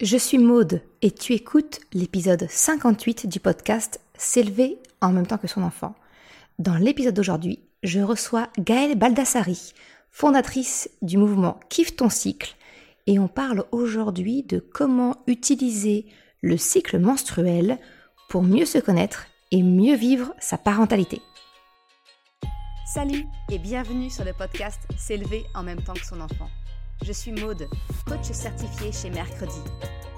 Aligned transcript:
Je 0.00 0.16
suis 0.16 0.38
Maude 0.38 0.80
et 1.02 1.10
tu 1.10 1.32
écoutes 1.32 1.80
l'épisode 1.92 2.46
58 2.48 3.26
du 3.26 3.40
podcast 3.40 4.00
S'élever 4.16 4.78
en 5.00 5.10
même 5.10 5.26
temps 5.26 5.38
que 5.38 5.48
son 5.48 5.64
enfant. 5.64 5.96
Dans 6.60 6.76
l'épisode 6.76 7.14
d'aujourd'hui, 7.14 7.58
je 7.82 7.98
reçois 7.98 8.46
Gaëlle 8.60 8.96
Baldassari, 8.96 9.72
fondatrice 10.12 10.88
du 11.02 11.18
mouvement 11.18 11.58
Kiffe 11.68 11.96
ton 11.96 12.10
cycle, 12.10 12.54
et 13.08 13.18
on 13.18 13.26
parle 13.26 13.64
aujourd'hui 13.72 14.44
de 14.44 14.60
comment 14.60 15.16
utiliser 15.26 16.06
le 16.42 16.56
cycle 16.56 17.00
menstruel 17.00 17.76
pour 18.28 18.44
mieux 18.44 18.66
se 18.66 18.78
connaître 18.78 19.26
et 19.50 19.64
mieux 19.64 19.96
vivre 19.96 20.32
sa 20.38 20.58
parentalité. 20.58 21.20
Salut 22.94 23.24
et 23.50 23.58
bienvenue 23.58 24.10
sur 24.10 24.24
le 24.24 24.32
podcast 24.32 24.80
S'élever 24.96 25.42
en 25.56 25.64
même 25.64 25.82
temps 25.82 25.94
que 25.94 26.06
son 26.06 26.20
enfant. 26.20 26.48
Je 27.04 27.12
suis 27.12 27.32
Maude, 27.32 27.68
coach 28.06 28.32
certifié 28.32 28.90
chez 28.92 29.08
Mercredi, 29.10 29.60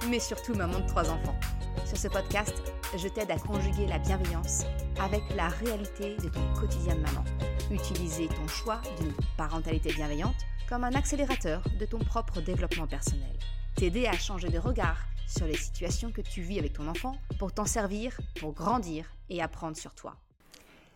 mais 0.08 0.18
surtout 0.18 0.54
maman 0.54 0.80
de 0.80 0.86
trois 0.86 1.10
enfants. 1.10 1.38
Sur 1.84 1.96
ce 1.98 2.08
podcast, 2.08 2.54
je 2.96 3.07
t'aide 3.07 3.30
à 3.30 3.38
conjuguer 3.38 3.86
la 3.86 3.98
bienveillance 3.98 4.62
avec 4.98 5.22
la 5.36 5.48
réalité 5.48 6.16
de 6.16 6.29
ton 6.29 6.40
quotidien 6.58 6.94
de 6.96 7.00
maman. 7.00 7.24
Utiliser 7.71 8.29
ton 8.29 8.48
choix 8.48 8.80
d'une 8.98 9.12
parentalité 9.36 9.93
bienveillante 9.93 10.36
comme 10.68 10.85
un 10.85 10.94
accélérateur 10.94 11.62
de 11.79 11.85
ton 11.85 11.98
propre 11.98 12.40
développement 12.40 12.86
personnel. 12.86 13.36
T'aider 13.76 14.07
à 14.07 14.16
changer 14.16 14.49
de 14.49 14.58
regard 14.58 14.99
sur 15.29 15.46
les 15.46 15.57
situations 15.57 16.10
que 16.10 16.22
tu 16.22 16.40
vis 16.40 16.58
avec 16.58 16.72
ton 16.72 16.88
enfant 16.88 17.16
pour 17.38 17.52
t'en 17.52 17.66
servir, 17.66 18.18
pour 18.40 18.52
grandir 18.52 19.04
et 19.29 19.43
apprendre 19.43 19.76
sur 19.76 19.94
toi. 19.94 20.16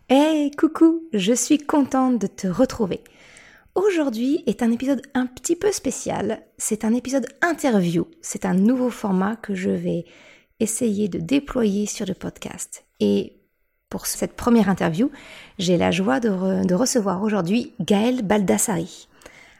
Hey, 0.09 0.51
coucou, 0.51 1.05
je 1.12 1.33
suis 1.33 1.59
contente 1.59 2.19
de 2.19 2.27
te 2.27 2.47
retrouver. 2.47 3.03
Aujourd'hui 3.74 4.45
est 4.46 4.62
un 4.62 4.70
épisode 4.70 5.02
un 5.14 5.27
petit 5.27 5.56
peu 5.56 5.73
spécial. 5.73 6.42
C'est 6.59 6.84
un 6.84 6.95
épisode 6.95 7.27
interview. 7.42 8.06
C'est 8.23 8.45
un 8.45 8.55
nouveau 8.55 8.88
format 8.88 9.34
que 9.34 9.56
je 9.56 9.70
vais 9.70 10.05
essayer 10.60 11.09
de 11.09 11.19
déployer 11.19 11.87
sur 11.87 12.06
le 12.06 12.14
podcast. 12.14 12.84
Et 13.00 13.33
pour 13.91 14.06
cette 14.06 14.36
première 14.36 14.69
interview, 14.69 15.11
j'ai 15.58 15.77
la 15.77 15.91
joie 15.91 16.20
de, 16.20 16.72
recevoir 16.72 17.25
aujourd'hui 17.25 17.72
Gaëlle 17.81 18.22
Baldassari. 18.22 19.08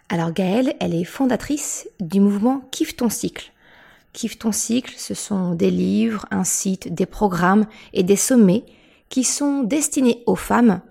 Alors 0.09 0.33
Gaëlle, 0.33 0.77
elle 0.79 0.95
est 0.95 1.03
fondatrice 1.03 1.89
du 1.99 2.21
mouvement 2.21 2.61
Kiffe 2.71 2.95
ton 2.95 3.09
cycle. 3.09 3.51
Kiffe 4.13 4.39
ton 4.39 4.53
cycle, 4.53 4.95
ce 4.97 5.15
sont 5.15 5.57
des 5.57 5.73
livres, 5.73 6.25
un 6.31 6.45
site, 6.45 6.95
des 6.95 7.07
programmes 7.07 7.67
et 7.93 8.05
des 8.05 8.15
sommets 8.15 8.65
qui 9.09 9.25
sont 9.25 9.65
destinés 9.65 10.23
aux 10.27 10.37
femmes 10.37 10.83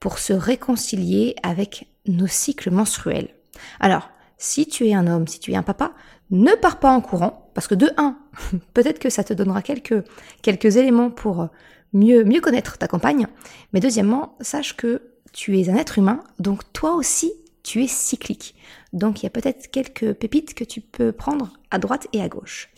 pour 0.00 0.18
se 0.18 0.32
réconcilier 0.32 1.34
avec 1.42 1.88
nos 2.06 2.26
cycles 2.26 2.70
menstruels. 2.70 3.34
Alors, 3.80 4.10
si 4.36 4.66
tu 4.66 4.86
es 4.86 4.94
un 4.94 5.06
homme, 5.06 5.26
si 5.26 5.40
tu 5.40 5.52
es 5.52 5.56
un 5.56 5.62
papa, 5.62 5.92
ne 6.30 6.52
pars 6.52 6.78
pas 6.78 6.92
en 6.92 7.00
courant, 7.00 7.50
parce 7.54 7.66
que 7.66 7.74
de 7.74 7.90
un, 7.96 8.18
peut-être 8.74 8.98
que 8.98 9.10
ça 9.10 9.24
te 9.24 9.32
donnera 9.32 9.62
quelques, 9.62 10.04
quelques 10.42 10.76
éléments 10.76 11.10
pour 11.10 11.48
mieux, 11.92 12.24
mieux 12.24 12.40
connaître 12.40 12.78
ta 12.78 12.86
compagne, 12.86 13.26
mais 13.72 13.80
deuxièmement, 13.80 14.36
sache 14.40 14.76
que 14.76 15.02
tu 15.32 15.58
es 15.58 15.68
un 15.68 15.76
être 15.76 15.98
humain, 15.98 16.22
donc 16.38 16.72
toi 16.72 16.94
aussi, 16.94 17.32
tu 17.62 17.82
es 17.82 17.88
cyclique. 17.88 18.54
Donc 18.92 19.20
il 19.20 19.24
y 19.24 19.26
a 19.26 19.30
peut-être 19.30 19.70
quelques 19.70 20.14
pépites 20.14 20.54
que 20.54 20.64
tu 20.64 20.80
peux 20.80 21.12
prendre 21.12 21.52
à 21.70 21.78
droite 21.78 22.06
et 22.12 22.22
à 22.22 22.28
gauche. 22.28 22.70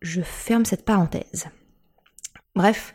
Je 0.00 0.22
ferme 0.22 0.64
cette 0.64 0.84
parenthèse. 0.84 1.46
Bref, 2.54 2.94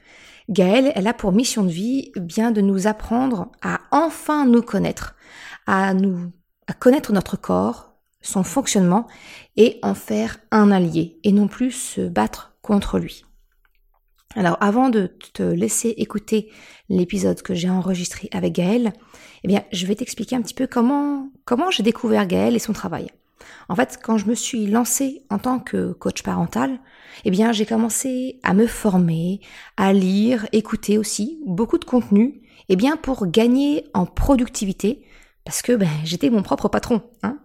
Gaëlle, 0.50 0.92
elle 0.96 1.08
a 1.08 1.14
pour 1.14 1.32
mission 1.32 1.64
de 1.64 1.70
vie 1.70 2.12
bien 2.16 2.52
de 2.52 2.62
nous 2.62 2.88
apprendre 2.88 3.52
à 3.62 3.82
enfin 3.92 4.46
nous 4.46 4.64
connaître, 4.64 5.16
à 5.68 5.94
nous 5.94 6.32
à 6.68 6.74
connaître 6.74 7.14
notre 7.14 7.36
corps, 7.36 7.94
son 8.22 8.44
fonctionnement 8.44 9.08
et 9.58 9.80
en 9.82 9.96
faire 9.96 10.38
un 10.52 10.72
allié 10.72 11.20
et 11.24 11.32
non 11.32 11.48
plus 11.48 11.72
se 11.72 12.02
battre 12.02 12.54
contre 12.62 13.00
lui. 13.00 13.26
Alors 14.36 14.58
avant 14.60 14.90
de 14.90 15.08
te 15.34 15.42
laisser 15.42 15.90
écouter 15.98 16.52
l'épisode 16.90 17.42
que 17.42 17.56
j'ai 17.56 17.70
enregistré 17.70 18.30
avec 18.32 18.54
Gaëlle, 18.54 18.94
eh 19.44 19.48
bien 19.48 19.64
je 19.72 19.86
vais 19.86 19.96
t'expliquer 19.96 20.36
un 20.36 20.42
petit 20.42 20.54
peu 20.54 20.68
comment 20.68 21.32
comment 21.46 21.72
j'ai 21.72 21.84
découvert 21.84 22.28
Gaëlle 22.28 22.56
et 22.56 22.60
son 22.60 22.74
travail. 22.74 23.08
En 23.68 23.76
fait, 23.76 24.00
quand 24.02 24.18
je 24.18 24.26
me 24.26 24.36
suis 24.36 24.68
lancée 24.68 25.24
en 25.30 25.40
tant 25.40 25.60
que 25.60 25.94
coach 25.94 26.24
parental, 26.24 26.80
eh 27.26 27.32
bien 27.32 27.52
j'ai 27.52 27.66
commencé 27.66 28.40
à 28.44 28.54
me 28.54 28.68
former, 28.68 29.42
à 29.78 29.94
lire, 29.94 30.48
écouter 30.52 30.98
aussi 30.98 31.40
beaucoup 31.46 31.78
de 31.78 31.86
contenu, 31.86 32.42
eh 32.70 32.76
bien 32.76 32.98
pour 32.98 33.28
gagner 33.28 33.86
en 33.94 34.06
productivité 34.06 35.04
parce 35.46 35.62
que 35.62 35.76
ben, 35.76 35.90
j'étais 36.04 36.30
mon 36.30 36.44
propre 36.44 36.68
patron. 36.68 37.02
Hein 37.24 37.40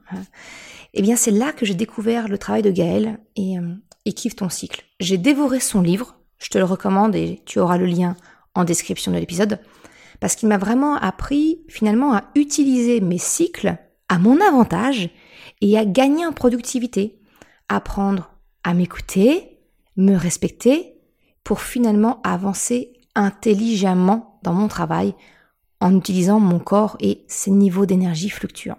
eh 0.94 1.02
bien, 1.02 1.16
c'est 1.16 1.32
là 1.32 1.52
que 1.52 1.66
j'ai 1.66 1.74
découvert 1.74 2.28
le 2.28 2.38
travail 2.38 2.62
de 2.62 2.70
Gaël 2.70 3.18
et, 3.36 3.58
euh, 3.58 3.74
et 4.04 4.12
Kiffe 4.12 4.36
ton 4.36 4.48
cycle. 4.48 4.84
J'ai 5.00 5.18
dévoré 5.18 5.58
son 5.58 5.82
livre, 5.82 6.16
je 6.38 6.48
te 6.48 6.58
le 6.58 6.64
recommande 6.64 7.16
et 7.16 7.42
tu 7.46 7.58
auras 7.58 7.78
le 7.78 7.86
lien 7.86 8.16
en 8.54 8.64
description 8.64 9.10
de 9.10 9.16
l'épisode, 9.16 9.58
parce 10.20 10.36
qu'il 10.36 10.48
m'a 10.48 10.58
vraiment 10.58 10.94
appris 10.94 11.62
finalement 11.68 12.14
à 12.14 12.24
utiliser 12.36 13.00
mes 13.00 13.18
cycles 13.18 13.76
à 14.08 14.18
mon 14.18 14.40
avantage 14.40 15.10
et 15.64 15.78
à 15.78 15.86
gagner 15.86 16.26
en 16.26 16.32
productivité, 16.34 17.18
apprendre 17.70 18.34
à 18.64 18.74
m'écouter, 18.74 19.60
me 19.96 20.14
respecter, 20.14 21.00
pour 21.42 21.62
finalement 21.62 22.20
avancer 22.22 23.00
intelligemment 23.14 24.40
dans 24.42 24.52
mon 24.52 24.68
travail 24.68 25.14
en 25.80 25.96
utilisant 25.96 26.38
mon 26.38 26.58
corps 26.58 26.98
et 27.00 27.24
ses 27.28 27.50
niveaux 27.50 27.86
d'énergie 27.86 28.28
fluctuants. 28.28 28.78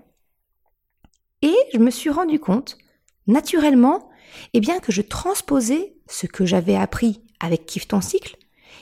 Et 1.42 1.56
je 1.74 1.80
me 1.80 1.90
suis 1.90 2.12
rendu 2.12 2.40
compte, 2.40 2.78
naturellement, 3.26 4.08
eh 4.54 4.60
bien 4.60 4.80
que 4.80 4.92
je 4.92 5.02
transposais 5.02 5.96
ce 6.08 6.28
que 6.28 6.46
j'avais 6.46 6.76
appris 6.76 7.24
avec 7.40 7.66
Kiffe 7.66 7.88
ton 7.88 8.02
cycle, 8.02 8.38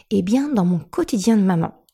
eh 0.10 0.24
bien 0.24 0.50
dans 0.50 0.66
mon 0.66 0.80
quotidien 0.80 1.38
de 1.38 1.44
maman. 1.44 1.86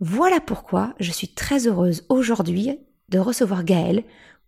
Voilà 0.00 0.40
pourquoi 0.40 0.94
je 0.98 1.12
suis 1.12 1.28
très 1.28 1.68
heureuse 1.68 2.04
aujourd'hui 2.08 2.76
de 3.08 3.20
recevoir 3.20 3.62
Gaëlle 3.62 4.02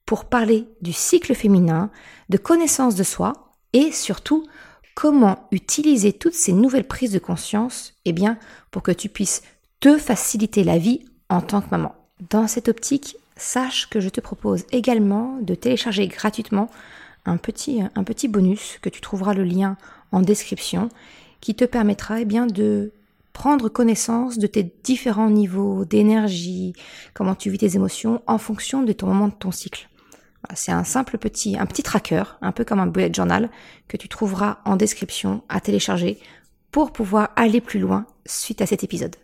pour 0.06 0.24
parler 0.24 0.66
du 0.80 0.92
cycle 0.92 1.34
féminin, 1.34 1.90
de 2.28 2.36
connaissance 2.36 2.94
de 2.94 3.02
soi 3.04 3.52
et 3.72 3.92
surtout 3.92 4.46
comment 4.94 5.48
utiliser 5.52 6.12
toutes 6.12 6.34
ces 6.34 6.52
nouvelles 6.52 6.86
prises 6.86 7.12
de 7.12 7.18
conscience, 7.18 7.94
eh 8.04 8.12
bien 8.12 8.38
pour 8.70 8.82
que 8.82 8.90
tu 8.90 9.08
puisses 9.08 9.42
te 9.80 9.96
faciliter 9.96 10.64
la 10.64 10.78
vie 10.78 11.04
en 11.28 11.40
tant 11.40 11.60
que 11.60 11.70
maman. 11.70 11.94
Dans 12.28 12.46
cette 12.46 12.68
optique, 12.68 13.16
sache 13.36 13.88
que 13.88 14.00
je 14.00 14.08
te 14.08 14.20
propose 14.20 14.64
également 14.72 15.38
de 15.40 15.54
télécharger 15.54 16.06
gratuitement 16.06 16.68
un 17.24 17.36
petit, 17.36 18.28
bonus 18.28 18.78
que 18.82 18.88
tu 18.88 19.00
trouveras 19.00 19.34
le 19.34 19.44
lien 19.44 19.76
en 20.12 20.20
description 20.20 20.88
qui 21.40 21.54
te 21.54 21.64
permettra 21.64 22.20
eh 22.20 22.24
bien, 22.24 22.46
de 22.46 22.92
prendre 23.32 23.68
connaissance 23.68 24.38
de 24.38 24.46
tes 24.46 24.72
différents 24.82 25.30
niveaux 25.30 25.84
d'énergie, 25.84 26.74
comment 27.14 27.34
tu 27.34 27.50
vis 27.50 27.58
tes 27.58 27.76
émotions 27.76 28.22
en 28.26 28.38
fonction 28.38 28.82
de 28.82 28.92
ton 28.92 29.06
moment 29.06 29.28
de 29.28 29.34
ton 29.34 29.50
cycle. 29.50 29.88
C'est 30.54 30.72
un 30.72 30.84
simple 30.84 31.18
petit, 31.18 31.58
un 31.58 31.66
petit 31.66 31.82
tracker, 31.82 32.24
un 32.40 32.52
peu 32.52 32.64
comme 32.64 32.80
un 32.80 32.86
bullet 32.86 33.12
journal, 33.12 33.50
que 33.88 33.96
tu 33.96 34.08
trouveras 34.08 34.58
en 34.64 34.76
description 34.76 35.42
à 35.48 35.60
télécharger 35.60 36.18
pour 36.70 36.92
pouvoir 36.92 37.30
aller 37.36 37.60
plus 37.60 37.80
loin 37.80 38.06
suite 38.26 38.62
à 38.62 38.66
cet 38.66 38.84
épisode. 38.84 39.16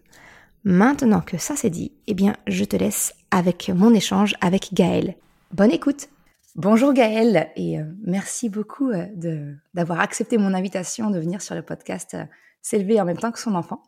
Maintenant 0.64 1.20
que 1.20 1.38
ça 1.38 1.54
c'est 1.56 1.70
dit, 1.70 1.92
eh 2.06 2.14
bien, 2.14 2.34
je 2.46 2.64
te 2.64 2.76
laisse 2.76 3.14
avec 3.30 3.70
mon 3.74 3.94
échange 3.94 4.34
avec 4.40 4.74
Gaëlle. 4.74 5.14
Bonne 5.52 5.70
écoute 5.70 6.08
Bonjour 6.56 6.94
Gaëlle 6.94 7.50
et 7.54 7.78
euh, 7.78 7.84
merci 8.02 8.48
beaucoup 8.48 8.90
euh, 8.90 9.54
d'avoir 9.74 10.00
accepté 10.00 10.38
mon 10.38 10.54
invitation 10.54 11.10
de 11.10 11.18
venir 11.18 11.42
sur 11.42 11.54
le 11.54 11.60
podcast 11.60 12.14
euh, 12.14 12.24
S'élever 12.62 12.98
en 12.98 13.04
même 13.04 13.18
temps 13.18 13.30
que 13.30 13.38
son 13.38 13.54
enfant. 13.54 13.82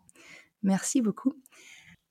Merci 0.63 1.01
beaucoup. 1.01 1.35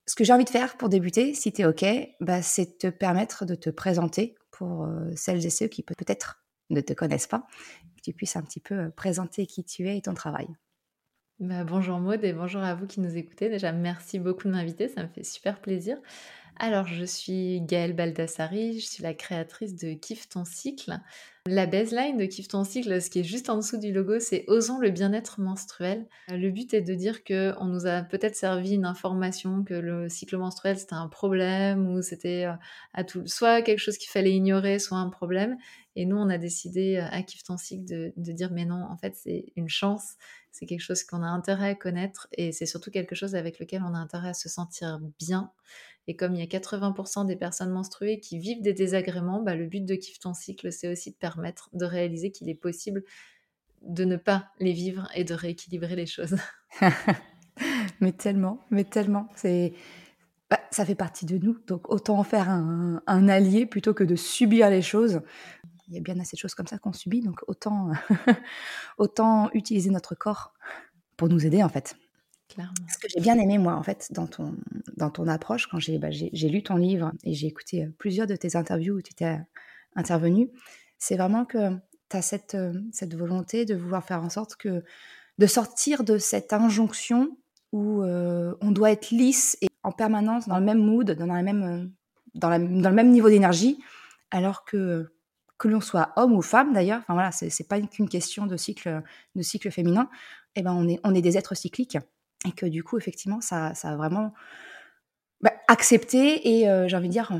Ce 0.07 0.15
que 0.15 0.23
j'ai 0.23 0.33
envie 0.33 0.45
de 0.45 0.49
faire 0.49 0.77
pour 0.77 0.89
débuter, 0.89 1.33
si 1.33 1.51
tu 1.51 1.61
es 1.61 1.65
OK, 1.65 1.85
bah, 2.21 2.41
c'est 2.41 2.77
te 2.77 2.87
permettre 2.87 3.45
de 3.45 3.55
te 3.55 3.69
présenter 3.69 4.35
pour 4.51 4.87
celles 5.15 5.45
et 5.45 5.49
ceux 5.49 5.67
qui 5.67 5.83
peut-être 5.83 6.43
ne 6.69 6.81
te 6.81 6.93
connaissent 6.93 7.27
pas, 7.27 7.45
que 7.97 8.01
tu 8.03 8.13
puisses 8.13 8.35
un 8.35 8.41
petit 8.41 8.59
peu 8.59 8.89
présenter 8.91 9.45
qui 9.45 9.63
tu 9.63 9.87
es 9.87 9.97
et 9.97 10.01
ton 10.01 10.13
travail. 10.13 10.47
Bah, 11.39 11.63
bonjour 11.63 11.99
Maud 11.99 12.23
et 12.23 12.33
bonjour 12.33 12.63
à 12.63 12.73
vous 12.73 12.87
qui 12.87 12.99
nous 12.99 13.15
écoutez. 13.15 13.47
Déjà, 13.47 13.71
merci 13.71 14.17
beaucoup 14.17 14.47
de 14.47 14.53
m'inviter, 14.53 14.87
ça 14.87 15.03
me 15.03 15.07
fait 15.07 15.23
super 15.23 15.61
plaisir. 15.61 15.99
Alors, 16.59 16.87
je 16.87 17.05
suis 17.05 17.61
Gaëlle 17.61 17.93
Baldassari, 17.93 18.79
je 18.79 18.85
suis 18.87 19.03
la 19.03 19.13
créatrice 19.13 19.75
de 19.75 19.93
Kiffe 19.93 20.27
ton 20.27 20.45
cycle. 20.45 20.97
La 21.45 21.67
baseline 21.67 22.17
de 22.17 22.25
Kiffe 22.25 22.47
ton 22.47 22.63
cycle, 22.63 22.99
ce 22.99 23.11
qui 23.11 23.19
est 23.19 23.23
juste 23.23 23.51
en 23.51 23.57
dessous 23.57 23.77
du 23.77 23.93
logo, 23.93 24.19
c'est 24.19 24.45
Osons 24.47 24.79
le 24.79 24.89
bien-être 24.89 25.39
menstruel. 25.39 26.07
Le 26.29 26.49
but 26.49 26.73
est 26.73 26.81
de 26.81 26.95
dire 26.95 27.23
qu'on 27.23 27.65
nous 27.65 27.85
a 27.85 28.01
peut-être 28.01 28.35
servi 28.35 28.73
une 28.73 28.85
information 28.85 29.63
que 29.63 29.75
le 29.75 30.09
cycle 30.09 30.37
menstruel 30.37 30.79
c'était 30.79 30.95
un 30.95 31.07
problème 31.07 31.87
ou 31.87 32.01
c'était 32.01 32.45
euh, 32.45 32.53
à 32.95 33.03
tout, 33.03 33.27
soit 33.27 33.61
quelque 33.61 33.79
chose 33.79 33.99
qu'il 33.99 34.09
fallait 34.09 34.33
ignorer, 34.33 34.79
soit 34.79 34.97
un 34.97 35.09
problème. 35.09 35.55
Et 35.97 36.05
nous, 36.05 36.15
on 36.15 36.29
a 36.29 36.37
décidé 36.37 36.97
euh, 36.97 37.07
à 37.09 37.21
ton 37.45 37.57
cycle 37.57 37.85
de, 37.85 38.13
de 38.15 38.31
dire 38.31 38.51
mais 38.51 38.65
non, 38.65 38.85
en 38.89 38.97
fait, 38.97 39.15
c'est 39.15 39.51
une 39.55 39.67
chance 39.69 40.15
c'est 40.57 40.65
quelque 40.65 40.81
chose 40.81 41.03
qu'on 41.03 41.21
a 41.21 41.27
intérêt 41.27 41.69
à 41.69 41.75
connaître 41.75 42.27
et 42.31 42.51
c'est 42.51 42.65
surtout 42.65 42.89
quelque 42.89 43.15
chose 43.15 43.35
avec 43.35 43.59
lequel 43.59 43.83
on 43.83 43.93
a 43.93 43.97
intérêt 43.97 44.29
à 44.29 44.33
se 44.33 44.49
sentir 44.49 44.99
bien. 45.19 45.51
Et 46.07 46.15
comme 46.15 46.33
il 46.33 46.39
y 46.39 46.41
a 46.41 46.45
80% 46.45 47.27
des 47.27 47.35
personnes 47.35 47.69
menstruées 47.69 48.19
qui 48.19 48.39
vivent 48.39 48.61
des 48.61 48.73
désagréments, 48.73 49.41
bah, 49.43 49.55
le 49.55 49.67
but 49.67 49.85
de 49.85 49.95
Kiffe 49.95 50.19
ton 50.19 50.33
cycle, 50.33 50.71
c'est 50.71 50.87
aussi 50.91 51.11
de 51.11 51.15
permettre 51.17 51.69
de 51.73 51.85
réaliser 51.85 52.31
qu'il 52.31 52.49
est 52.49 52.55
possible 52.55 53.03
de 53.83 54.05
ne 54.05 54.15
pas 54.15 54.47
les 54.59 54.73
vivre 54.73 55.07
et 55.13 55.23
de 55.23 55.33
rééquilibrer 55.33 55.95
les 55.95 56.07
choses. 56.07 56.37
mais 57.99 58.13
tellement, 58.13 58.65
mais 58.71 58.83
tellement. 58.83 59.29
C'est, 59.35 59.73
bah, 60.49 60.61
ça 60.71 60.85
fait 60.85 60.95
partie 60.95 61.25
de 61.25 61.37
nous, 61.37 61.57
donc 61.67 61.89
autant 61.91 62.17
en 62.17 62.23
faire 62.23 62.49
un, 62.49 63.27
allié 63.27 63.65
plutôt 63.65 63.93
que 63.93 64.05
de 64.05 64.15
subir 64.15 64.69
les 64.69 64.81
choses. 64.81 65.21
Il 65.87 65.95
y 65.95 65.97
a 65.97 66.01
bien 66.01 66.19
assez 66.19 66.35
de 66.35 66.39
choses 66.39 66.55
comme 66.55 66.67
ça 66.67 66.77
qu'on 66.77 66.93
subit, 66.93 67.21
donc 67.21 67.41
autant, 67.47 67.91
autant 68.97 69.49
utiliser 69.53 69.89
notre 69.89 70.15
corps 70.15 70.53
pour 71.15 71.29
nous 71.29 71.45
aider 71.45 71.63
en 71.63 71.69
fait. 71.69 71.95
Clairement. 72.49 72.73
Ce 72.89 72.97
que 72.97 73.07
j'ai 73.09 73.19
bien 73.19 73.37
aimé 73.37 73.57
moi 73.57 73.75
en 73.75 73.83
fait 73.83 74.07
dans 74.11 74.27
ton, 74.27 74.55
dans 74.95 75.09
ton 75.09 75.27
approche, 75.27 75.67
quand 75.67 75.79
j'ai, 75.79 75.97
bah, 75.97 76.09
lu 76.09 76.63
ton 76.63 76.75
livre 76.75 77.11
et 77.23 77.33
j'ai 77.33 77.47
écouté 77.47 77.85
euh, 77.85 77.89
plusieurs 77.97 78.27
de 78.27 78.35
tes 78.35 78.55
interviews 78.55 78.95
où 78.95 79.01
tu 79.01 79.11
étais 79.11 79.39
intervenu, 79.95 80.49
c'est 80.97 81.17
vraiment 81.17 81.45
que 81.45 81.71
tu 82.09 82.17
as 82.17 82.21
cette, 82.21 82.55
euh, 82.55 82.73
cette 82.91 83.15
volonté 83.15 83.65
de 83.65 83.75
vouloir 83.75 84.03
faire 84.03 84.23
en 84.23 84.29
sorte 84.29 84.55
que 84.55 84.83
de 85.37 85.45
sortir 85.45 86.03
de 86.03 86.17
cette 86.17 86.53
injonction 86.53 87.37
où 87.71 88.01
euh, 88.01 88.55
on 88.61 88.71
doit 88.71 88.91
être 88.91 89.11
lisse 89.11 89.57
et 89.61 89.67
en 89.83 89.91
permanence 89.91 90.47
dans 90.47 90.57
le 90.57 90.65
même 90.65 90.79
mood, 90.79 91.11
dans, 91.11 91.25
la 91.25 91.43
même, 91.43 91.63
euh, 91.63 91.85
dans, 92.35 92.49
la, 92.49 92.59
dans 92.59 92.89
le 92.89 92.95
même 92.95 93.11
niveau 93.11 93.29
d'énergie, 93.29 93.79
alors 94.31 94.65
que 94.65 95.11
que 95.57 95.67
l'on 95.67 95.81
soit 95.81 96.13
homme 96.15 96.33
ou 96.33 96.41
femme 96.41 96.73
d'ailleurs, 96.73 96.99
enfin 96.99 97.13
voilà, 97.13 97.31
c'est 97.31 97.67
pas 97.67 97.79
qu'une 97.81 98.09
question 98.09 98.45
de 98.45 98.57
cycle, 98.57 99.01
de 99.35 99.41
cycle 99.41 99.71
féminin, 99.71 100.09
eh 100.55 100.61
ben 100.61 100.73
on 100.73 100.87
est, 100.87 100.99
on 101.03 101.15
est 101.15 101.21
des 101.21 101.37
êtres 101.37 101.55
cycliques 101.55 101.97
et 102.45 102.51
que 102.51 102.65
du 102.65 102.83
coup 102.83 102.97
effectivement 102.97 103.41
ça, 103.41 103.73
ça 103.73 103.89
a 103.89 103.95
vraiment 103.95 104.33
bah, 105.41 105.53
accepté 105.67 106.59
et 106.59 106.87
j'ai 106.87 106.95
envie 106.95 107.07
de 107.07 107.13
dire 107.13 107.31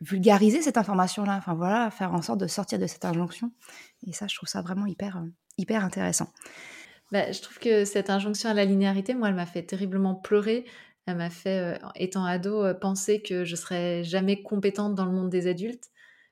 vulgariser 0.00 0.62
cette 0.62 0.76
information-là, 0.76 1.36
enfin 1.36 1.54
voilà, 1.54 1.90
faire 1.90 2.14
en 2.14 2.22
sorte 2.22 2.40
de 2.40 2.46
sortir 2.46 2.78
de 2.78 2.86
cette 2.86 3.04
injonction. 3.04 3.52
Et 4.06 4.12
ça, 4.12 4.26
je 4.28 4.36
trouve 4.36 4.48
ça 4.48 4.62
vraiment 4.62 4.86
hyper, 4.86 5.16
euh, 5.16 5.26
hyper 5.56 5.84
intéressant. 5.84 6.28
Bah, 7.10 7.30
je 7.32 7.40
trouve 7.40 7.58
que 7.58 7.84
cette 7.84 8.10
injonction 8.10 8.50
à 8.50 8.54
la 8.54 8.64
linéarité, 8.64 9.14
moi, 9.14 9.28
elle 9.28 9.34
m'a 9.34 9.46
fait 9.46 9.62
terriblement 9.62 10.14
pleurer. 10.14 10.66
Elle 11.06 11.16
m'a 11.16 11.30
fait, 11.30 11.76
euh, 11.76 11.88
étant 11.96 12.24
ado, 12.24 12.62
euh, 12.62 12.74
penser 12.74 13.22
que 13.22 13.44
je 13.44 13.56
serais 13.56 14.04
jamais 14.04 14.42
compétente 14.42 14.94
dans 14.94 15.06
le 15.06 15.12
monde 15.12 15.30
des 15.30 15.46
adultes. 15.46 15.88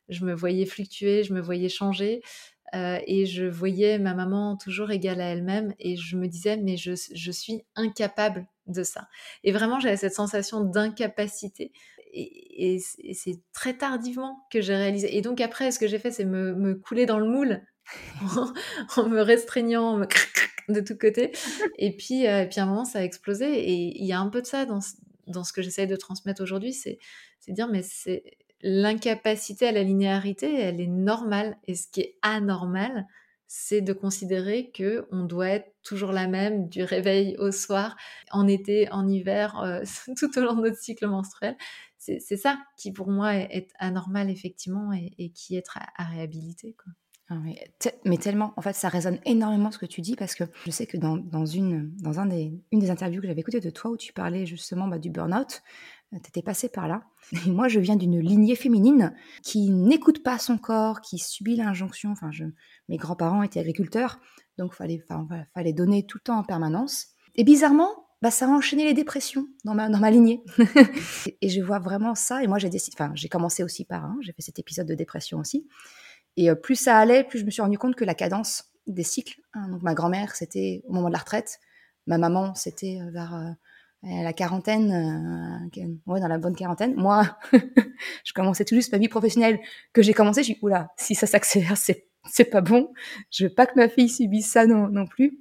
Je 0.08 0.24
me 0.24 0.34
voyais 0.34 0.66
fluctuer, 0.66 1.22
je 1.22 1.32
me 1.32 1.40
voyais 1.40 1.68
changer. 1.68 2.22
et 2.74 3.26
je 3.26 3.44
voyais 3.44 3.98
ma 3.98 4.14
maman 4.14 4.56
toujours 4.56 4.90
égale 4.90 5.20
à 5.20 5.30
elle-même 5.30 5.74
et 5.78 5.96
je 5.96 6.16
me 6.16 6.26
disais 6.26 6.56
mais 6.56 6.76
je, 6.76 6.92
je 7.14 7.30
suis 7.30 7.64
incapable 7.74 8.46
de 8.66 8.82
ça. 8.82 9.08
Et 9.44 9.52
vraiment 9.52 9.80
j'avais 9.80 9.96
cette 9.96 10.14
sensation 10.14 10.60
d'incapacité 10.60 11.72
et, 12.16 12.78
c'est 13.14 13.40
très 13.52 13.76
tardivement 13.76 14.46
que 14.50 14.60
j'ai 14.60 14.74
réalisé. 14.74 15.16
Et 15.16 15.20
donc 15.20 15.40
après, 15.40 15.70
ce 15.70 15.78
que 15.78 15.86
j'ai 15.86 15.98
fait, 15.98 16.10
c'est 16.10 16.24
me, 16.24 16.74
couler 16.74 17.06
dans 17.06 17.18
le 17.18 17.28
moule 17.28 17.62
en, 18.96 19.08
me 19.08 19.20
restreignant 19.20 20.00
de 20.68 20.80
tous 20.80 20.96
côtés. 20.96 21.32
Et 21.78 21.96
puis, 21.96 22.26
euh, 22.26 22.42
et 22.42 22.48
puis 22.48 22.60
à 22.60 22.64
un 22.64 22.66
moment, 22.66 22.84
ça 22.84 23.00
a 23.00 23.02
explosé. 23.02 23.46
Et 23.46 24.00
il 24.00 24.06
y 24.06 24.12
a 24.12 24.20
un 24.20 24.28
peu 24.28 24.42
de 24.42 24.46
ça 24.46 24.64
dans, 24.64 24.80
dans 25.26 25.44
ce 25.44 25.52
que 25.52 25.62
j'essaye 25.62 25.86
de 25.86 25.96
transmettre 25.96 26.42
aujourd'hui, 26.42 26.72
c'est 26.72 26.98
dire, 27.48 27.68
mais 27.68 27.82
c'est 27.82 28.24
l'incapacité 28.62 29.68
à 29.68 29.72
la 29.72 29.82
linéarité, 29.82 30.60
elle 30.60 30.80
est 30.80 30.86
normale. 30.86 31.56
Et 31.66 31.74
ce 31.74 31.88
qui 31.88 32.00
est 32.00 32.18
anormal, 32.22 33.06
c'est 33.46 33.80
de 33.80 33.92
considérer 33.92 34.70
que 34.72 35.06
on 35.12 35.24
doit 35.24 35.48
être 35.48 35.72
toujours 35.82 36.12
la 36.12 36.26
même 36.26 36.68
du 36.68 36.82
réveil 36.82 37.36
au 37.38 37.52
soir, 37.52 37.96
en 38.32 38.48
été, 38.48 38.90
en 38.90 39.08
hiver, 39.08 39.60
euh, 39.60 39.82
tout 40.16 40.38
au 40.38 40.42
long 40.42 40.54
de 40.54 40.62
notre 40.62 40.78
cycle 40.78 41.06
menstruel 41.06 41.56
c'est 42.18 42.36
ça 42.36 42.58
qui 42.76 42.92
pour 42.92 43.10
moi 43.10 43.34
est, 43.34 43.68
anormal 43.78 44.30
effectivement 44.30 44.92
et, 44.92 45.30
qui 45.30 45.56
est 45.56 45.64
à, 45.96 46.04
réhabiliter. 46.04 46.76
Ah 47.28 47.34
mais, 48.04 48.18
tellement, 48.18 48.52
en 48.56 48.62
fait, 48.62 48.74
ça 48.74 48.88
résonne 48.88 49.18
énormément 49.24 49.72
ce 49.72 49.78
que 49.78 49.86
tu 49.86 50.00
dis 50.00 50.14
parce 50.14 50.36
que 50.36 50.44
je 50.64 50.70
sais 50.70 50.86
que 50.86 50.96
dans, 50.96 51.46
une, 51.46 51.90
dans 51.96 52.20
un 52.20 52.26
des, 52.26 52.52
une 52.70 52.78
des 52.78 52.90
interviews 52.90 53.20
que 53.20 53.26
j'avais 53.26 53.40
écoutées 53.40 53.60
de 53.60 53.70
toi 53.70 53.90
où 53.90 53.96
tu 53.96 54.12
parlais 54.12 54.46
justement 54.46 54.86
bah, 54.86 54.98
du 54.98 55.10
burn-out, 55.10 55.62
euh, 56.14 56.18
tu 56.22 56.28
étais 56.28 56.42
passé 56.42 56.68
par 56.68 56.88
là. 56.88 57.02
Moi, 57.46 57.68
je 57.68 57.80
viens 57.80 57.96
d'une 57.96 58.20
lignée 58.20 58.56
féminine 58.56 59.14
qui 59.42 59.70
n'écoute 59.70 60.22
pas 60.22 60.38
son 60.38 60.58
corps, 60.58 61.00
qui 61.00 61.18
subit 61.18 61.56
l'injonction. 61.56 62.10
Enfin, 62.12 62.30
mes 62.88 62.96
grands-parents 62.96 63.42
étaient 63.42 63.60
agriculteurs, 63.60 64.20
donc 64.58 64.74
fallait, 64.74 65.02
fallait 65.54 65.72
donner 65.72 66.06
tout 66.06 66.18
le 66.18 66.22
temps 66.22 66.38
en 66.38 66.44
permanence. 66.44 67.08
Et 67.34 67.44
bizarrement, 67.44 68.06
bah, 68.22 68.30
ça 68.30 68.46
a 68.46 68.48
enchaîné 68.48 68.84
les 68.84 68.94
dépressions 68.94 69.46
dans 69.64 69.74
ma, 69.74 70.10
lignée. 70.10 70.42
et 71.40 71.48
je 71.48 71.60
vois 71.60 71.78
vraiment 71.78 72.14
ça. 72.14 72.42
Et 72.42 72.46
moi, 72.46 72.58
j'ai 72.58 72.70
décidé, 72.70 72.96
enfin, 72.98 73.12
j'ai 73.14 73.28
commencé 73.28 73.62
aussi 73.62 73.84
par 73.84 74.10
j'ai 74.20 74.32
fait 74.32 74.42
cet 74.42 74.58
épisode 74.58 74.86
de 74.86 74.94
dépression 74.94 75.38
aussi. 75.38 75.66
Et 76.36 76.50
euh, 76.50 76.54
plus 76.54 76.76
ça 76.76 76.98
allait, 76.98 77.24
plus 77.24 77.40
je 77.40 77.44
me 77.44 77.50
suis 77.50 77.62
rendu 77.62 77.78
compte 77.78 77.94
que 77.94 78.04
la 78.04 78.14
cadence 78.14 78.64
des 78.86 79.02
cycles, 79.02 79.40
hein, 79.54 79.68
donc 79.68 79.82
ma 79.82 79.94
grand-mère, 79.94 80.36
c'était 80.36 80.82
au 80.86 80.92
moment 80.92 81.08
de 81.08 81.14
la 81.14 81.18
retraite, 81.18 81.58
ma 82.06 82.18
maman, 82.18 82.54
c'était 82.54 83.00
euh, 83.00 83.10
vers 83.10 83.56
euh, 84.04 84.22
la 84.22 84.32
quarantaine, 84.32 85.70
ouais, 86.06 86.20
dans 86.20 86.28
la 86.28 86.38
bonne 86.38 86.54
quarantaine. 86.54 86.94
Moi, 86.94 87.36
je 88.24 88.32
commençais 88.32 88.64
tout 88.64 88.74
juste 88.74 88.92
ma 88.92 88.98
vie 88.98 89.08
professionnelle 89.08 89.58
que 89.92 90.02
j'ai 90.02 90.14
commencé, 90.14 90.42
je 90.42 90.52
suis 90.52 90.58
oula, 90.62 90.88
si 90.96 91.14
ça 91.14 91.26
s'accélère, 91.26 91.76
c'est, 91.76 92.06
c'est 92.30 92.44
pas 92.44 92.60
bon. 92.60 92.92
Je 93.30 93.44
veux 93.44 93.54
pas 93.54 93.66
que 93.66 93.74
ma 93.76 93.88
fille 93.88 94.08
subisse 94.08 94.50
ça 94.50 94.66
non, 94.66 94.88
non 94.88 95.06
plus. 95.06 95.40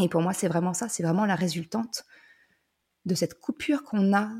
Et 0.00 0.08
pour 0.08 0.22
moi, 0.22 0.32
c'est 0.32 0.48
vraiment 0.48 0.74
ça, 0.74 0.88
c'est 0.88 1.02
vraiment 1.02 1.26
la 1.26 1.36
résultante 1.36 2.04
de 3.04 3.14
cette 3.14 3.38
coupure 3.38 3.84
qu'on 3.84 4.14
a 4.14 4.30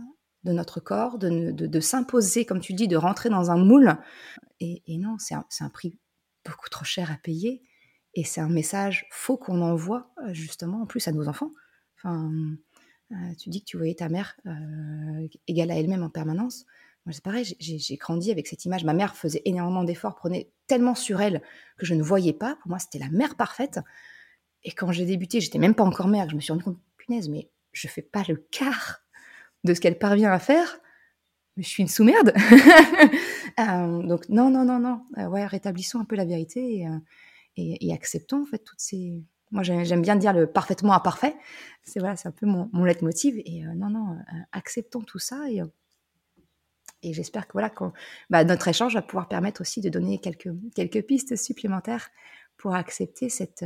de 0.44 0.52
notre 0.52 0.81
corps, 0.81 1.19
de, 1.19 1.52
de, 1.52 1.81
s'imposer, 1.81 2.44
comme 2.44 2.61
tu 2.61 2.75
dis, 2.75 2.88
de 2.88 2.96
rentrer 2.96 3.31
dans 3.31 3.50
un 3.50 3.56
moule. 3.56 3.96
Et, 4.61 4.82
non, 4.99 5.17
c'est 5.19 5.35
un, 5.35 5.44
un, 5.61 5.69
prix 5.70 5.99
beaucoup 6.44 6.69
trop 6.69 6.85
cher 6.85 7.11
à 7.11 7.17
payer. 7.17 7.62
Et 8.14 8.25
c'est 8.25 8.41
un 8.41 8.49
message 8.49 9.06
faux 9.11 9.37
qu'on 9.37 9.61
envoie, 9.62 10.12
euh, 10.23 10.32
justement, 10.32 10.82
en 10.82 10.87
plus 10.87 11.08
à 11.08 11.12
nos 11.12 11.29
enfants. 11.29 11.50
Enfin, 11.96 12.31
euh, 12.31 12.56
tu 13.38 13.50
dis 13.50 13.60
que 13.60 13.66
tu 13.66 13.76
voyais 13.76 13.94
ta 13.94 14.08
mère 14.08 14.36
euh, 14.46 15.28
égale 15.46 15.70
à 15.70 15.76
elle-même 15.76 16.02
en 16.02 16.10
permanence. 16.10 16.66
Moi, 17.06 17.12
c'est 17.12 17.22
pareil, 17.22 17.54
j'ai 17.60 17.96
grandi 17.96 18.30
avec 18.30 18.46
cette 18.46 18.64
image. 18.64 18.84
Ma 18.84 18.94
mère 18.94 19.14
faisait 19.14 19.42
énormément 19.44 19.84
d'efforts, 19.84 20.14
prenait 20.14 20.50
tellement 20.66 20.94
sur 20.94 21.20
elle 21.20 21.42
que 21.76 21.84
je 21.84 21.94
ne 21.94 22.02
voyais 22.02 22.32
pas. 22.32 22.56
Pour 22.56 22.70
moi, 22.70 22.78
c'était 22.78 22.98
la 22.98 23.10
mère 23.10 23.36
parfaite. 23.36 23.78
Et 24.62 24.72
quand 24.72 24.90
j'ai 24.90 25.04
débuté, 25.04 25.40
j'étais 25.40 25.58
même 25.58 25.74
pas 25.74 25.84
encore 25.84 26.08
mère. 26.08 26.30
Je 26.30 26.34
me 26.36 26.40
suis 26.40 26.52
rendu 26.52 26.64
compte, 26.64 26.78
punaise, 26.96 27.28
mais 27.28 27.50
je 27.72 27.88
fais 27.88 28.00
pas 28.00 28.22
le 28.26 28.36
quart 28.50 29.04
de 29.64 29.74
ce 29.74 29.80
qu'elle 29.80 29.98
parvient 29.98 30.32
à 30.32 30.38
faire. 30.38 30.78
Je 31.56 31.62
suis 31.68 31.82
une 31.82 31.88
sous-merde. 31.88 32.32
Euh, 33.60 34.02
donc 34.02 34.28
non, 34.28 34.50
non, 34.50 34.64
non, 34.64 34.80
non. 34.80 35.02
Euh, 35.16 35.28
ouais, 35.28 35.46
rétablissons 35.46 36.00
un 36.00 36.04
peu 36.04 36.16
la 36.16 36.24
vérité 36.24 36.88
euh, 36.88 36.98
et, 37.56 37.92
acceptons 37.92 38.42
en 38.42 38.46
fait 38.46 38.58
toutes 38.58 38.80
ces. 38.80 39.22
Moi, 39.54 39.62
j'aime 39.62 40.02
bien 40.02 40.16
dire 40.16 40.34
le 40.34 40.46
parfaitement 40.46 40.93
imparfait. 40.93 41.34
C'est 41.84 42.00
voilà, 42.00 42.17
un 42.22 42.31
peu 42.31 42.44
mon, 42.44 42.69
mon 42.72 42.84
leitmotiv. 42.84 43.40
Et 43.46 43.62
non, 43.62 43.88
non, 43.88 44.19
acceptons 44.52 45.00
tout 45.00 45.19
ça 45.19 45.48
et 45.48 45.62
et 47.05 47.12
j'espère 47.12 47.46
que 47.46 47.52
voilà, 47.52 47.70
bah, 48.31 48.44
notre 48.44 48.67
échange 48.67 48.94
va 48.94 49.02
pouvoir 49.02 49.29
permettre 49.29 49.60
aussi 49.60 49.82
de 49.82 49.90
donner 49.90 50.19
quelques, 50.19 50.48
quelques 50.74 51.02
pistes 51.02 51.36
supplémentaires 51.36 52.08
pour 52.56 52.74
accepter 52.74 53.29
cette, 53.29 53.64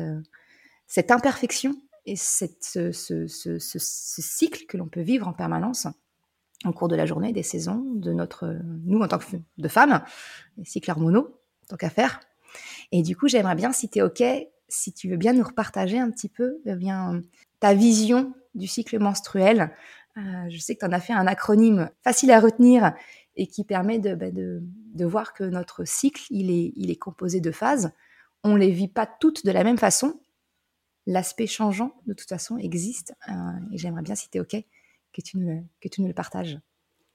cette 0.89 1.13
imperfection 1.13 1.77
et 2.05 2.17
cette, 2.17 2.65
ce, 2.65 3.27
cycle 3.79 4.67
que 4.67 4.77
l'on 4.77 4.89
peut 4.89 5.03
vivre 5.03 5.29
en 5.29 5.33
permanence 5.33 5.87
au 6.65 6.73
cours 6.73 6.89
de 6.89 6.97
la 6.97 7.07
journée, 7.07 7.33
des 7.33 7.45
saisons, 7.45 7.85
de 7.95 8.13
notre, 8.13 8.59
nous 8.85 8.99
en 9.01 9.07
tant 9.07 9.19
que 9.19 9.69
femmes, 9.69 10.03
les 10.57 10.65
cycles 10.65 10.91
hormonaux, 10.91 11.41
tant 11.69 11.77
qu'à 11.77 11.91
faire. 11.91 12.21
Et 12.91 13.03
du 13.03 13.17
coup, 13.17 13.29
j'aimerais 13.29 13.55
bien, 13.55 13.71
si 13.73 13.89
tu 13.89 14.01
es 14.01 14.03
OK, 14.03 14.23
si 14.69 14.93
tu 14.93 15.09
veux 15.09 15.17
bien 15.17 15.33
nous 15.33 15.45
repartager 15.45 15.99
un 15.99 16.11
petit 16.11 16.29
peu 16.29 16.61
eh 16.67 16.75
bien, 16.75 17.23
ta 17.61 17.75
vision 17.75 18.35
du 18.55 18.67
cycle 18.67 18.99
menstruel. 18.99 19.75
Euh, 20.17 20.21
je 20.49 20.59
sais 20.59 20.75
que 20.75 20.81
tu 20.81 20.87
en 20.87 20.93
as 20.93 21.01
fait 21.01 21.13
un 21.13 21.27
acronyme 21.27 21.91
facile 22.03 22.31
à 22.31 22.41
retenir 22.41 22.93
et 23.37 23.47
qui 23.47 23.65
permet 23.65 23.99
de, 23.99 24.15
bah, 24.15 24.31
de, 24.31 24.61
de, 24.95 25.05
voir 25.05 25.33
que 25.33 25.45
notre 25.45 25.85
cycle, 25.85 26.25
il 26.31 26.51
est, 26.51 26.73
il 26.77 26.91
est 26.91 26.97
composé 26.97 27.41
de 27.41 27.53
phases. 27.53 27.93
On 28.43 28.55
ne 28.55 28.59
les 28.59 28.71
vit 28.71 28.89
pas 28.89 29.07
toutes 29.07 29.45
de 29.45 29.53
la 29.53 29.63
même 29.63 29.79
façon, 29.79 30.21
l'aspect 31.07 31.47
changeant, 31.47 31.95
de 32.07 32.15
toute 32.15 32.29
façon, 32.29 32.59
existe. 32.59 33.15
Euh, 33.29 33.33
et 33.73 33.79
j'aimerais 33.79 34.03
bien, 34.03 34.15
si 34.15 34.29
tu 34.29 34.39
es 34.39 34.41
OK, 34.41 34.57
que 35.13 35.21
tu, 35.23 35.39
nous, 35.39 35.67
que 35.81 35.89
tu 35.89 36.03
nous 36.03 36.09
le 36.09 36.15
partages. 36.15 36.59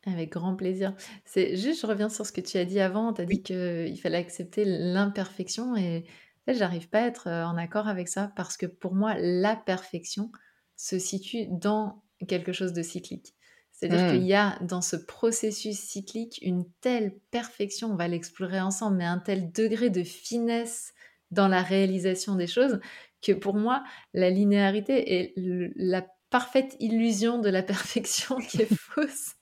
Avec 0.05 0.31
grand 0.31 0.55
plaisir. 0.55 0.95
C'est 1.25 1.55
juste, 1.55 1.81
je 1.81 1.87
reviens 1.87 2.09
sur 2.09 2.25
ce 2.25 2.31
que 2.31 2.41
tu 2.41 2.57
as 2.57 2.65
dit 2.65 2.79
avant. 2.79 3.13
Tu 3.13 3.21
as 3.21 3.25
dit 3.25 3.41
qu'il 3.41 3.99
fallait 4.01 4.17
accepter 4.17 4.65
l'imperfection 4.65 5.77
et 5.77 6.05
fait, 6.45 6.53
j'arrive 6.55 6.89
pas 6.89 7.03
à 7.03 7.07
être 7.07 7.27
euh, 7.27 7.45
en 7.45 7.57
accord 7.57 7.87
avec 7.87 8.07
ça 8.07 8.31
parce 8.35 8.57
que 8.57 8.65
pour 8.65 8.93
moi, 8.93 9.15
la 9.17 9.55
perfection 9.55 10.31
se 10.75 10.99
situe 10.99 11.47
dans 11.49 12.03
quelque 12.27 12.53
chose 12.53 12.73
de 12.73 12.81
cyclique. 12.81 13.35
C'est-à-dire 13.71 14.11
qu'il 14.11 14.21
mmh. 14.21 14.27
y 14.27 14.33
a 14.33 14.57
dans 14.61 14.81
ce 14.81 14.95
processus 14.95 15.77
cyclique 15.77 16.39
une 16.41 16.65
telle 16.79 17.17
perfection, 17.31 17.91
on 17.91 17.95
va 17.95 18.07
l'explorer 18.07 18.61
ensemble, 18.61 18.97
mais 18.97 19.05
un 19.05 19.17
tel 19.17 19.51
degré 19.51 19.89
de 19.89 20.03
finesse 20.03 20.93
dans 21.31 21.47
la 21.47 21.61
réalisation 21.61 22.35
des 22.35 22.47
choses 22.47 22.79
que 23.21 23.31
pour 23.31 23.55
moi, 23.55 23.83
la 24.13 24.29
linéarité 24.29 25.19
est 25.19 25.33
la 25.35 26.05
parfaite 26.29 26.75
illusion 26.79 27.39
de 27.39 27.49
la 27.49 27.63
perfection 27.63 28.37
qui 28.37 28.61
est 28.61 28.73
fausse. 28.73 29.35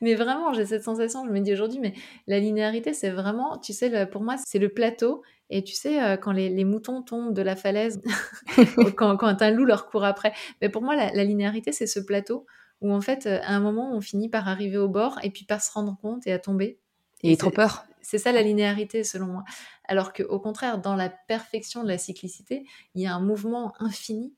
mais 0.00 0.14
vraiment, 0.14 0.52
j'ai 0.52 0.66
cette 0.66 0.84
sensation, 0.84 1.24
je 1.26 1.30
me 1.30 1.40
dis 1.40 1.52
aujourd'hui, 1.52 1.80
mais 1.80 1.94
la 2.26 2.38
linéarité, 2.38 2.94
c'est 2.94 3.10
vraiment, 3.10 3.58
tu 3.58 3.72
sais, 3.72 4.06
pour 4.06 4.22
moi, 4.22 4.36
c'est 4.44 4.58
le 4.58 4.68
plateau. 4.68 5.22
Et 5.50 5.62
tu 5.62 5.74
sais, 5.74 6.02
euh, 6.02 6.16
quand 6.16 6.32
les, 6.32 6.64
moutons 6.64 7.02
tombent 7.02 7.34
de 7.34 7.42
la 7.42 7.56
falaise, 7.56 8.00
quand, 8.96 9.16
quand, 9.16 9.42
un 9.42 9.50
loup 9.50 9.64
leur 9.64 9.86
court 9.86 10.04
après, 10.04 10.32
mais 10.60 10.68
pour 10.68 10.82
moi, 10.82 10.96
la, 10.96 11.24
linéarité, 11.24 11.72
c'est 11.72 11.86
ce 11.86 12.00
plateau 12.00 12.46
où 12.80 12.92
en 12.92 13.00
fait, 13.00 13.26
euh, 13.26 13.38
à 13.42 13.54
un 13.54 13.60
moment, 13.60 13.94
on 13.94 14.00
finit 14.00 14.28
par 14.28 14.48
arriver 14.48 14.76
au 14.76 14.88
bord 14.88 15.18
et 15.22 15.30
puis 15.30 15.44
par 15.44 15.62
se 15.62 15.72
rendre 15.72 15.96
compte 16.00 16.26
et 16.26 16.32
à 16.32 16.38
tomber. 16.38 16.78
Et, 17.22 17.36
trop 17.36 17.50
peur. 17.50 17.86
C'est 18.02 18.18
ça 18.18 18.32
la 18.32 18.42
linéarité, 18.42 19.02
selon 19.02 19.26
moi. 19.26 19.44
Alors 19.84 20.12
qu'au 20.12 20.38
contraire, 20.38 20.78
dans 20.78 20.94
la 20.94 21.08
perfection 21.08 21.82
de 21.82 21.88
la 21.88 21.98
cyclicité, 21.98 22.64
il 22.94 23.02
y 23.02 23.06
a 23.06 23.14
un 23.14 23.20
mouvement 23.20 23.72
infini 23.80 24.34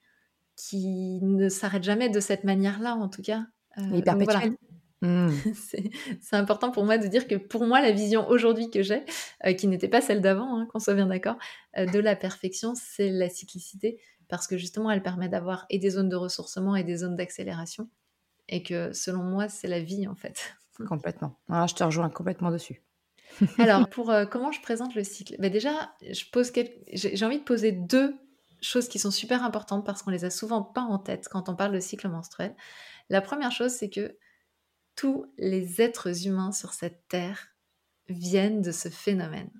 qui 0.56 1.20
ne 1.22 1.48
s'arrête 1.48 1.84
jamais 1.84 2.08
de 2.08 2.20
cette 2.20 2.44
manière-là, 2.44 2.94
en 2.94 3.08
tout 3.08 3.22
cas. 3.22 3.44
Euh, 3.78 4.00
perpétuel. 4.02 4.56
Mmh. 5.02 5.28
c'est 6.20 6.36
important 6.36 6.70
pour 6.70 6.84
moi 6.84 6.98
de 6.98 7.06
dire 7.06 7.28
que 7.28 7.36
pour 7.36 7.66
moi, 7.66 7.80
la 7.80 7.92
vision 7.92 8.28
aujourd'hui 8.28 8.70
que 8.70 8.82
j'ai, 8.82 9.04
euh, 9.46 9.52
qui 9.52 9.68
n'était 9.68 9.88
pas 9.88 10.00
celle 10.00 10.20
d'avant, 10.20 10.58
hein, 10.58 10.66
qu'on 10.66 10.80
soit 10.80 10.94
bien 10.94 11.06
d'accord, 11.06 11.36
euh, 11.76 11.86
de 11.86 11.98
la 11.98 12.16
perfection, 12.16 12.74
c'est 12.74 13.10
la 13.10 13.28
cyclicité, 13.28 14.00
parce 14.28 14.46
que 14.46 14.58
justement, 14.58 14.90
elle 14.90 15.02
permet 15.02 15.28
d'avoir 15.28 15.66
et 15.70 15.78
des 15.78 15.90
zones 15.90 16.08
de 16.08 16.16
ressourcement 16.16 16.74
et 16.76 16.84
des 16.84 16.96
zones 16.96 17.16
d'accélération, 17.16 17.88
et 18.48 18.62
que 18.62 18.92
selon 18.92 19.22
moi, 19.22 19.48
c'est 19.48 19.68
la 19.68 19.80
vie 19.80 20.08
en 20.08 20.16
fait. 20.16 20.56
Complètement. 20.88 21.38
Alors, 21.48 21.68
je 21.68 21.74
te 21.74 21.82
rejoins 21.82 22.08
complètement 22.08 22.52
dessus. 22.52 22.82
Alors, 23.58 23.88
pour 23.88 24.10
euh, 24.10 24.26
comment 24.26 24.52
je 24.52 24.60
présente 24.60 24.94
le 24.94 25.02
cycle? 25.02 25.34
Bah, 25.38 25.48
Déjà, 25.48 25.92
je 26.08 26.24
pose 26.30 26.52
j'ai 26.92 27.24
envie 27.24 27.38
de 27.38 27.44
poser 27.44 27.72
deux 27.72 28.14
choses 28.60 28.88
qui 28.88 28.98
sont 28.98 29.10
super 29.10 29.44
importantes 29.44 29.84
parce 29.84 30.02
qu'on 30.02 30.10
les 30.10 30.24
a 30.24 30.30
souvent 30.30 30.62
pas 30.62 30.82
en 30.82 30.98
tête 30.98 31.28
quand 31.28 31.48
on 31.48 31.56
parle 31.56 31.72
de 31.72 31.80
cycle 31.80 32.08
menstruel. 32.08 32.54
La 33.08 33.20
première 33.20 33.52
chose, 33.52 33.72
c'est 33.72 33.90
que 33.90 34.16
tous 34.98 35.32
les 35.38 35.80
êtres 35.80 36.26
humains 36.26 36.50
sur 36.50 36.72
cette 36.72 37.06
terre 37.06 37.50
viennent 38.08 38.62
de 38.62 38.72
ce 38.72 38.88
phénomène. 38.88 39.52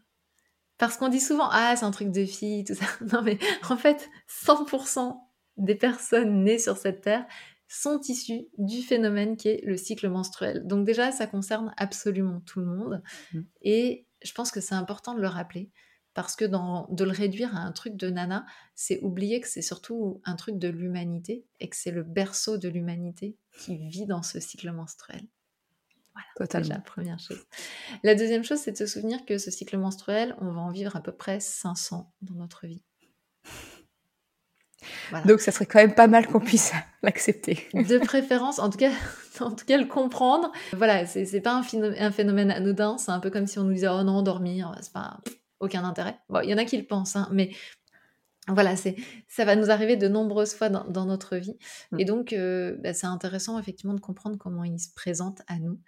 Parce 0.78 0.96
qu'on 0.96 1.08
dit 1.08 1.20
souvent, 1.20 1.48
ah, 1.52 1.76
c'est 1.76 1.84
un 1.84 1.92
truc 1.92 2.10
de 2.10 2.24
fille, 2.24 2.64
tout 2.64 2.74
ça. 2.74 2.86
Non, 3.12 3.22
mais 3.22 3.38
en 3.70 3.76
fait, 3.76 4.10
100% 4.28 5.16
des 5.56 5.76
personnes 5.76 6.42
nées 6.42 6.58
sur 6.58 6.76
cette 6.76 7.02
terre 7.02 7.24
sont 7.68 8.00
issues 8.08 8.48
du 8.58 8.82
phénomène 8.82 9.36
qui 9.36 9.48
est 9.48 9.64
le 9.64 9.76
cycle 9.76 10.08
menstruel. 10.08 10.66
Donc 10.66 10.84
déjà, 10.84 11.12
ça 11.12 11.28
concerne 11.28 11.72
absolument 11.76 12.40
tout 12.40 12.58
le 12.58 12.66
monde. 12.66 13.02
Mmh. 13.32 13.40
Et 13.62 14.08
je 14.22 14.32
pense 14.32 14.50
que 14.50 14.60
c'est 14.60 14.74
important 14.74 15.14
de 15.14 15.20
le 15.20 15.28
rappeler 15.28 15.70
parce 16.18 16.34
que 16.34 16.44
dans, 16.44 16.88
de 16.90 17.04
le 17.04 17.12
réduire 17.12 17.54
à 17.54 17.60
un 17.60 17.70
truc 17.70 17.94
de 17.94 18.10
nana, 18.10 18.44
c'est 18.74 18.98
oublier 19.02 19.40
que 19.40 19.46
c'est 19.46 19.62
surtout 19.62 20.20
un 20.24 20.34
truc 20.34 20.58
de 20.58 20.66
l'humanité 20.66 21.44
et 21.60 21.68
que 21.68 21.76
c'est 21.76 21.92
le 21.92 22.02
berceau 22.02 22.58
de 22.58 22.68
l'humanité 22.68 23.36
qui 23.56 23.76
vit 23.86 24.04
dans 24.04 24.24
ce 24.24 24.40
cycle 24.40 24.68
menstruel. 24.72 25.22
Voilà, 26.14 26.26
Totalement. 26.34 26.74
la 26.74 26.80
première 26.80 27.20
chose. 27.20 27.38
La 28.02 28.16
deuxième 28.16 28.42
chose, 28.42 28.58
c'est 28.58 28.72
de 28.72 28.76
se 28.76 28.86
souvenir 28.86 29.24
que 29.26 29.38
ce 29.38 29.52
cycle 29.52 29.78
menstruel, 29.78 30.34
on 30.40 30.50
va 30.50 30.60
en 30.60 30.72
vivre 30.72 30.96
à 30.96 31.00
peu 31.00 31.12
près 31.12 31.38
500 31.38 32.12
dans 32.22 32.34
notre 32.34 32.66
vie. 32.66 32.82
Donc, 35.24 35.38
ça 35.38 35.52
serait 35.52 35.66
quand 35.66 35.78
même 35.78 35.94
pas 35.94 36.08
mal 36.08 36.26
qu'on 36.26 36.40
puisse 36.40 36.72
l'accepter. 37.04 37.68
De 37.74 37.98
préférence, 37.98 38.58
en 38.58 38.70
tout 38.70 38.78
cas, 38.78 38.90
en 39.40 39.52
tout 39.52 39.66
cas, 39.66 39.78
le 39.78 39.86
comprendre. 39.86 40.50
Voilà, 40.72 41.06
c'est 41.06 41.40
pas 41.42 41.54
un, 41.54 41.62
un, 41.96 42.10
phénomène 42.10 42.50
anodin. 42.50 42.98
C'est 42.98 43.12
un 43.12 43.20
peu 43.20 43.30
comme 43.30 43.46
si 43.46 43.60
on 43.60 43.62
nous 43.62 43.74
disait, 43.74 43.88
oh 43.88 44.02
non, 44.02 44.22
dormir, 44.22 44.74
c'est 44.80 44.92
pas 44.92 45.20
aucun 45.60 45.84
intérêt. 45.84 46.18
Bon, 46.28 46.40
il 46.40 46.50
y 46.50 46.54
en 46.54 46.58
a 46.58 46.64
qui 46.64 46.76
le 46.76 46.86
pensent, 46.86 47.16
hein, 47.16 47.28
mais 47.32 47.50
voilà, 48.48 48.76
c'est 48.76 48.96
ça 49.28 49.44
va 49.44 49.56
nous 49.56 49.70
arriver 49.70 49.96
de 49.96 50.08
nombreuses 50.08 50.54
fois 50.54 50.70
dans, 50.70 51.04
notre 51.04 51.36
vie. 51.36 51.58
Mmh. 51.92 52.00
Et 52.00 52.04
donc, 52.04 52.32
euh, 52.32 52.76
bah, 52.82 52.94
c'est 52.94 53.06
intéressant 53.06 53.58
effectivement 53.58 53.94
de 53.94 54.00
comprendre 54.00 54.38
comment 54.38 54.64
il 54.64 54.78
se 54.78 54.92
présente 54.94 55.42
à 55.48 55.58
nous. 55.58 55.78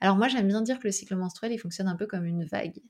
Alors 0.00 0.16
moi, 0.16 0.28
j'aime 0.28 0.48
bien 0.48 0.62
dire 0.62 0.78
que 0.78 0.88
le 0.88 0.92
cycle 0.92 1.14
menstruel, 1.14 1.52
il 1.52 1.58
fonctionne 1.58 1.88
un 1.88 1.96
peu 1.96 2.06
comme 2.06 2.26
une 2.26 2.44
vague. 2.44 2.80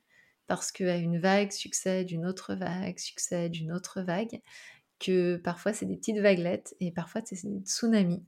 Parce 0.46 0.72
qu'à 0.72 0.96
une 0.96 1.18
vague 1.18 1.52
succède 1.52 2.10
une 2.10 2.24
autre 2.24 2.54
vague, 2.54 2.98
succède 2.98 3.54
une 3.54 3.70
autre 3.70 4.00
vague, 4.00 4.40
que 4.98 5.36
parfois 5.36 5.74
c'est 5.74 5.86
des 5.86 5.96
petites 5.96 6.18
vaguelettes 6.18 6.74
et 6.80 6.90
parfois 6.90 7.20
c'est 7.24 7.44
des 7.44 7.60
tsunamis 7.60 8.24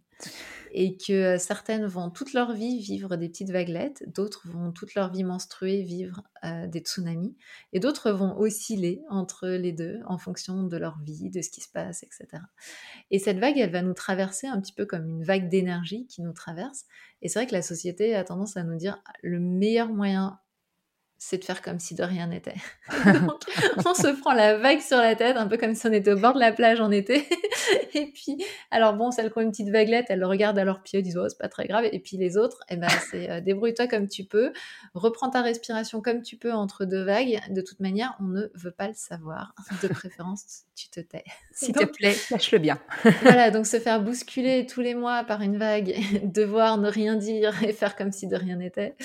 et 0.73 0.97
que 0.97 1.13
euh, 1.13 1.39
certaines 1.39 1.87
vont 1.87 2.11
toute 2.11 2.33
leur 2.33 2.53
vie 2.53 2.81
vivre 2.81 3.17
des 3.17 3.29
petites 3.29 3.51
vaguelettes, 3.51 4.05
d'autres 4.15 4.49
vont 4.49 4.73
toute 4.73 4.95
leur 4.95 5.13
vie 5.13 5.25
menstruer 5.25 5.83
vivre 5.83 6.23
euh, 6.45 6.67
des 6.67 6.81
tsunamis, 6.81 7.37
et 7.73 7.81
d'autres 7.81 8.11
vont 8.13 8.37
osciller 8.39 9.03
entre 9.09 9.49
les 9.49 9.73
deux 9.73 10.01
en 10.07 10.19
fonction 10.19 10.63
de 10.63 10.77
leur 10.77 10.99
vie, 11.01 11.31
de 11.31 11.43
ce 11.43 11.51
qui 11.51 11.61
se 11.61 11.69
passe, 11.69 12.03
etc. 12.03 12.43
Et 13.11 13.19
cette 13.19 13.39
vague, 13.39 13.59
elle 13.59 13.73
va 13.73 13.83
nous 13.83 13.95
traverser 13.95 14.47
un 14.47 14.61
petit 14.61 14.73
peu 14.73 14.87
comme 14.87 15.09
une 15.09 15.25
vague 15.25 15.49
d'énergie 15.49 16.07
qui 16.07 16.23
nous 16.23 16.33
traverse. 16.33 16.85
Et 17.23 17.29
c'est 17.29 17.41
vrai 17.41 17.47
que 17.47 17.55
la 17.55 17.63
société 17.63 18.15
a 18.15 18.25
tendance 18.25 18.57
à 18.57 18.63
nous 18.63 18.77
dire 18.77 19.03
le 19.23 19.41
meilleur 19.41 19.89
moyen 19.89 20.39
c'est 21.23 21.37
de 21.37 21.45
faire 21.45 21.61
comme 21.61 21.79
si 21.79 21.95
de 21.95 22.03
rien 22.03 22.29
n'était. 22.29 22.55
Donc, 23.05 23.43
on 23.85 23.93
se 23.93 24.09
prend 24.21 24.33
la 24.33 24.57
vague 24.57 24.81
sur 24.81 24.97
la 24.97 25.15
tête, 25.15 25.37
un 25.37 25.47
peu 25.47 25.59
comme 25.59 25.75
si 25.75 25.87
on 25.87 25.93
était 25.93 26.13
au 26.13 26.19
bord 26.19 26.33
de 26.33 26.41
la 26.41 26.51
plage 26.51 26.81
en 26.81 26.91
été. 26.91 27.29
et 27.95 28.07
puis, 28.07 28.43
alors 28.71 28.95
bon, 28.95 29.11
celles 29.11 29.31
qui 29.31 29.37
ont 29.37 29.43
une 29.43 29.51
petite 29.51 29.69
vaguelette, 29.69 30.07
elles 30.09 30.19
le 30.19 30.27
regardent 30.27 30.59
à 30.59 30.65
leurs 30.65 30.83
pieds, 30.83 31.03
disent 31.03 31.19
oh, 31.19 31.29
c'est 31.29 31.39
pas 31.39 31.51
très 31.51 31.67
grave. 31.67 31.85
Et 31.93 31.99
puis 31.99 32.17
les 32.17 32.39
autres, 32.39 32.61
eh 32.71 32.77
ben, 32.77 32.89
c'est 33.11 33.31
euh, 33.31 33.41
débrouille-toi 33.43 33.87
comme 33.87 34.09
tu 34.09 34.25
peux, 34.25 34.51
reprends 34.95 35.29
ta 35.29 35.43
respiration 35.43 36.01
comme 36.01 36.23
tu 36.23 36.39
peux 36.39 36.53
entre 36.53 36.87
deux 36.87 37.05
vagues. 37.05 37.39
De 37.51 37.61
toute 37.61 37.81
manière, 37.81 38.17
on 38.21 38.25
ne 38.25 38.47
veut 38.55 38.73
pas 38.73 38.89
le 38.89 38.95
savoir. 38.95 39.55
De 39.83 39.89
préférence, 39.89 40.65
tu 40.75 40.89
te 40.89 41.01
tais. 41.01 41.25
S'il 41.53 41.75
te 41.75 41.85
plaît, 41.85 42.17
lâche-le 42.31 42.59
bien. 42.59 42.81
voilà, 43.23 43.51
donc 43.51 43.67
se 43.67 43.79
faire 43.79 44.01
bousculer 44.01 44.65
tous 44.65 44.81
les 44.81 44.95
mois 44.95 45.23
par 45.25 45.43
une 45.43 45.59
vague, 45.59 45.95
devoir 46.25 46.79
ne 46.79 46.89
rien 46.89 47.17
dire 47.17 47.63
et 47.63 47.75
faire 47.75 47.95
comme 47.95 48.11
si 48.11 48.27
de 48.27 48.37
rien 48.37 48.57
n'était. 48.57 48.97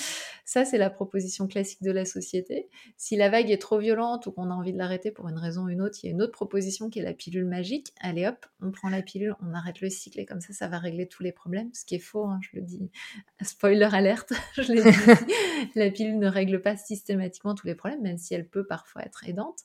Ça, 0.46 0.64
c'est 0.64 0.78
la 0.78 0.88
proposition 0.88 1.46
classique 1.46 1.82
de 1.82 1.90
la 1.90 2.05
société. 2.06 2.68
Si 2.96 3.16
la 3.16 3.28
vague 3.28 3.50
est 3.50 3.60
trop 3.60 3.78
violente 3.78 4.26
ou 4.26 4.32
qu'on 4.32 4.50
a 4.50 4.54
envie 4.54 4.72
de 4.72 4.78
l'arrêter 4.78 5.10
pour 5.10 5.28
une 5.28 5.36
raison 5.38 5.64
ou 5.64 5.68
une 5.68 5.82
autre, 5.82 5.98
il 6.02 6.06
y 6.06 6.08
a 6.08 6.12
une 6.12 6.22
autre 6.22 6.32
proposition 6.32 6.88
qui 6.88 7.00
est 7.00 7.02
la 7.02 7.12
pilule 7.12 7.44
magique. 7.44 7.92
Allez 8.00 8.26
hop, 8.26 8.46
on 8.62 8.70
prend 8.70 8.88
la 8.88 9.02
pilule, 9.02 9.34
on 9.42 9.52
arrête 9.52 9.80
le 9.80 9.90
cycle 9.90 10.20
et 10.20 10.26
comme 10.26 10.40
ça, 10.40 10.52
ça 10.52 10.68
va 10.68 10.78
régler 10.78 11.06
tous 11.06 11.22
les 11.22 11.32
problèmes. 11.32 11.70
Ce 11.74 11.84
qui 11.84 11.96
est 11.96 12.00
faux, 12.00 12.24
hein, 12.24 12.40
je 12.42 12.56
le 12.58 12.62
dis. 12.62 12.90
Spoiler 13.42 13.88
alerte, 13.92 14.32
je 14.54 14.72
l'ai 14.72 14.82
dit. 14.82 14.96
la 15.74 15.90
pilule 15.90 16.18
ne 16.18 16.28
règle 16.28 16.62
pas 16.62 16.76
systématiquement 16.76 17.54
tous 17.54 17.66
les 17.66 17.74
problèmes, 17.74 18.02
même 18.02 18.18
si 18.18 18.34
elle 18.34 18.48
peut 18.48 18.66
parfois 18.66 19.02
être 19.02 19.28
aidante. 19.28 19.60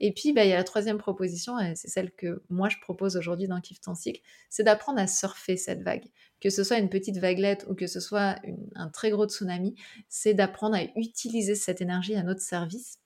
Et 0.00 0.12
puis, 0.12 0.32
bah, 0.32 0.44
il 0.44 0.50
y 0.50 0.52
a 0.52 0.56
la 0.56 0.64
troisième 0.64 0.98
proposition, 0.98 1.58
et 1.58 1.74
c'est 1.74 1.88
celle 1.88 2.12
que 2.12 2.42
moi 2.50 2.68
je 2.68 2.76
propose 2.80 3.16
aujourd'hui 3.16 3.48
dans 3.48 3.60
Kiff 3.60 3.80
ton 3.80 3.94
cycle, 3.94 4.20
c'est 4.50 4.64
d'apprendre 4.64 4.98
à 4.98 5.06
surfer 5.06 5.56
cette 5.56 5.82
vague 5.82 6.06
que 6.44 6.50
ce 6.50 6.62
soit 6.62 6.76
une 6.76 6.90
petite 6.90 7.16
vaguelette 7.16 7.64
ou 7.70 7.74
que 7.74 7.86
ce 7.86 8.00
soit 8.00 8.36
un 8.74 8.90
très 8.90 9.10
gros 9.10 9.26
tsunami, 9.26 9.74
c'est 10.10 10.34
d'apprendre 10.34 10.76
à 10.76 10.82
utiliser 10.94 11.54
cette 11.54 11.80
énergie 11.80 12.16
à 12.16 12.22
notre 12.22 12.42
service. 12.42 12.98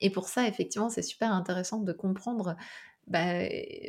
Et 0.00 0.10
pour 0.10 0.28
ça, 0.28 0.48
effectivement, 0.48 0.90
c'est 0.90 1.02
super 1.02 1.32
intéressant 1.32 1.78
de 1.78 1.92
comprendre 1.92 2.56
bah, 3.06 3.44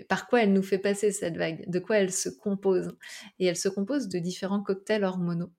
par 0.09 0.27
quoi 0.27 0.43
elle 0.43 0.53
nous 0.53 0.61
fait 0.61 0.77
passer 0.77 1.11
cette 1.11 1.37
vague, 1.37 1.67
de 1.67 1.79
quoi 1.79 1.97
elle 1.97 2.11
se 2.11 2.29
compose. 2.29 2.95
Et 3.39 3.47
elle 3.47 3.57
se 3.57 3.67
compose 3.67 4.09
de 4.09 4.19
différents 4.19 4.61
cocktails 4.61 5.03
hormonaux. 5.03 5.51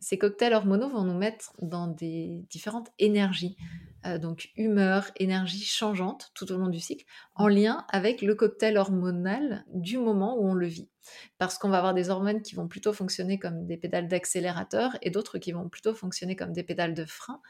Ces 0.00 0.18
cocktails 0.18 0.54
hormonaux 0.54 0.88
vont 0.88 1.02
nous 1.02 1.16
mettre 1.16 1.52
dans 1.60 1.86
des 1.86 2.44
différentes 2.50 2.90
énergies. 2.98 3.56
Euh, 4.06 4.18
donc 4.18 4.50
humeur, 4.56 5.10
énergie 5.16 5.64
changeante 5.64 6.30
tout 6.34 6.52
au 6.52 6.56
long 6.56 6.68
du 6.68 6.80
cycle, 6.80 7.04
en 7.34 7.48
lien 7.48 7.84
avec 7.88 8.22
le 8.22 8.34
cocktail 8.34 8.76
hormonal 8.76 9.64
du 9.72 9.98
moment 9.98 10.38
où 10.38 10.46
on 10.48 10.54
le 10.54 10.66
vit. 10.66 10.90
Parce 11.38 11.58
qu'on 11.58 11.68
va 11.68 11.78
avoir 11.78 11.94
des 11.94 12.10
hormones 12.10 12.42
qui 12.42 12.54
vont 12.54 12.68
plutôt 12.68 12.92
fonctionner 12.92 13.38
comme 13.38 13.66
des 13.66 13.76
pédales 13.76 14.08
d'accélérateur 14.08 14.96
et 15.02 15.10
d'autres 15.10 15.38
qui 15.38 15.52
vont 15.52 15.68
plutôt 15.68 15.94
fonctionner 15.94 16.36
comme 16.36 16.52
des 16.52 16.62
pédales 16.62 16.94
de 16.94 17.04
frein. 17.04 17.40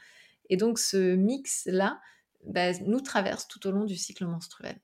Et 0.49 0.57
donc 0.57 0.79
ce 0.79 1.15
mix-là 1.15 1.99
bah, 2.45 2.71
nous 2.85 3.01
traverse 3.01 3.47
tout 3.47 3.65
au 3.67 3.71
long 3.71 3.85
du 3.85 3.95
cycle 3.95 4.25
menstruel. 4.25 4.77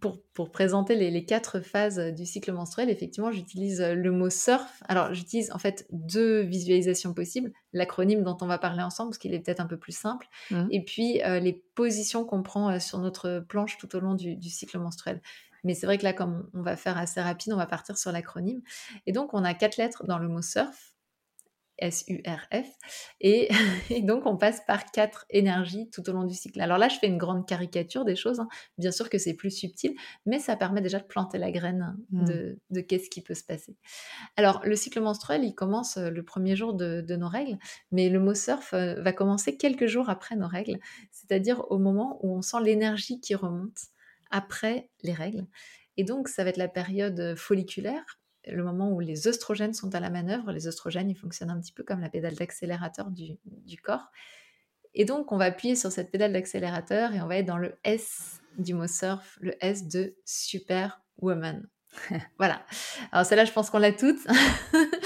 Pour, 0.00 0.22
pour 0.32 0.50
présenter 0.50 0.96
les, 0.96 1.10
les, 1.10 1.24
quatre 1.24 1.60
phases 1.60 1.98
du 1.98 2.26
cycle 2.26 2.52
menstruel, 2.52 2.90
effectivement, 2.90 3.30
j'utilise 3.30 3.80
le 3.80 4.10
mot 4.10 4.30
surf. 4.30 4.82
Alors, 4.88 5.14
j'utilise 5.14 5.52
en 5.52 5.58
fait 5.58 5.86
deux 5.90 6.40
visualisations 6.40 7.14
possibles. 7.14 7.52
L'acronyme 7.72 8.22
dont 8.22 8.36
on 8.40 8.46
va 8.46 8.58
parler 8.58 8.82
ensemble, 8.82 9.10
parce 9.10 9.18
qu'il 9.18 9.34
est 9.34 9.40
peut-être 9.40 9.60
un 9.60 9.66
peu 9.66 9.78
plus 9.78 9.96
simple. 9.96 10.26
Mmh. 10.50 10.66
Et 10.70 10.84
puis, 10.84 11.22
euh, 11.22 11.38
les 11.38 11.52
positions 11.74 12.24
qu'on 12.24 12.42
prend 12.42 12.70
euh, 12.70 12.78
sur 12.80 12.98
notre 12.98 13.44
planche 13.48 13.76
tout 13.78 13.94
au 13.94 14.00
long 14.00 14.14
du, 14.14 14.36
du 14.36 14.48
cycle 14.48 14.78
menstruel. 14.78 15.20
Mais 15.64 15.74
c'est 15.74 15.86
vrai 15.86 15.98
que 15.98 16.04
là, 16.04 16.12
comme 16.12 16.48
on 16.54 16.62
va 16.62 16.76
faire 16.76 16.96
assez 16.96 17.20
rapide, 17.20 17.52
on 17.52 17.56
va 17.56 17.66
partir 17.66 17.98
sur 17.98 18.12
l'acronyme. 18.12 18.62
Et 19.06 19.12
donc, 19.12 19.34
on 19.34 19.44
a 19.44 19.52
quatre 19.52 19.76
lettres 19.76 20.04
dans 20.06 20.18
le 20.18 20.28
mot 20.28 20.42
surf. 20.42 20.95
S-U-R-F. 21.78 22.66
Et, 23.20 23.48
donc, 24.02 24.26
on 24.26 24.36
passe 24.36 24.60
par 24.66 24.90
quatre 24.90 25.26
énergies 25.30 25.88
tout 25.90 26.08
au 26.08 26.12
long 26.12 26.24
du 26.24 26.34
cycle. 26.34 26.60
Alors 26.60 26.78
là, 26.78 26.88
je 26.88 26.98
fais 26.98 27.06
une 27.06 27.18
grande 27.18 27.46
caricature 27.46 28.04
des 28.04 28.16
choses. 28.16 28.40
Hein. 28.40 28.48
Bien 28.78 28.90
sûr 28.90 29.10
que 29.10 29.18
c'est 29.18 29.34
plus 29.34 29.50
subtil, 29.50 29.94
mais 30.24 30.38
ça 30.38 30.56
permet 30.56 30.80
déjà 30.80 30.98
de 30.98 31.04
planter 31.04 31.38
la 31.38 31.50
graine 31.50 31.96
mmh. 32.10 32.24
de, 32.70 32.80
qu'est-ce 32.80 33.10
qui 33.10 33.20
peut 33.20 33.34
se 33.34 33.44
passer. 33.44 33.76
Alors, 34.36 34.60
le 34.64 34.76
cycle 34.76 35.00
menstruel, 35.00 35.44
il 35.44 35.54
commence 35.54 35.96
euh, 35.96 36.10
le 36.10 36.22
premier 36.22 36.56
jour 36.56 36.74
de, 36.74 37.04
nos 37.16 37.28
règles, 37.28 37.58
mais 37.92 38.08
le 38.08 38.20
mot 38.20 38.34
surf 38.34 38.74
euh, 38.74 39.00
va 39.00 39.12
commencer 39.12 39.56
quelques 39.56 39.86
jours 39.86 40.10
après 40.10 40.36
nos 40.36 40.48
règles, 40.48 40.78
c'est-à-dire 41.10 41.64
au 41.70 41.78
moment 41.78 42.18
où 42.22 42.36
on 42.36 42.42
sent 42.42 42.58
l'énergie 42.62 43.20
qui 43.20 43.34
remonte 43.34 43.78
après 44.30 44.90
les 45.02 45.14
règles. 45.14 45.46
Et 45.96 46.04
donc, 46.04 46.28
ça 46.28 46.44
va 46.44 46.50
être 46.50 46.58
la 46.58 46.68
période 46.68 47.34
folliculaire 47.36 48.18
le 48.46 48.62
moment 48.62 48.92
où 48.92 49.00
les 49.00 49.28
oestrogènes 49.28 49.74
sont 49.74 49.94
à 49.94 50.00
la 50.00 50.10
manœuvre. 50.10 50.52
Les 50.52 50.68
oestrogènes, 50.68 51.10
ils 51.10 51.16
fonctionnent 51.16 51.50
un 51.50 51.60
petit 51.60 51.72
peu 51.72 51.82
comme 51.82 52.00
la 52.00 52.08
pédale 52.08 52.34
d'accélérateur 52.34 53.10
du, 53.10 53.38
du 53.44 53.76
corps. 53.78 54.10
Et 54.94 55.04
donc, 55.04 55.32
on 55.32 55.36
va 55.36 55.46
appuyer 55.46 55.76
sur 55.76 55.92
cette 55.92 56.10
pédale 56.10 56.32
d'accélérateur 56.32 57.12
et 57.12 57.20
on 57.20 57.26
va 57.26 57.36
être 57.36 57.46
dans 57.46 57.58
le 57.58 57.74
S 57.84 58.40
du 58.58 58.74
mot 58.74 58.86
surf, 58.86 59.38
le 59.40 59.54
S 59.60 59.88
de 59.88 60.14
Superwoman. 60.24 61.68
voilà. 62.38 62.62
Alors 63.12 63.26
celle-là, 63.26 63.44
je 63.44 63.52
pense 63.52 63.70
qu'on 63.70 63.78
l'a 63.78 63.92
toutes. 63.92 64.24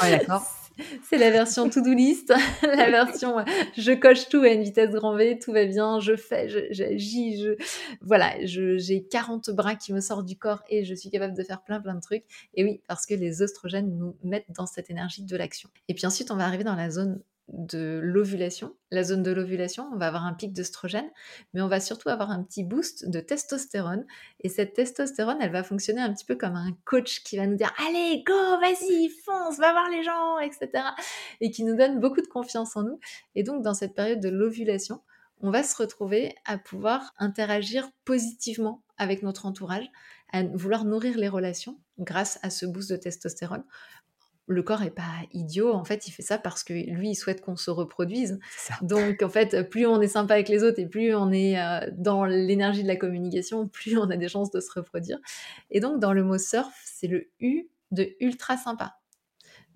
Ouais, 0.00 0.11
d'accord. 0.11 0.44
C'est 1.08 1.18
la 1.18 1.30
version 1.30 1.68
to-do 1.68 1.92
list, 1.92 2.32
la 2.62 2.90
version 2.90 3.38
euh, 3.38 3.44
je 3.76 3.92
coche 3.92 4.28
tout 4.28 4.40
à 4.40 4.49
une 4.49 4.62
vitesse 4.62 4.90
grand 4.90 5.14
V, 5.16 5.38
tout 5.38 5.52
va 5.52 5.64
bien, 5.66 6.00
je 6.00 6.16
fais, 6.16 6.49
j'agis, 6.70 7.46
voilà, 8.00 8.34
j'ai 8.44 9.06
40 9.10 9.50
bras 9.50 9.75
qui 9.75 9.92
me 9.92 10.00
sortent 10.00 10.26
du 10.26 10.37
corps 10.37 10.62
et 10.68 10.84
je 10.84 10.94
suis 10.94 11.10
capable 11.10 11.37
de 11.37 11.42
faire 11.42 11.62
plein 11.62 11.80
plein 11.80 11.94
de 11.94 12.00
trucs. 12.00 12.25
Et 12.54 12.64
oui, 12.64 12.80
parce 12.87 13.06
que 13.06 13.14
les 13.14 13.42
oestrogènes 13.42 13.96
nous 13.96 14.16
mettent 14.22 14.50
dans 14.56 14.66
cette 14.66 14.90
énergie 14.90 15.22
de 15.22 15.37
l'action. 15.37 15.70
Et 15.88 15.94
puis 15.94 16.06
ensuite, 16.06 16.30
on 16.30 16.37
va 16.37 16.44
arriver 16.44 16.64
dans 16.64 16.76
la 16.76 16.90
zone 16.90 17.20
de 17.52 18.00
l'ovulation, 18.02 18.75
la 18.90 19.02
zone 19.02 19.23
de 19.23 19.30
l'ovulation, 19.30 19.88
on 19.92 19.97
va 19.97 20.07
avoir 20.07 20.25
un 20.25 20.35
pic 20.35 20.52
d'œstrogène, 20.52 21.09
mais 21.52 21.61
on 21.61 21.69
va 21.69 21.80
surtout 21.80 22.09
avoir 22.09 22.30
un 22.30 22.42
petit 22.42 22.64
boost 22.64 23.09
de 23.09 23.21
testostérone. 23.21 24.07
Et 24.40 24.49
cette 24.49 24.75
testostérone, 24.75 25.38
elle 25.40 25.52
va 25.52 25.62
fonctionner 25.62 26.00
un 26.00 26.12
petit 26.12 26.25
peu 26.25 26.37
comme 26.37 26.54
un 26.54 26.73
coach 26.85 27.23
qui 27.23 27.37
va 27.37 27.47
nous 27.47 27.57
dire 27.57 27.73
Allez, 27.88 28.23
go, 28.26 28.61
vas-y, 28.61 29.09
fonce, 29.25 29.59
va 29.59 29.73
voir 29.73 29.90
les 29.90 30.02
gens, 30.02 30.38
etc. 30.38 30.85
Et 31.40 31.50
qui 31.50 31.64
nous 31.64 31.76
donne 31.76 32.00
beaucoup 32.00 32.21
de 32.21 32.28
confiance 32.28 32.76
en 32.76 32.85
nous. 32.85 33.00
Et 33.35 33.42
donc, 33.42 33.62
dans 33.62 33.75
cette 33.75 33.95
période 33.95 34.21
de 34.21 34.28
l'ovulation, 34.28 35.02
on 35.42 35.50
va 35.50 35.62
se 35.62 35.76
retrouver 35.76 36.35
à 36.45 36.59
pouvoir 36.59 37.14
interagir 37.19 37.88
positivement 38.04 38.85
avec 38.99 39.23
notre 39.23 39.47
entourage, 39.47 39.90
à 40.33 40.42
vouloir 40.45 40.85
nourrir 40.85 41.16
les 41.16 41.28
relations 41.28 41.80
grâce 41.99 42.38
à 42.42 42.50
ce 42.50 42.66
boost 42.66 42.90
de 42.90 42.97
testostérone 42.97 43.64
le 44.50 44.62
corps 44.62 44.83
est 44.83 44.90
pas 44.90 45.12
idiot. 45.33 45.73
En 45.73 45.85
fait, 45.85 46.09
il 46.09 46.11
fait 46.11 46.23
ça 46.23 46.37
parce 46.37 46.64
que 46.64 46.73
lui, 46.73 47.11
il 47.11 47.14
souhaite 47.14 47.40
qu'on 47.40 47.57
se 47.57 47.71
reproduise. 47.71 48.40
Donc, 48.83 49.23
en 49.23 49.28
fait, 49.28 49.69
plus 49.71 49.87
on 49.87 50.00
est 50.00 50.09
sympa 50.09 50.35
avec 50.35 50.49
les 50.49 50.64
autres 50.64 50.80
et 50.80 50.87
plus 50.87 51.14
on 51.14 51.30
est 51.30 51.61
euh, 51.61 51.88
dans 51.92 52.25
l'énergie 52.25 52.83
de 52.83 52.88
la 52.88 52.97
communication, 52.97 53.69
plus 53.69 53.97
on 53.97 54.11
a 54.11 54.16
des 54.16 54.28
chances 54.28 54.50
de 54.50 54.61
se 54.61 54.73
reproduire. 54.73 55.19
Et 55.71 55.80
donc, 55.80 56.00
dans 56.00 56.12
le 56.12 56.25
mot 56.25 56.38
surf, 56.38 56.75
c'est 56.85 57.07
le 57.07 57.28
U 57.40 57.69
de 57.92 58.09
ultra 58.21 58.57
sympa. 58.57 58.97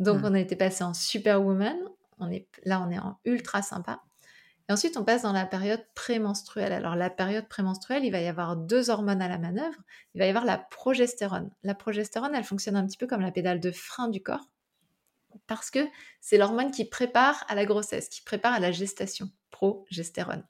Donc, 0.00 0.22
mmh. 0.22 0.24
on 0.24 0.34
a 0.34 0.40
été 0.40 0.56
passé 0.56 0.82
en 0.82 0.92
superwoman. 0.92 1.76
On 2.18 2.30
est, 2.30 2.48
là, 2.64 2.84
on 2.86 2.90
est 2.90 2.98
en 2.98 3.18
ultra 3.24 3.62
sympa. 3.62 4.02
Et 4.68 4.72
ensuite, 4.72 4.96
on 4.96 5.04
passe 5.04 5.22
dans 5.22 5.32
la 5.32 5.46
période 5.46 5.84
prémenstruelle. 5.94 6.72
Alors, 6.72 6.96
la 6.96 7.10
période 7.10 7.46
prémenstruelle, 7.48 8.04
il 8.04 8.10
va 8.10 8.20
y 8.20 8.26
avoir 8.26 8.56
deux 8.56 8.90
hormones 8.90 9.22
à 9.22 9.28
la 9.28 9.38
manœuvre. 9.38 9.78
Il 10.14 10.18
va 10.18 10.26
y 10.26 10.30
avoir 10.30 10.44
la 10.44 10.58
progestérone. 10.58 11.50
La 11.62 11.74
progestérone, 11.74 12.34
elle 12.34 12.44
fonctionne 12.44 12.74
un 12.76 12.86
petit 12.86 12.96
peu 12.96 13.06
comme 13.06 13.20
la 13.20 13.30
pédale 13.30 13.60
de 13.60 13.70
frein 13.70 14.08
du 14.08 14.22
corps 14.22 14.48
parce 15.46 15.70
que 15.70 15.80
c'est 16.20 16.38
l'hormone 16.38 16.70
qui 16.70 16.84
prépare 16.84 17.44
à 17.48 17.54
la 17.54 17.64
grossesse, 17.64 18.08
qui 18.08 18.22
prépare 18.22 18.52
à 18.52 18.60
la 18.60 18.72
gestation, 18.72 19.30
progestérone. 19.50 20.44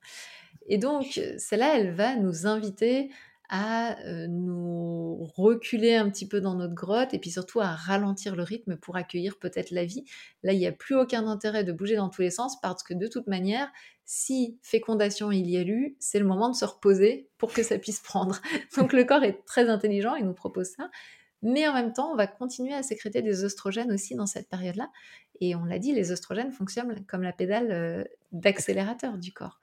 Et 0.67 0.79
donc, 0.79 1.21
celle-là, 1.39 1.79
elle 1.79 1.93
va 1.95 2.17
nous 2.17 2.47
inviter 2.47 3.11
à 3.51 4.01
euh, 4.01 4.27
nous 4.27 5.31
reculer 5.37 5.95
un 5.95 6.09
petit 6.09 6.27
peu 6.27 6.41
dans 6.41 6.55
notre 6.55 6.75
grotte 6.75 7.13
et 7.13 7.19
puis 7.19 7.31
surtout 7.31 7.61
à 7.61 7.75
ralentir 7.75 8.37
le 8.37 8.43
rythme 8.43 8.77
pour 8.77 8.97
accueillir 8.97 9.39
peut-être 9.39 9.71
la 9.71 9.85
vie. 9.85 10.05
Là, 10.43 10.53
il 10.53 10.59
n'y 10.59 10.67
a 10.67 10.73
plus 10.73 10.97
aucun 10.97 11.27
intérêt 11.27 11.63
de 11.63 11.73
bouger 11.73 11.97
dans 11.97 12.09
tous 12.09 12.23
les 12.23 12.31
sens 12.31 12.59
parce 12.61 12.83
que 12.83 12.95
de 12.95 13.07
toute 13.07 13.27
manière, 13.27 13.71
si 14.07 14.59
fécondation 14.63 15.31
il 15.31 15.49
y 15.49 15.59
a 15.59 15.63
eu, 15.63 15.97
c'est 15.99 16.19
le 16.19 16.25
moment 16.25 16.49
de 16.49 16.55
se 16.55 16.65
reposer 16.65 17.29
pour 17.37 17.53
que 17.53 17.63
ça 17.63 17.79
puisse 17.79 18.01
prendre. 18.01 18.41
Donc 18.77 18.93
le 18.93 19.05
corps 19.05 19.25
est 19.25 19.45
très 19.45 19.69
intelligent, 19.69 20.15
il 20.15 20.25
nous 20.25 20.35
propose 20.35 20.69
ça. 20.69 20.91
Mais 21.45 21.69
en 21.69 21.75
même 21.75 21.93
temps, 21.93 22.11
on 22.11 22.17
va 22.17 22.27
continuer 22.27 22.73
à 22.75 22.83
sécréter 22.83 23.23
des 23.23 23.45
oestrogènes 23.45 23.93
aussi 23.93 24.17
dans 24.17 24.27
cette 24.27 24.49
période-là. 24.49 24.91
Et 25.41 25.55
on 25.55 25.65
l'a 25.65 25.79
dit, 25.79 25.93
les 25.93 26.11
oestrogènes 26.11 26.51
fonctionnent 26.51 27.05
comme 27.07 27.23
la 27.23 27.33
pédale 27.33 27.71
euh, 27.71 28.05
d'accélérateur 28.33 29.19
du 29.19 29.33
corps. 29.33 29.61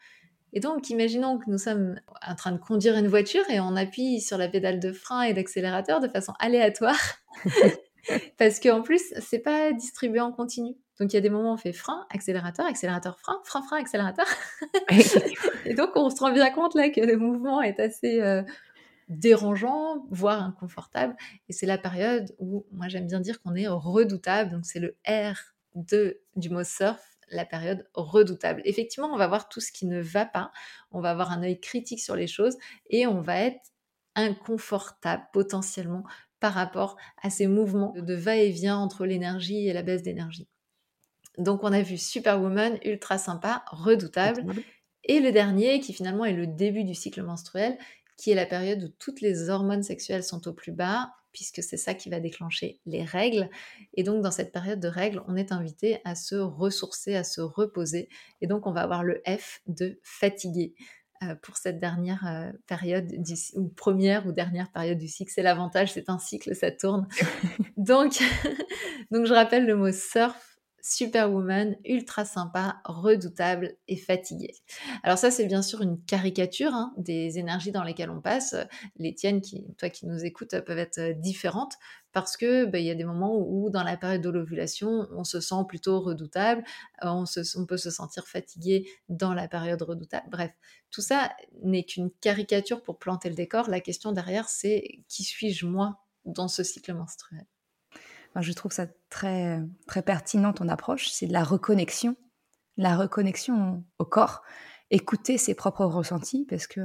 Et 0.54 0.60
donc, 0.60 0.90
imaginons 0.90 1.40
que 1.40 1.50
nous 1.50 1.58
sommes 1.58 2.00
en 2.26 2.36
train 2.36 2.52
de 2.52 2.60
conduire 2.60 2.96
une 2.98 3.08
voiture 3.08 3.50
et 3.50 3.60
on 3.60 3.76
appuie 3.76 4.22
sur 4.22 4.38
la 4.38 4.48
pédale 4.48 4.80
de 4.80 4.92
frein 4.92 5.24
et 5.24 5.34
d'accélérateur 5.34 6.00
de 6.00 6.08
façon 6.08 6.34
aléatoire. 6.40 7.00
Parce 8.38 8.60
qu'en 8.60 8.82
plus, 8.82 9.02
c'est 9.20 9.40
pas 9.40 9.72
distribué 9.72 10.20
en 10.20 10.32
continu. 10.32 10.76
Donc 11.00 11.14
il 11.14 11.16
y 11.16 11.18
a 11.18 11.22
des 11.22 11.32
moments 11.32 11.52
où 11.52 11.54
on 11.54 11.58
fait 11.58 11.74
frein, 11.74 12.06
accélérateur, 12.12 12.66
accélérateur, 12.68 13.18
frein, 13.20 13.40
frein, 13.44 13.64
frein, 13.64 13.78
accélérateur. 13.78 14.28
et 15.66 15.74
donc 15.74 15.90
on 15.96 16.12
se 16.12 16.20
rend 16.20 16.32
bien 16.32 16.52
compte 16.52 16.76
là 16.76 16.90
que 16.90 17.02
le 17.02 17.18
mouvement 17.18 17.60
est 17.60 17.80
assez 17.80 18.22
euh, 18.22 18.44
dérangeant, 19.12 20.06
voire 20.10 20.42
inconfortable. 20.42 21.16
Et 21.50 21.54
c'est 21.54 21.66
la 21.66 21.78
période 21.78 22.34
où 22.40 22.66
moi 22.72 22.88
j'aime 22.88 23.08
bien 23.08 23.20
dire 23.20 23.42
qu'on 23.42 23.56
est 23.56 23.68
redoutable. 23.68 24.52
Donc 24.52 24.66
c'est 24.66 24.80
le 24.80 24.98
R 25.08 25.36
de, 25.76 26.22
du 26.36 26.50
mot 26.50 26.64
surf, 26.64 27.02
la 27.30 27.46
période 27.46 27.88
redoutable. 27.94 28.62
Effectivement, 28.66 29.10
on 29.14 29.18
va 29.18 29.28
voir 29.28 29.50
tout 29.50 29.60
ce 29.60 29.72
qui 29.72 29.86
ne 29.86 30.02
va 30.02 30.26
pas, 30.26 30.52
on 30.92 31.02
va 31.02 31.12
avoir 31.12 31.32
un 31.32 31.44
œil 31.44 31.60
critique 31.60 32.00
sur 32.00 32.16
les 32.16 32.28
choses 32.28 32.58
et 32.90 33.06
on 33.06 33.22
va 33.22 33.38
être 33.38 33.72
inconfortable 34.16 35.24
potentiellement 35.32 36.04
par 36.40 36.54
rapport 36.54 36.98
à 37.22 37.30
ces 37.30 37.48
mouvements 37.48 37.94
de 37.96 38.14
va-et-vient 38.14 38.78
entre 38.78 39.06
l'énergie 39.06 39.68
et 39.68 39.74
la 39.74 39.84
baisse 39.84 40.04
d'énergie. 40.04 40.48
Donc 41.38 41.64
on 41.64 41.72
a 41.72 41.82
vu 41.82 41.98
Superwoman, 41.98 42.78
ultra 42.84 43.18
sympa, 43.18 43.64
redoutable. 43.72 44.46
Et 45.04 45.20
le 45.20 45.32
dernier, 45.32 45.80
qui 45.80 45.94
finalement 45.94 46.26
est 46.26 46.34
le 46.34 46.46
début 46.48 46.84
du 46.84 46.94
cycle 46.94 47.24
menstruel, 47.24 47.78
qui 48.22 48.30
est 48.30 48.36
la 48.36 48.46
période 48.46 48.84
où 48.84 48.88
toutes 49.00 49.20
les 49.20 49.50
hormones 49.50 49.82
sexuelles 49.82 50.24
sont 50.24 50.48
au 50.48 50.54
plus 50.54 50.72
bas, 50.72 51.12
puisque 51.34 51.64
c'est 51.64 51.78
ça 51.78 51.96
qui 51.96 52.10
va 52.10 52.20
déclencher 52.20 52.80
les 52.86 53.04
règles. 53.04 53.50
Et 53.96 54.04
donc, 54.04 54.22
dans 54.22 54.30
cette 54.30 54.52
période 54.52 54.80
de 54.80 54.88
règles, 54.88 55.24
on 55.28 55.36
est 55.36 55.52
invité 55.52 56.00
à 56.06 56.14
se 56.14 56.36
ressourcer, 56.36 57.16
à 57.16 57.24
se 57.24 57.42
reposer. 57.42 58.10
Et 58.42 58.48
donc, 58.48 58.68
on 58.68 58.74
va 58.74 58.82
avoir 58.82 59.04
le 59.04 59.24
F 59.26 59.62
de 59.66 60.00
fatigué 60.04 60.76
euh, 61.24 61.34
pour 61.42 61.58
cette 61.58 61.80
dernière 61.80 62.28
euh, 62.28 62.52
période, 62.68 63.12
ou 63.56 63.70
première 63.70 64.28
ou 64.28 64.32
dernière 64.32 64.72
période 64.72 65.00
du 65.00 65.08
cycle. 65.08 65.32
C'est 65.34 65.42
l'avantage, 65.42 65.94
c'est 65.94 66.10
un 66.10 66.20
cycle, 66.20 66.56
ça 66.56 66.70
tourne. 66.70 67.08
donc, 67.78 68.20
donc, 69.12 69.26
je 69.26 69.34
rappelle 69.34 69.66
le 69.66 69.76
mot 69.76 69.92
surf 69.92 70.51
superwoman, 70.82 71.78
ultra 71.86 72.26
sympa, 72.26 72.82
redoutable 72.86 73.76
et 73.88 73.98
fatiguée. 73.98 74.56
Alors 75.04 75.18
ça, 75.18 75.32
c'est 75.32 75.46
bien 75.46 75.62
sûr 75.62 75.82
une 75.82 76.04
caricature 76.06 76.74
hein, 76.74 76.94
des 76.98 77.40
énergies 77.40 77.72
dans 77.72 77.84
lesquelles 77.84 78.10
on 78.10 78.22
passe. 78.22 78.56
Les 78.98 79.14
tiennes, 79.14 79.42
qui, 79.42 79.66
toi 79.78 79.90
qui 79.90 80.08
nous 80.08 80.24
écoutes, 80.24 80.60
peuvent 80.62 80.78
être 80.78 81.00
euh, 81.00 81.14
différentes 81.14 81.74
parce 82.12 82.36
que 82.36 82.66
bah, 82.66 82.80
il 82.80 82.86
y 82.86 82.92
a 82.92 82.96
des 82.96 83.06
moments 83.06 83.38
où, 83.38 83.70
dans 83.70 83.84
la 83.84 83.98
période 83.98 84.22
de 84.22 84.30
l'ovulation, 84.30 85.08
on 85.12 85.24
se 85.24 85.40
sent 85.40 85.64
plutôt 85.68 86.02
redoutable, 86.02 86.64
euh, 87.04 87.10
on, 87.10 87.26
on 87.56 87.66
peut 87.66 87.78
se 87.78 87.90
sentir 87.90 88.28
fatigué 88.28 88.90
dans 89.10 89.34
la 89.34 89.48
période 89.48 89.82
redoutable. 89.82 90.28
Bref, 90.30 90.52
tout 90.90 91.02
ça 91.02 91.32
n'est 91.64 91.84
qu'une 91.84 92.12
caricature 92.22 92.84
pour 92.84 93.00
planter 93.00 93.30
le 93.30 93.36
décor. 93.36 93.70
La 93.70 93.80
question 93.80 94.12
derrière, 94.12 94.50
c'est 94.50 95.04
qui 95.08 95.24
suis-je 95.24 95.66
moi 95.66 96.00
dans 96.26 96.48
ce 96.48 96.64
cycle 96.64 96.94
menstruel? 96.94 97.46
Je 98.40 98.54
trouve 98.54 98.72
ça 98.72 98.86
très, 99.10 99.60
très 99.88 100.02
pertinent 100.02 100.54
ton 100.54 100.70
approche, 100.70 101.10
c'est 101.10 101.28
de 101.28 101.34
la 101.34 101.44
reconnexion, 101.44 102.16
la 102.78 102.96
reconnexion 102.96 103.84
au 104.00 104.06
corps, 104.06 104.42
écouter 104.90 105.38
ses 105.38 105.54
propres 105.54 105.86
ressentis, 105.86 106.46
parce 106.50 106.68
que 106.68 106.82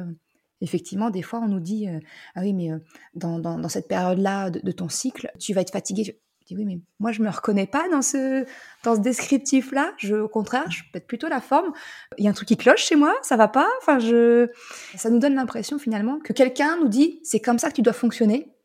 effectivement, 0.61 1.11
des 1.11 1.23
fois, 1.23 1.41
on 1.41 1.49
nous 1.49 1.61
dit 1.61 1.89
euh, 1.89 2.01
ah 2.35 2.41
oui, 2.41 2.53
mais 2.53 2.73
euh, 2.73 2.79
dans, 3.15 3.39
dans, 3.39 3.69
cette 3.69 3.89
période-là 3.89 4.51
de, 4.51 4.73
ton 4.73 4.89
cycle, 4.89 5.31
tu 5.39 5.53
vas 5.53 5.61
être 5.61 5.73
fatigué. 5.73 6.05
Je 6.05 6.13
dis 6.47 6.57
oui, 6.57 6.65
mais 6.65 6.81
moi, 7.01 7.13
je 7.13 7.23
me 7.23 7.29
reconnais 7.29 7.67
pas 7.67 7.89
dans 7.89 8.03
ce, 8.03 8.45
dans 8.85 8.95
ce 8.95 9.01
descriptif-là. 9.01 9.93
Je, 9.99 10.15
au 10.15 10.29
contraire, 10.29 10.71
je 10.71 10.83
pète 10.93 11.07
plutôt 11.07 11.29
la 11.29 11.41
forme. 11.41 11.73
Il 12.19 12.25
y 12.25 12.29
a 12.29 12.31
un 12.31 12.35
truc 12.35 12.49
qui 12.49 12.57
cloche 12.57 12.85
chez 12.85 12.97
moi, 12.97 13.15
ça 13.23 13.37
va 13.37 13.49
pas. 13.49 13.69
Enfin, 13.83 13.99
je, 13.99 14.49
ça 14.97 15.11
nous 15.11 15.19
donne 15.19 15.35
l'impression 15.35 15.79
finalement 15.79 16.19
que 16.21 16.33
quelqu'un 16.33 16.79
nous 16.79 16.89
dit 16.89 17.21
c'est 17.25 17.41
comme 17.41 17.59
ça 17.59 17.69
que 17.69 17.75
tu 17.75 17.83
dois 17.83 17.93
fonctionner. 17.93 18.56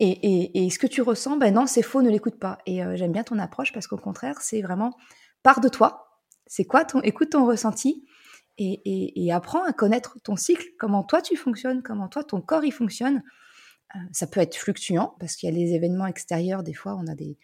Et, 0.00 0.68
ce 0.70 0.78
que 0.78 0.86
tu 0.86 1.00
ressens, 1.00 1.36
ben 1.36 1.54
non, 1.54 1.66
c'est 1.66 1.82
faux, 1.82 2.02
ne 2.02 2.10
l'écoute 2.10 2.38
pas. 2.38 2.58
Et 2.66 2.82
euh, 2.82 2.96
j'aime 2.96 3.12
bien 3.12 3.22
ton 3.22 3.38
approche 3.38 3.72
parce 3.72 3.86
qu'au 3.86 3.96
contraire, 3.96 4.40
c'est 4.40 4.60
vraiment 4.60 4.96
part 5.42 5.60
de 5.60 5.68
toi. 5.68 6.20
C'est 6.46 6.64
quoi 6.64 6.84
ton, 6.84 7.00
écoute 7.02 7.30
ton 7.30 7.46
ressenti 7.46 8.04
et, 8.58 9.32
apprends 9.32 9.64
à 9.64 9.72
connaître 9.72 10.18
ton 10.22 10.36
cycle, 10.36 10.66
comment 10.78 11.02
toi 11.04 11.22
tu 11.22 11.36
fonctionnes, 11.36 11.82
comment 11.82 12.08
toi 12.08 12.22
ton 12.24 12.40
corps 12.40 12.64
il 12.64 12.72
fonctionne. 12.72 13.22
Euh, 13.94 13.98
ça 14.12 14.26
peut 14.26 14.40
être 14.40 14.56
fluctuant 14.56 15.16
parce 15.20 15.36
qu'il 15.36 15.48
y 15.48 15.52
a 15.52 15.56
les 15.56 15.74
événements 15.74 16.06
extérieurs. 16.06 16.62
Des 16.62 16.74
fois, 16.74 16.96
on 16.96 17.06
a 17.06 17.14
des, 17.14 17.38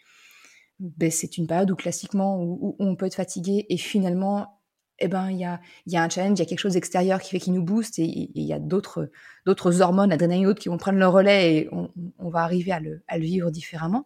ben, 0.79 1.11
c'est 1.11 1.37
une 1.37 1.47
période 1.47 1.71
où 1.71 1.75
classiquement 1.75 2.41
où, 2.41 2.75
on 2.79 2.95
peut 2.95 3.05
être 3.05 3.15
fatigué 3.15 3.65
et 3.69 3.77
finalement 3.77 4.58
eh 4.99 5.07
ben, 5.07 5.29
il 5.29 5.37
y 5.37 5.45
a, 5.45 5.59
y 5.87 5.97
a 5.97 6.03
un 6.03 6.09
challenge, 6.09 6.37
il 6.37 6.41
y 6.41 6.45
a 6.45 6.45
quelque 6.45 6.59
chose 6.59 6.73
d'extérieur 6.73 7.21
qui 7.21 7.31
fait 7.31 7.39
qu'il 7.39 7.53
nous 7.53 7.63
booste 7.63 7.99
et 7.99 8.03
il 8.03 8.43
y 8.43 8.53
a 8.53 8.59
d'autres, 8.59 9.09
d'autres 9.45 9.81
hormones, 9.81 10.11
adrénaline 10.11 10.43
et 10.43 10.47
autres, 10.47 10.59
qui 10.59 10.69
vont 10.69 10.77
prendre 10.77 10.99
le 10.99 11.07
relais 11.07 11.55
et 11.55 11.69
on, 11.71 12.29
va 12.29 12.41
arriver 12.41 12.71
à 12.71 12.79
le, 12.79 13.01
à 13.07 13.17
le, 13.17 13.23
vivre 13.23 13.51
différemment. 13.51 14.05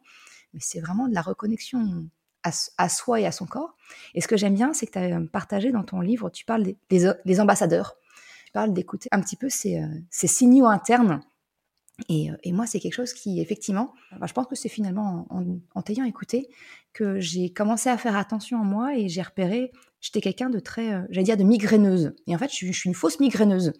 Mais 0.54 0.60
c'est 0.62 0.80
vraiment 0.80 1.08
de 1.08 1.14
la 1.14 1.22
reconnexion 1.22 2.08
à, 2.44 2.52
à, 2.78 2.90
soi 2.90 3.20
et 3.20 3.26
à 3.26 3.32
son 3.32 3.46
corps. 3.46 3.76
Et 4.14 4.22
ce 4.22 4.28
que 4.28 4.38
j'aime 4.38 4.56
bien, 4.56 4.74
c'est 4.74 4.86
que 4.86 4.92
tu 4.92 5.00
as 5.00 5.20
partagé 5.32 5.72
dans 5.72 5.84
ton 5.84 6.00
livre, 6.00 6.30
tu 6.30 6.46
parles 6.46 6.64
des, 6.64 6.78
des, 7.26 7.40
ambassadeurs. 7.40 7.96
Tu 8.46 8.52
parles 8.52 8.74
d'écouter 8.74 9.10
un 9.12 9.22
petit 9.22 9.36
peu 9.36 9.50
ces, 9.50 9.80
euh, 9.80 9.88
ces 10.10 10.28
signaux 10.28 10.68
internes 10.68 11.22
Et, 12.10 12.52
moi, 12.52 12.66
c'est 12.66 12.80
quelque 12.80 12.94
chose 12.94 13.14
qui, 13.14 13.40
effectivement, 13.40 13.94
bah, 14.20 14.26
je 14.28 14.34
pense 14.34 14.48
que 14.48 14.56
c'est 14.56 14.70
finalement 14.70 15.28
en, 15.30 15.82
t'ayant 15.82 16.06
écouté 16.06 16.50
que 16.92 17.20
j'ai 17.20 17.52
commencé 17.52 17.90
à 17.90 17.98
faire 17.98 18.18
attention 18.18 18.60
à 18.60 18.64
moi 18.64 18.96
et 18.98 19.10
j'ai 19.10 19.22
repéré, 19.22 19.72
j'étais 20.02 20.22
quelqu'un 20.22 20.50
de 20.50 20.60
très, 20.60 21.04
j'allais 21.10 21.24
dire, 21.24 21.38
de 21.38 21.44
migraineuse. 21.44 22.16
Et 22.28 22.36
en 22.36 22.40
fait, 22.40 22.52
je, 22.52 22.72
suis 22.72 22.88
une 22.88 22.96
fausse 22.96 23.20
migraineuse. 23.20 23.74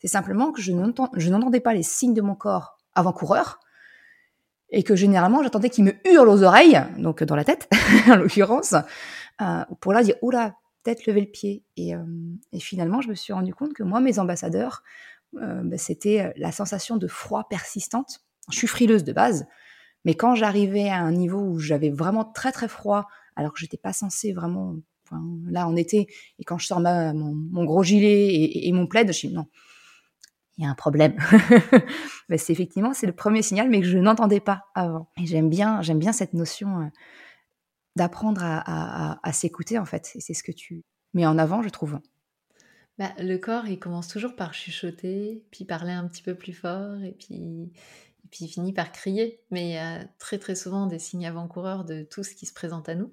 C'est 0.00 0.08
simplement 0.08 0.52
que 0.52 0.62
je 0.62 0.72
n'entendais 0.72 1.60
pas 1.60 1.74
les 1.74 1.82
signes 1.82 2.14
de 2.14 2.22
mon 2.22 2.34
corps 2.34 2.78
avant-coureur 2.94 3.60
et 4.70 4.82
que 4.82 4.94
généralement, 4.96 5.42
j'attendais 5.42 5.70
qu'il 5.70 5.84
me 5.84 5.94
hurle 6.06 6.28
aux 6.28 6.42
oreilles, 6.42 6.80
donc 6.98 7.22
dans 7.24 7.36
la 7.36 7.44
tête, 7.44 7.68
en 8.08 8.16
l'occurrence, 8.16 8.74
euh, 9.40 9.64
pour 9.80 9.92
là 9.92 10.02
dire, 10.02 10.14
oula, 10.22 10.54
peut-être 10.82 11.06
le 11.06 11.24
pied. 11.24 11.64
Et, 11.76 11.94
finalement, 12.58 13.00
je 13.00 13.08
me 13.08 13.14
suis 13.14 13.32
rendu 13.32 13.54
compte 13.54 13.74
que 13.74 13.82
moi, 13.82 14.00
mes 14.00 14.18
ambassadeurs, 14.18 14.82
euh, 14.82 15.19
bah, 15.32 15.78
c'était 15.78 16.20
euh, 16.20 16.32
la 16.36 16.52
sensation 16.52 16.96
de 16.96 17.06
froid 17.06 17.46
persistante. 17.48 18.20
Je 18.50 18.56
suis 18.56 18.66
frileuse 18.66 19.04
de 19.04 19.12
base, 19.12 19.46
mais 20.04 20.14
quand 20.14 20.34
j'arrivais 20.34 20.88
à 20.88 20.98
un 20.98 21.12
niveau 21.12 21.38
où 21.38 21.58
j'avais 21.58 21.90
vraiment 21.90 22.24
très 22.24 22.52
très 22.52 22.68
froid, 22.68 23.06
alors 23.36 23.52
que 23.52 23.60
j'étais 23.60 23.76
pas 23.76 23.92
censée 23.92 24.32
vraiment, 24.32 24.76
là 25.46 25.68
en 25.68 25.76
été, 25.76 26.08
et 26.38 26.44
quand 26.44 26.58
je 26.58 26.66
sors 26.66 26.80
mon, 26.80 27.64
gros 27.64 27.84
gilet 27.84 28.28
et, 28.66 28.72
mon 28.72 28.86
plaid, 28.86 29.12
je 29.12 29.28
dis 29.28 29.32
non, 29.32 29.46
il 30.58 30.64
y 30.64 30.66
a 30.66 30.70
un 30.70 30.74
problème. 30.74 31.16
Bah, 32.28 32.38
c'est 32.38 32.52
effectivement 32.52 32.94
c'est 32.94 33.08
le 33.08 33.12
premier 33.12 33.42
signal, 33.42 33.68
mais 33.68 33.80
que 33.80 33.88
je 33.88 33.98
n'entendais 33.98 34.38
pas 34.38 34.66
avant. 34.76 35.08
Et 35.20 35.26
j'aime 35.26 35.50
bien 35.50 35.82
j'aime 35.82 35.98
bien 35.98 36.12
cette 36.12 36.32
notion 36.32 36.82
euh, 36.82 36.86
d'apprendre 37.96 38.40
à 38.44 39.32
s'écouter 39.32 39.80
en 39.80 39.84
fait. 39.84 40.12
Et 40.14 40.20
c'est 40.20 40.32
ce 40.32 40.44
que 40.44 40.52
tu 40.52 40.84
mets 41.12 41.26
en 41.26 41.38
avant, 41.38 41.60
je 41.62 41.70
trouve. 41.70 41.98
Bah, 43.00 43.14
le 43.18 43.38
corps, 43.38 43.66
il 43.66 43.78
commence 43.78 44.08
toujours 44.08 44.36
par 44.36 44.52
chuchoter, 44.52 45.42
puis 45.50 45.64
parler 45.64 45.92
un 45.92 46.06
petit 46.06 46.22
peu 46.22 46.34
plus 46.34 46.52
fort, 46.52 47.02
et 47.02 47.12
puis, 47.12 47.72
il 48.40 48.48
finit 48.48 48.74
par 48.74 48.92
crier. 48.92 49.40
Mais 49.50 49.70
il 49.70 49.72
y 49.72 49.78
a 49.78 50.04
très 50.18 50.38
très 50.38 50.54
souvent 50.54 50.84
des 50.84 50.98
signes 50.98 51.26
avant-coureurs 51.26 51.86
de 51.86 52.02
tout 52.02 52.22
ce 52.22 52.34
qui 52.34 52.44
se 52.44 52.52
présente 52.52 52.90
à 52.90 52.94
nous, 52.94 53.10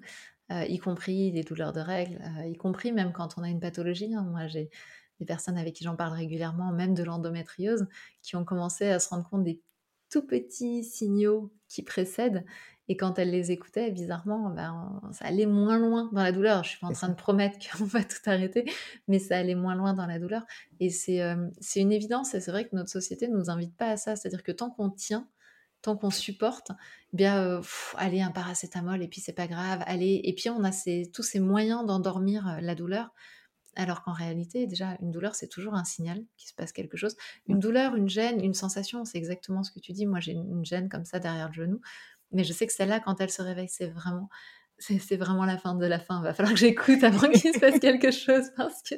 euh, 0.52 0.64
y 0.66 0.76
compris 0.78 1.32
des 1.32 1.42
douleurs 1.42 1.72
de 1.72 1.80
règles, 1.80 2.20
euh, 2.38 2.48
y 2.48 2.54
compris 2.54 2.92
même 2.92 3.12
quand 3.12 3.38
on 3.38 3.42
a 3.42 3.48
une 3.48 3.60
pathologie. 3.60 4.14
Hein. 4.14 4.24
Moi, 4.24 4.46
j'ai 4.46 4.68
des 5.20 5.24
personnes 5.24 5.56
avec 5.56 5.74
qui 5.74 5.84
j'en 5.84 5.96
parle 5.96 6.12
régulièrement, 6.12 6.70
même 6.70 6.92
de 6.92 7.02
l'endométriose, 7.02 7.86
qui 8.20 8.36
ont 8.36 8.44
commencé 8.44 8.90
à 8.90 8.98
se 8.98 9.08
rendre 9.08 9.26
compte 9.30 9.44
des 9.44 9.62
tout 10.10 10.26
petits 10.26 10.84
signaux 10.84 11.50
qui 11.66 11.82
précèdent 11.82 12.44
et 12.88 12.96
quand 12.96 13.18
elle 13.18 13.30
les 13.30 13.52
écoutait, 13.52 13.90
bizarrement, 13.90 14.48
ben, 14.48 15.00
ça 15.12 15.26
allait 15.26 15.46
moins 15.46 15.78
loin 15.78 16.08
dans 16.12 16.22
la 16.22 16.32
douleur. 16.32 16.64
Je 16.64 16.70
suis 16.70 16.78
pas 16.78 16.86
en 16.86 16.92
train 16.92 17.10
de 17.10 17.14
promettre 17.14 17.58
qu'on 17.78 17.84
va 17.84 18.02
tout 18.02 18.16
arrêter, 18.26 18.64
mais 19.08 19.18
ça 19.18 19.36
allait 19.36 19.54
moins 19.54 19.74
loin 19.74 19.92
dans 19.92 20.06
la 20.06 20.18
douleur. 20.18 20.42
Et 20.80 20.88
c'est 20.88 21.20
euh, 21.20 21.48
une 21.76 21.92
évidence, 21.92 22.34
et 22.34 22.40
c'est 22.40 22.50
vrai 22.50 22.66
que 22.66 22.74
notre 22.74 22.90
société 22.90 23.28
ne 23.28 23.36
nous 23.36 23.50
invite 23.50 23.76
pas 23.76 23.90
à 23.90 23.96
ça. 23.98 24.16
C'est-à-dire 24.16 24.42
que 24.42 24.52
tant 24.52 24.70
qu'on 24.70 24.88
tient, 24.88 25.28
tant 25.82 25.96
qu'on 25.96 26.10
supporte, 26.10 26.72
eh 27.12 27.16
bien, 27.16 27.38
euh, 27.38 27.62
allez, 27.96 28.22
un 28.22 28.30
paracétamol, 28.30 29.02
et 29.02 29.08
puis 29.08 29.20
c'est 29.20 29.34
pas 29.34 29.46
grave, 29.46 29.82
allez. 29.86 30.22
Et 30.24 30.34
puis 30.34 30.48
on 30.48 30.64
a 30.64 30.72
ces, 30.72 31.10
tous 31.12 31.22
ces 31.22 31.40
moyens 31.40 31.84
d'endormir 31.84 32.48
euh, 32.48 32.60
la 32.62 32.74
douleur. 32.74 33.12
Alors 33.76 34.02
qu'en 34.02 34.12
réalité, 34.12 34.66
déjà, 34.66 34.96
une 35.02 35.12
douleur, 35.12 35.36
c'est 35.36 35.46
toujours 35.46 35.74
un 35.74 35.84
signal 35.84 36.24
qu'il 36.36 36.48
se 36.48 36.54
passe 36.54 36.72
quelque 36.72 36.96
chose. 36.96 37.16
Une 37.46 37.60
douleur, 37.60 37.94
une 37.94 38.08
gêne, 38.08 38.42
une 38.42 38.54
sensation, 38.54 39.04
c'est 39.04 39.18
exactement 39.18 39.62
ce 39.62 39.70
que 39.70 39.78
tu 39.78 39.92
dis. 39.92 40.04
Moi, 40.04 40.18
j'ai 40.18 40.32
une 40.32 40.64
gêne 40.64 40.88
comme 40.88 41.04
ça 41.04 41.20
derrière 41.20 41.46
le 41.46 41.52
genou. 41.52 41.80
Mais 42.32 42.44
je 42.44 42.52
sais 42.52 42.66
que 42.66 42.72
celle-là, 42.72 43.00
quand 43.00 43.20
elle 43.20 43.30
se 43.30 43.42
réveille, 43.42 43.68
c'est 43.68 43.88
vraiment, 43.88 44.28
c'est 44.78 45.16
vraiment 45.16 45.44
la 45.44 45.58
fin 45.58 45.74
de 45.74 45.86
la 45.86 45.98
fin. 45.98 46.20
Il 46.20 46.24
va 46.24 46.34
falloir 46.34 46.52
que 46.52 46.60
j'écoute 46.60 47.02
avant 47.02 47.28
qu'il 47.30 47.52
se 47.52 47.58
passe 47.58 47.78
quelque 47.80 48.10
chose 48.10 48.50
parce 48.56 48.82
que 48.82 48.94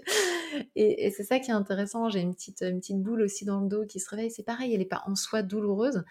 et, 0.74 1.10
c'est 1.10 1.24
ça 1.24 1.38
qui 1.38 1.50
est 1.50 1.54
intéressant. 1.54 2.08
J'ai 2.08 2.20
une 2.20 2.34
petite 2.34 2.62
une 2.62 2.80
petite 2.80 3.02
boule 3.02 3.22
aussi 3.22 3.44
dans 3.44 3.60
le 3.60 3.68
dos 3.68 3.86
qui 3.86 4.00
se 4.00 4.10
réveille. 4.10 4.30
C'est 4.30 4.42
pareil, 4.42 4.72
elle 4.72 4.80
n'est 4.80 4.84
pas 4.84 5.02
en 5.06 5.14
soi 5.14 5.42
douloureuse, 5.42 6.04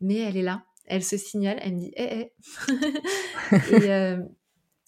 mais 0.00 0.18
elle 0.18 0.36
est 0.36 0.42
là. 0.42 0.64
Elle 0.86 1.02
se 1.02 1.16
signale. 1.16 1.58
Elle 1.62 1.74
me 1.74 1.78
dit 1.78 1.92
hé 1.96 2.20
hé. 2.20 2.32
et, 3.72 3.92
euh, 3.92 4.18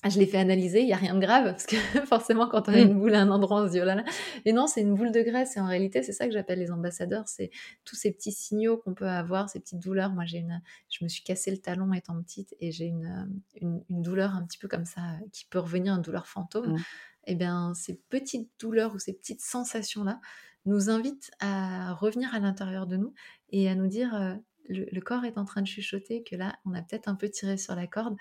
je 0.05 0.19
l'ai 0.19 0.27
fait 0.27 0.39
analyser, 0.39 0.81
il 0.81 0.87
n'y 0.87 0.93
a 0.93 0.97
rien 0.97 1.15
de 1.15 1.21
grave, 1.21 1.45
parce 1.45 1.67
que 1.67 1.75
forcément, 2.07 2.49
quand 2.49 2.69
on 2.69 2.73
a 2.73 2.77
mmh. 2.77 2.89
une 2.89 2.99
boule 3.01 3.15
à 3.15 3.23
un 3.23 3.31
endroit, 3.31 3.63
on 3.63 3.67
se 3.67 3.73
dit 3.73 3.81
oh 3.81 3.85
là 3.85 3.97
là. 3.97 4.05
Et 4.45 4.53
non, 4.53 4.69
c'est 4.69 4.81
une 4.81 4.95
boule 4.95 5.11
de 5.11 5.21
graisse, 5.23 5.57
et 5.57 5.61
en 5.61 5.67
réalité, 5.67 6.05
c'est 6.05 6.13
ça 6.13 6.27
que 6.27 6.33
j'appelle 6.33 6.61
les 6.61 6.71
ambassadeurs, 6.71 7.27
c'est 7.27 7.51
tous 7.85 7.97
ces 7.97 8.13
petits 8.13 8.31
signaux 8.31 8.77
qu'on 8.77 8.95
peut 8.95 9.09
avoir, 9.09 9.49
ces 9.49 9.59
petites 9.59 9.81
douleurs. 9.81 10.13
Moi, 10.13 10.25
j'ai 10.25 10.39
une, 10.39 10.63
je 10.89 11.03
me 11.03 11.09
suis 11.09 11.25
cassé 11.25 11.51
le 11.51 11.59
talon 11.59 11.93
étant 11.93 12.21
petite, 12.23 12.55
et 12.61 12.71
j'ai 12.71 12.87
une, 12.87 13.29
une, 13.61 13.83
douleur 13.89 14.37
un 14.37 14.45
petit 14.45 14.59
peu 14.59 14.69
comme 14.69 14.85
ça, 14.85 15.01
qui 15.33 15.47
peut 15.47 15.59
revenir, 15.59 15.95
une 15.95 16.03
douleur 16.03 16.29
fantôme. 16.29 16.75
Mmh. 16.75 16.79
Et 17.27 17.33
eh 17.33 17.35
bien, 17.35 17.75
ces 17.75 18.01
petites 18.09 18.51
douleurs 18.59 18.95
ou 18.95 18.99
ces 18.99 19.13
petites 19.13 19.43
sensations-là 19.43 20.19
nous 20.65 20.89
invitent 20.89 21.31
à 21.41 21.93
revenir 21.93 22.35
à 22.35 22.39
l'intérieur 22.39 22.87
de 22.87 22.97
nous 22.97 23.13
et 23.51 23.69
à 23.69 23.75
nous 23.75 23.87
dire, 23.87 24.15
euh, 24.15 24.35
le 24.69 25.01
corps 25.01 25.25
est 25.25 25.39
en 25.39 25.45
train 25.45 25.63
de 25.63 25.67
chuchoter, 25.67 26.23
que 26.23 26.37
là, 26.37 26.57
on 26.65 26.75
a 26.75 26.83
peut-être 26.83 27.09
un 27.09 27.15
peu 27.15 27.29
tiré 27.29 27.57
sur 27.57 27.75
la 27.75 27.87
corde, 27.87 28.17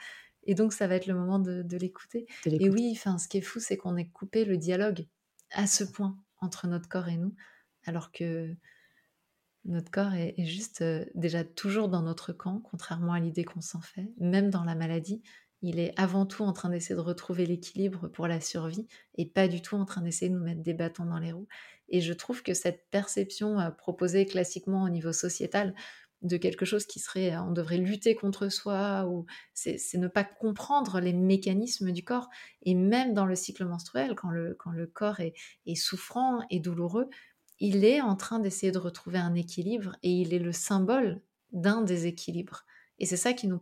et 0.47 0.55
donc, 0.55 0.73
ça 0.73 0.87
va 0.87 0.95
être 0.95 1.07
le 1.07 1.13
moment 1.13 1.39
de, 1.39 1.77
l'écouter. 1.77 2.25
Et 2.45 2.69
oui, 2.69 2.91
enfin, 2.93 3.17
ce 3.17 3.27
qui 3.27 3.37
est 3.37 3.41
fou, 3.41 3.59
c'est 3.59 3.77
qu'on 3.77 3.97
ait 3.97 4.07
coupé 4.07 4.45
le 4.45 4.57
dialogue 4.57 5.05
à 5.51 5.67
ce 5.67 5.83
point 5.83 6.17
entre 6.39 6.67
notre 6.67 6.87
corps 6.87 7.09
et 7.09 7.17
nous, 7.17 7.35
alors 7.85 8.11
que 8.11 8.55
notre 9.65 9.91
corps 9.91 10.13
est, 10.13 10.33
juste 10.45 10.81
euh, 10.81 11.03
déjà 11.15 11.43
toujours 11.43 11.89
dans 11.89 12.01
notre 12.01 12.31
camp, 12.31 12.61
contrairement 12.61 13.13
à 13.13 13.19
l'idée 13.19 13.43
qu'on 13.43 13.61
s'en 13.61 13.81
fait. 13.81 14.09
Même 14.19 14.49
dans 14.49 14.63
la 14.63 14.75
maladie, 14.75 15.21
il 15.61 15.79
est 15.79 15.93
avant 15.97 16.25
tout 16.25 16.43
en 16.43 16.53
train 16.53 16.69
d'essayer 16.69 16.95
de 16.95 17.01
retrouver 17.01 17.45
l'équilibre 17.45 18.07
pour 18.07 18.27
la 18.27 18.39
survie 18.39 18.87
et 19.15 19.25
pas 19.25 19.49
du 19.49 19.61
tout 19.61 19.75
en 19.75 19.83
train 19.83 20.01
d'essayer 20.01 20.29
de 20.29 20.35
nous 20.35 20.43
mettre 20.43 20.61
des 20.61 20.73
bâtons 20.73 21.05
dans 21.05 21.19
les 21.19 21.33
roues. 21.33 21.47
Et 21.89 21.99
je 21.99 22.13
trouve 22.13 22.43
que 22.43 22.53
cette 22.53 22.89
perception 22.89 23.59
euh, 23.59 23.71
proposée 23.71 24.25
classiquement 24.25 24.83
au 24.83 24.89
niveau 24.89 25.11
sociétal, 25.11 25.75
de 26.21 26.37
quelque 26.37 26.65
chose 26.65 26.85
qui 26.85 26.99
serait 26.99 27.37
on 27.37 27.51
devrait 27.51 27.77
lutter 27.77 28.15
contre 28.15 28.49
soi 28.49 29.05
ou 29.07 29.25
c'est 29.53 29.77
ne 29.95 30.07
pas 30.07 30.23
comprendre 30.23 30.99
les 30.99 31.13
mécanismes 31.13 31.91
du 31.91 32.03
corps 32.03 32.29
et 32.63 32.73
même 32.73 33.13
dans 33.13 33.25
le 33.25 33.35
cycle 33.35 33.65
menstruel 33.65 34.15
quand 34.15 34.31
le, 34.31 34.55
quand 34.55 34.71
le 34.71 34.87
corps 34.87 35.19
est, 35.19 35.33
est 35.65 35.75
souffrant 35.75 36.39
et 36.49 36.59
douloureux 36.59 37.09
il 37.59 37.85
est 37.85 38.01
en 38.01 38.15
train 38.15 38.39
d'essayer 38.39 38.71
de 38.71 38.79
retrouver 38.79 39.19
un 39.19 39.35
équilibre 39.35 39.95
et 40.01 40.11
il 40.11 40.33
est 40.33 40.39
le 40.39 40.51
symbole 40.51 41.21
d'un 41.51 41.81
déséquilibre 41.81 42.65
et 42.99 43.05
c'est 43.05 43.17
ça 43.17 43.33
qui 43.33 43.47
nous, 43.47 43.59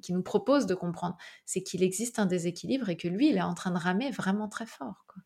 qui 0.00 0.12
nous 0.12 0.22
propose 0.22 0.66
de 0.66 0.74
comprendre 0.76 1.16
c'est 1.46 1.62
qu'il 1.62 1.82
existe 1.82 2.20
un 2.20 2.26
déséquilibre 2.26 2.88
et 2.90 2.96
que 2.96 3.08
lui 3.08 3.30
il 3.30 3.36
est 3.36 3.42
en 3.42 3.54
train 3.54 3.72
de 3.72 3.78
ramer 3.78 4.10
vraiment 4.12 4.48
très 4.48 4.66
fort 4.66 5.04
quoi. 5.08 5.22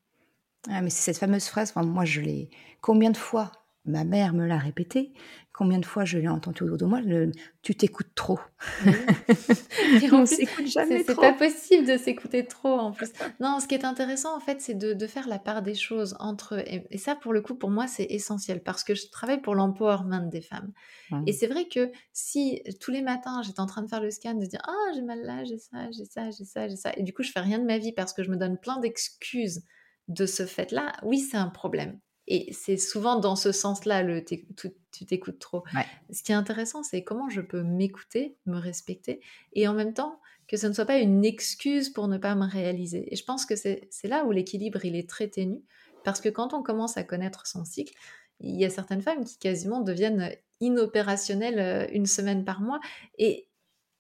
Ah, 0.69 0.81
mais 0.81 0.91
c'est 0.91 1.03
cette 1.03 1.19
fameuse 1.19 1.47
phrase, 1.47 1.75
moi 1.75 2.05
je 2.05 2.21
l'ai 2.21 2.49
combien 2.81 3.11
de 3.11 3.17
fois 3.17 3.51
ma 3.85 4.05
mère 4.05 4.33
me 4.33 4.47
l'a 4.47 4.59
répété. 4.59 5.13
Combien 5.53 5.79
de 5.79 5.85
fois 5.85 6.05
je 6.05 6.19
l'ai 6.19 6.29
entendu 6.29 6.63
autour 6.63 6.79
de 6.79 6.85
moi 6.87 7.01
Tu 7.63 7.75
t'écoutes 7.75 8.15
trop. 8.15 8.39
on 10.13 10.25
s'écoute 10.25 10.67
jamais 10.67 11.05
trop. 11.05 11.15
C'est 11.15 11.21
pas 11.21 11.33
possible 11.35 11.87
de 11.87 11.99
s'écouter 11.99 12.47
trop 12.47 12.79
en 12.79 12.93
plus. 12.93 13.13
Non, 13.39 13.61
ce 13.61 13.67
qui 13.67 13.75
est 13.75 13.85
intéressant 13.85 14.35
en 14.35 14.41
fait, 14.41 14.61
c'est 14.61 14.75
de, 14.75 15.07
faire 15.07 15.29
la 15.29 15.39
part 15.39 15.63
des 15.63 15.75
choses 15.75 16.17
entre 16.21 16.59
et, 16.67 16.87
et 16.91 16.97
ça 16.97 17.15
pour 17.17 17.33
le 17.33 17.43
coup 17.43 17.55
pour 17.55 17.71
moi 17.71 17.87
c'est 17.87 18.07
essentiel 18.09 18.63
parce 18.63 18.83
que 18.83 18.95
je 18.95 19.09
travaille 19.11 19.43
pour 19.43 19.55
l'empowerment 19.55 20.29
des 20.31 20.41
femmes. 20.41 20.73
Et 21.27 21.33
c'est 21.33 21.49
vrai 21.49 21.69
que 21.69 21.91
si 22.13 22.63
tous 22.81 22.91
les 22.91 23.03
matins 23.03 23.43
j'étais 23.43 23.61
en 23.61 23.67
train 23.67 23.83
de 23.83 23.89
faire 23.89 24.01
le 24.01 24.11
scan 24.11 24.35
de 24.35 24.47
dire 24.47 24.63
ah 24.67 24.93
j'ai 24.95 25.03
mal 25.03 25.21
là, 25.23 25.45
j'ai 25.45 25.59
ça, 25.59 25.91
j'ai 25.91 26.07
ça, 26.07 26.31
j'ai 26.31 26.45
ça, 26.45 26.69
j'ai 26.69 26.77
ça, 26.77 26.93
et 26.97 27.03
du 27.03 27.13
coup 27.13 27.23
je 27.23 27.31
fais 27.31 27.41
rien 27.41 27.59
de 27.59 27.67
ma 27.67 27.79
vie 27.79 27.93
parce 27.93 28.15
que 28.15 28.23
je 28.23 28.31
me 28.31 28.37
donne 28.37 28.59
plein 28.59 28.79
d'excuses 28.81 29.65
de 30.09 30.25
ce 30.25 30.47
fait-là, 30.47 30.93
oui 31.03 31.19
c'est 31.19 31.37
un 31.37 31.49
problème. 31.49 32.01
Et 32.29 32.53
c'est 32.53 32.77
souvent 32.77 33.19
dans 33.19 33.37
ce 33.37 33.53
sens-là, 33.53 34.03
le 34.03 34.25
tu 34.25 35.07
t'écoutes 35.07 35.39
trop. 35.39 35.65
Ce 36.13 36.23
qui 36.23 36.33
est 36.33 36.37
intéressant, 36.37 36.83
c'est 36.83 37.03
comment 37.03 37.29
je 37.29 37.41
peux 37.41 37.63
m'écouter, 37.63 38.37
me 38.47 38.59
respecter, 38.59 39.21
et 39.55 39.67
en 39.67 39.75
même 39.75 39.95
temps 39.95 40.21
que 40.49 40.57
ce 40.57 40.67
ne 40.67 40.73
soit 40.73 40.85
pas 40.85 40.99
une 40.99 41.25
excuse 41.25 41.89
pour 41.89 42.09
ne 42.09 42.19
pas 42.19 42.35
me 42.35 42.47
réaliser. 42.47 43.11
Et 43.11 43.17
je 43.17 43.25
pense 43.25 43.47
que 43.47 43.57
c'est 43.57 43.89
là 44.05 44.25
où 44.25 44.33
l'équilibre, 44.33 44.85
il 44.85 44.97
est 44.97 45.09
très 45.09 45.29
ténu, 45.29 45.63
parce 46.05 46.21
que 46.21 46.29
quand 46.29 46.53
on 46.53 46.63
commence 46.63 46.97
à 46.97 47.05
connaître 47.05 47.47
son 47.47 47.65
cycle, 47.65 47.95
il 48.41 48.61
y 48.61 48.65
a 48.65 48.71
certaines 48.71 49.03
femmes 49.03 49.25
qui 49.25 49.39
quasiment 49.39 49.81
deviennent 49.81 50.31
inopérationnelles 50.61 51.59
euh, 51.59 51.87
une 51.93 52.07
semaine 52.07 52.45
par 52.45 52.61
mois, 52.61 52.81
et, 53.19 53.49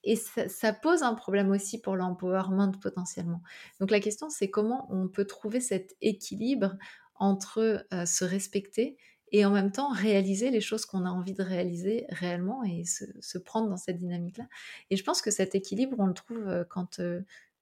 et 0.04 0.16
ça, 0.16 0.48
ça, 0.48 0.72
pose 0.72 1.02
un 1.02 1.14
problème 1.14 1.50
aussi 1.50 1.80
pour 1.80 1.96
l'empowerment 1.96 2.72
potentiellement. 2.82 3.40
Donc 3.80 3.90
la 3.90 4.00
question, 4.00 4.28
c'est 4.28 4.50
comment 4.50 4.86
on 4.90 5.08
peut 5.08 5.24
trouver 5.24 5.60
cet 5.60 5.96
équilibre 6.00 6.76
entre 7.22 7.86
se 8.04 8.24
respecter 8.24 8.96
et 9.30 9.44
en 9.44 9.50
même 9.50 9.70
temps 9.72 9.90
réaliser 9.90 10.50
les 10.50 10.60
choses 10.60 10.84
qu'on 10.84 11.06
a 11.06 11.10
envie 11.10 11.34
de 11.34 11.42
réaliser 11.42 12.04
réellement 12.08 12.64
et 12.64 12.84
se, 12.84 13.38
prendre 13.38 13.68
dans 13.68 13.76
cette 13.76 13.96
dynamique-là. 13.96 14.48
Et 14.90 14.96
je 14.96 15.04
pense 15.04 15.22
que 15.22 15.30
cet 15.30 15.54
équilibre, 15.54 15.96
on 15.98 16.06
le 16.06 16.14
trouve 16.14 16.66
quand 16.68 17.00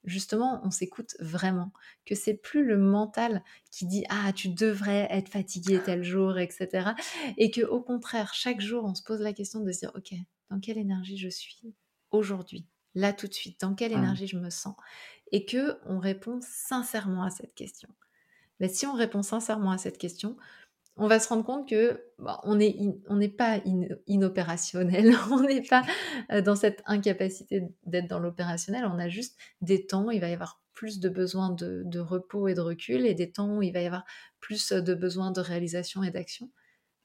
justement 0.04 0.60
on 0.64 0.70
s'écoute 0.70 1.16
vraiment, 1.20 1.72
que 2.06 2.14
c'est 2.14 2.34
plus 2.34 2.64
le 2.64 2.78
mental 2.78 3.42
qui 3.70 3.86
dit 3.86 4.04
ah 4.08 4.32
tu 4.32 4.48
devrais 4.48 5.06
être 5.10 5.28
fatigué 5.28 5.80
tel 5.84 6.02
jour, 6.02 6.38
etc. 6.38 6.90
Et 7.36 7.50
que 7.50 7.62
au 7.62 7.80
contraire 7.80 8.34
chaque 8.34 8.60
jour 8.60 8.84
on 8.84 8.94
se 8.94 9.02
pose 9.02 9.20
la 9.20 9.32
question 9.32 9.60
de 9.60 9.70
se 9.72 9.80
dire 9.80 9.92
ok 9.94 10.14
dans 10.50 10.60
quelle 10.60 10.78
énergie 10.78 11.16
je 11.16 11.28
suis 11.28 11.74
aujourd'hui, 12.10 12.66
là 12.94 13.12
tout 13.12 13.28
de 13.28 13.34
suite, 13.34 13.60
dans 13.60 13.74
quelle 13.74 13.92
énergie 13.92 14.26
je 14.26 14.38
me 14.38 14.50
sens, 14.50 14.74
et 15.32 15.44
que 15.44 15.78
on 15.86 15.98
répond 15.98 16.40
sincèrement 16.42 17.22
à 17.22 17.30
cette 17.30 17.54
question. 17.54 17.88
Mais 18.60 18.68
si 18.68 18.86
on 18.86 18.94
répond 18.94 19.22
sincèrement 19.22 19.72
à 19.72 19.78
cette 19.78 19.98
question, 19.98 20.36
on 20.96 21.08
va 21.08 21.18
se 21.18 21.28
rendre 21.28 21.44
compte 21.44 21.68
que 21.68 22.04
bah, 22.18 22.40
on 22.44 22.56
n'est 22.56 23.28
pas 23.28 23.60
inopérationnel, 24.06 25.14
on 25.30 25.40
n'est 25.40 25.62
pas 25.62 25.82
euh, 26.30 26.42
dans 26.42 26.56
cette 26.56 26.82
incapacité 26.86 27.62
d'être 27.86 28.06
dans 28.06 28.18
l'opérationnel, 28.18 28.84
on 28.84 28.98
a 28.98 29.08
juste 29.08 29.38
des 29.62 29.86
temps, 29.86 30.10
il 30.10 30.20
va 30.20 30.28
y 30.28 30.34
avoir 30.34 30.60
plus 30.74 31.00
de 31.00 31.08
besoin 31.08 31.50
de, 31.50 31.98
repos 31.98 32.48
et 32.48 32.54
de 32.54 32.60
recul 32.60 33.06
et 33.06 33.14
des 33.14 33.32
temps 33.32 33.56
où 33.56 33.62
il 33.62 33.72
va 33.72 33.80
y 33.80 33.86
avoir 33.86 34.04
plus 34.40 34.72
de 34.72 34.94
besoin 34.94 35.30
de 35.30 35.40
réalisation 35.40 36.02
et 36.02 36.10
d'action. 36.10 36.50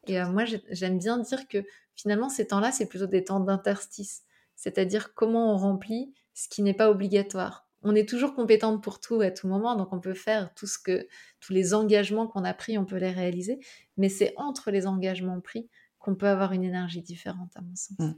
Et 0.08 0.20
euh, 0.20 0.28
moi, 0.28 0.46
j'aime 0.72 0.98
bien 0.98 1.18
dire 1.18 1.48
que 1.48 1.64
finalement, 1.96 2.30
ces 2.30 2.48
temps-là, 2.48 2.72
c'est 2.72 2.86
plutôt 2.86 3.08
des 3.08 3.24
temps 3.24 3.40
d'interstice, 3.40 4.24
c'est-à-dire 4.56 5.14
comment 5.14 5.54
on 5.54 5.58
remplit 5.58 6.14
ce 6.34 6.48
qui 6.50 6.62
n'est 6.62 6.74
pas 6.74 6.90
obligatoire 6.90 7.65
on 7.86 7.96
est 7.96 8.10
toujours 8.10 8.34
compétente 8.34 8.84
pour 8.84 9.00
tout 9.00 9.22
à 9.22 9.30
tout 9.32 9.48
moment, 9.48 9.76
donc 9.76 9.94
on 9.94 10.00
peut 10.00 10.16
faire 10.16 10.54
tout 10.56 10.66
ce 10.66 10.80
que 10.80 11.08
tous 11.40 11.54
les 11.54 11.74
engagements 11.76 12.28
qu'on 12.28 12.44
a 12.44 12.54
pris, 12.54 12.78
on 12.78 12.86
peut 12.86 12.98
les 12.98 13.12
réaliser, 13.12 13.60
mais 13.96 14.10
c'est 14.10 14.34
entre 14.38 14.72
les 14.72 14.88
engagements 14.88 15.40
pris 15.40 15.70
qu'on 16.00 16.16
peut 16.16 16.28
avoir 16.28 16.52
une 16.52 16.64
énergie 16.64 17.04
différente, 17.04 17.52
à 17.56 17.62
mon 17.62 17.76
sens. 17.76 17.98
Mmh. 18.00 18.14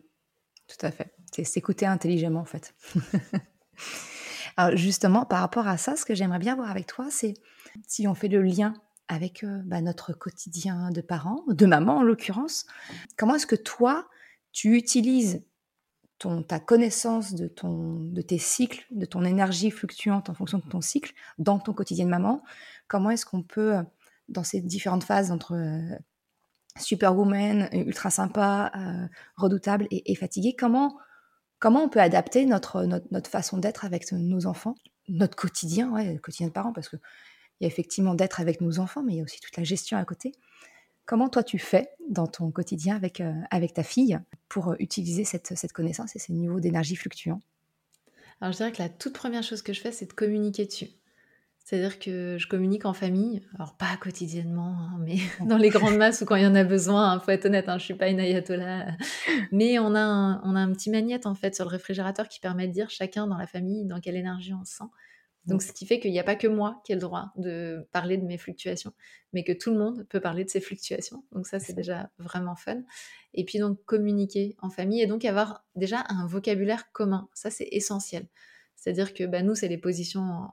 Tout 0.68 0.86
à 0.86 0.92
fait. 0.92 1.14
C'est 1.32 1.44
s'écouter 1.44 1.86
intelligemment, 1.86 2.40
en 2.40 2.46
fait. 2.46 2.74
Alors 4.58 4.76
justement, 4.76 5.26
par 5.26 5.42
rapport 5.42 5.68
à 5.68 5.78
ça, 5.78 5.96
ce 5.96 6.06
que 6.06 6.16
j'aimerais 6.16 6.40
bien 6.40 6.56
voir 6.56 6.72
avec 6.72 6.88
toi, 6.88 7.08
c'est 7.12 7.36
si 7.88 8.08
on 8.08 8.16
fait 8.16 8.30
le 8.30 8.42
lien 8.42 8.74
avec 9.10 9.44
euh, 9.44 9.62
bah, 9.66 9.82
notre 9.82 10.14
quotidien 10.14 10.92
de 10.92 11.02
parents, 11.02 11.44
de 11.48 11.66
maman 11.66 11.98
en 11.98 12.04
l'occurrence, 12.04 12.66
comment 13.18 13.36
est-ce 13.36 13.48
que 13.48 13.56
toi, 13.56 14.08
tu 14.54 14.76
utilises 14.76 15.44
ta 16.48 16.60
connaissance 16.60 17.34
de, 17.34 17.48
ton, 17.48 18.00
de 18.00 18.22
tes 18.22 18.38
cycles, 18.38 18.86
de 18.92 19.06
ton 19.06 19.24
énergie 19.24 19.72
fluctuante 19.72 20.30
en 20.30 20.34
fonction 20.34 20.58
de 20.58 20.70
ton 20.70 20.82
cycle 20.82 21.14
dans 21.38 21.60
ton 21.60 21.74
quotidien 21.74 22.06
de 22.06 22.10
maman. 22.10 22.44
Comment 22.88 23.12
est-ce 23.12 23.26
qu'on 23.26 23.44
peut, 23.44 23.76
dans 24.28 24.44
ces 24.44 24.62
différentes 24.62 25.04
phases 25.04 25.32
entre 25.32 25.54
euh, 25.54 25.96
superwoman, 26.80 27.70
ultra 27.72 28.10
sympa, 28.10 28.72
euh, 28.76 29.08
redoutable 29.36 29.88
et, 29.92 30.16
fatiguée, 30.16 30.56
comment, 30.58 30.98
comment 31.60 31.84
on 31.84 31.90
peut 31.90 32.02
adapter 32.02 32.46
notre, 32.46 32.84
notre, 32.84 33.30
façon 33.30 33.58
d'être 33.58 33.86
avec 33.86 34.12
nos 34.12 34.46
enfants, 34.46 34.76
notre 35.08 35.36
quotidien, 35.36 35.92
le 36.04 36.20
quotidien 36.20 36.48
de 36.48 36.54
parents, 36.54 36.74
parce 36.74 36.90
qu'il 36.90 37.00
y 37.62 37.66
a 37.66 37.68
effectivement 37.68 38.16
d'être 38.16 38.40
avec 38.40 38.62
nos 38.62 38.80
enfants, 38.80 39.04
mais 39.04 39.14
il 39.14 39.18
y 39.18 39.22
a 39.22 39.24
aussi 39.24 39.40
toute 39.40 39.58
la 39.58 39.64
gestion 39.64 39.98
à 39.98 40.06
côté. 40.06 40.34
Comment 41.08 41.30
toi 41.30 41.42
tu 41.42 41.58
fais 41.58 41.90
dans 42.10 42.28
ton 42.28 42.52
quotidien 42.52 42.98
avec, 42.98 43.22
euh, 43.22 43.34
avec 43.50 43.74
ta 43.74 43.84
fille 43.84 44.20
pour 44.50 44.72
euh, 44.72 44.76
utiliser 44.80 45.24
cette, 45.24 45.58
cette 45.58 45.72
connaissance 45.72 46.18
et 46.18 46.20
ces 46.20 46.34
niveaux 46.34 46.60
d'énergie 46.60 46.98
fluctuants? 46.98 47.40
Alors 48.42 48.52
je 48.52 48.58
dirais 48.58 48.74
que 48.74 48.82
la 48.82 48.90
toute 48.90 49.14
première 49.14 49.42
chose 49.42 49.62
que 49.62 49.72
je 49.72 49.80
fais, 49.80 49.94
c'est 49.94 50.08
de 50.08 50.14
communiquer 50.14 50.66
dessus. 50.66 50.90
C'est-à-dire 51.64 52.00
que 52.00 52.38
je 52.38 52.48
communique 52.48 52.86
en 52.86 52.92
famille, 52.94 53.42
alors 53.56 53.76
pas 53.78 53.96
quotidiennement, 54.02 54.76
hein, 54.80 54.98
mais 55.06 55.18
dans 55.46 55.56
les 55.56 55.70
grandes 55.70 55.96
masses 55.98 56.22
ou 56.22 56.26
quand 56.26 56.36
il 56.36 56.44
y 56.44 56.48
en 56.48 56.56
a 56.56 56.66
besoin. 56.66 57.14
Il 57.14 57.16
hein, 57.16 57.20
faut 57.22 57.32
être 57.32 57.46
honnête, 57.46 57.70
hein, 57.70 57.78
je 57.78 57.86
suis 57.86 57.94
pas 57.94 58.10
une 58.10 58.20
ayatollah. 58.20 58.88
Mais 59.54 59.80
on 59.80 59.96
a, 59.96 60.02
un, 60.02 60.42
on 60.44 60.58
a 60.58 60.60
un 60.60 60.74
petit 60.74 60.90
magnète 60.90 61.26
en 61.26 61.36
fait 61.36 61.56
sur 61.56 61.64
le 61.64 61.70
réfrigérateur 61.70 62.28
qui 62.28 62.42
permet 62.42 62.68
de 62.68 62.74
dire 62.74 62.90
chacun 62.90 63.28
dans 63.28 63.38
la 63.38 63.48
famille 63.48 63.86
dans 63.86 64.02
quelle 64.02 64.18
énergie 64.18 64.54
on 64.54 64.66
se 64.66 64.76
sent. 64.76 64.90
Donc, 65.48 65.62
ce 65.62 65.72
qui 65.72 65.86
fait 65.86 66.00
qu'il 66.00 66.12
n'y 66.12 66.20
a 66.20 66.24
pas 66.24 66.36
que 66.36 66.48
moi 66.48 66.82
qui 66.84 66.92
ai 66.92 66.96
le 66.96 67.02
droit 67.02 67.32
de 67.38 67.88
parler 67.92 68.18
de 68.18 68.26
mes 68.26 68.38
fluctuations, 68.38 68.94
mais 69.34 69.44
que 69.44 69.54
tout 69.54 69.72
le 69.72 69.78
monde 69.78 70.06
peut 70.10 70.20
parler 70.20 70.44
de 70.44 70.50
ses 70.50 70.60
fluctuations. 70.60 71.24
Donc, 71.32 71.48
ça, 71.48 71.60
c'est 71.60 71.74
déjà 71.74 72.10
vraiment 72.20 72.56
fun. 72.56 72.82
Et 73.34 73.46
puis, 73.46 73.60
donc, 73.60 73.84
communiquer 73.86 74.56
en 74.62 74.70
famille 74.70 75.02
et 75.02 75.08
donc 75.08 75.24
avoir 75.26 75.66
déjà 75.76 76.04
un 76.10 76.28
vocabulaire 76.28 76.92
commun. 76.92 77.30
Ça, 77.34 77.50
c'est 77.50 77.68
essentiel. 77.72 78.28
C'est-à-dire 78.78 79.14
que 79.14 79.24
bah, 79.26 79.42
nous, 79.42 79.56
c'est 79.56 79.68
les 79.68 79.78
positions 79.78 80.50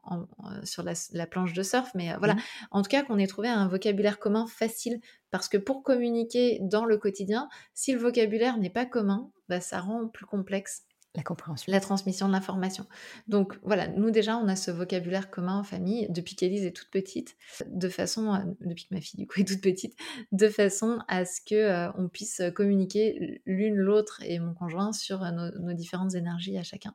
sur 0.65 0.83
la, 0.83 1.27
planche 1.27 1.53
de 1.53 1.63
surf, 1.63 1.91
mais 1.95 2.13
euh, 2.13 2.17
voilà. 2.19 2.35
Mmh. 2.35 2.41
En 2.71 2.83
tout 2.83 2.89
cas, 2.89 3.03
qu'on 3.03 3.19
ait 3.19 3.27
trouvé 3.27 3.49
un 3.49 3.69
vocabulaire 3.69 4.19
commun 4.19 4.47
facile. 4.47 5.01
Parce 5.31 5.49
que 5.49 5.59
pour 5.59 5.83
communiquer 5.83 6.59
dans 6.63 6.85
le 6.85 6.97
quotidien, 6.97 7.49
si 7.75 7.93
le 7.93 7.99
vocabulaire 7.99 8.57
n'est 8.57 8.71
pas 8.71 8.87
commun, 8.87 9.31
bah, 9.49 9.61
ça 9.61 9.81
rend 9.81 10.09
plus 10.09 10.25
complexe 10.25 10.85
la 11.15 11.23
compréhension. 11.23 11.71
La 11.73 11.81
transmission 11.81 12.27
de 12.27 12.33
l'information. 12.33 12.87
Donc 13.29 13.59
voilà, 13.63 13.89
nous 13.89 14.11
déjà, 14.11 14.37
on 14.37 14.49
a 14.49 14.57
ce 14.57 14.71
vocabulaire 14.71 15.31
commun 15.31 15.59
en 15.59 15.65
famille 15.65 16.07
depuis 16.11 16.35
qu'Élise 16.35 16.65
est 16.65 16.73
toute 16.73 16.91
petite, 16.91 17.37
de 17.67 17.89
façon, 17.89 18.57
depuis 18.61 18.87
que 18.87 18.95
ma 18.95 19.01
fille 19.01 19.21
du 19.21 19.27
coup 19.27 19.41
est 19.41 19.45
toute 19.45 19.61
petite, 19.61 19.97
de 20.33 20.49
façon 20.49 20.99
à 21.09 21.25
ce 21.25 21.41
que 21.41 21.55
euh, 21.55 21.93
on 21.97 22.09
puisse 22.09 22.43
communiquer 22.55 23.41
l'une 23.47 23.77
l'autre 23.77 24.21
et 24.25 24.39
mon 24.39 24.55
conjoint 24.55 24.93
sur 24.93 25.23
euh, 25.23 25.31
nos, 25.31 25.73
différentes 25.73 26.15
énergies 26.15 26.59
à 26.59 26.63
chacun. 26.63 26.95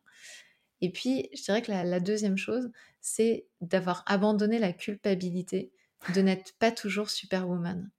Et 0.82 0.92
puis, 0.92 1.30
je 1.34 1.44
dirais 1.44 1.62
que 1.62 1.72
la 1.72 2.00
deuxième 2.00 2.38
chose, 2.38 2.72
c'est 3.02 3.48
d'avoir 3.60 4.04
abandonné 4.06 4.60
la 4.60 4.72
culpabilité 4.72 5.72
de 6.16 6.22
n'être 6.22 6.54
pas 6.58 6.72
toujours 6.72 7.10
superwoman. 7.10 7.90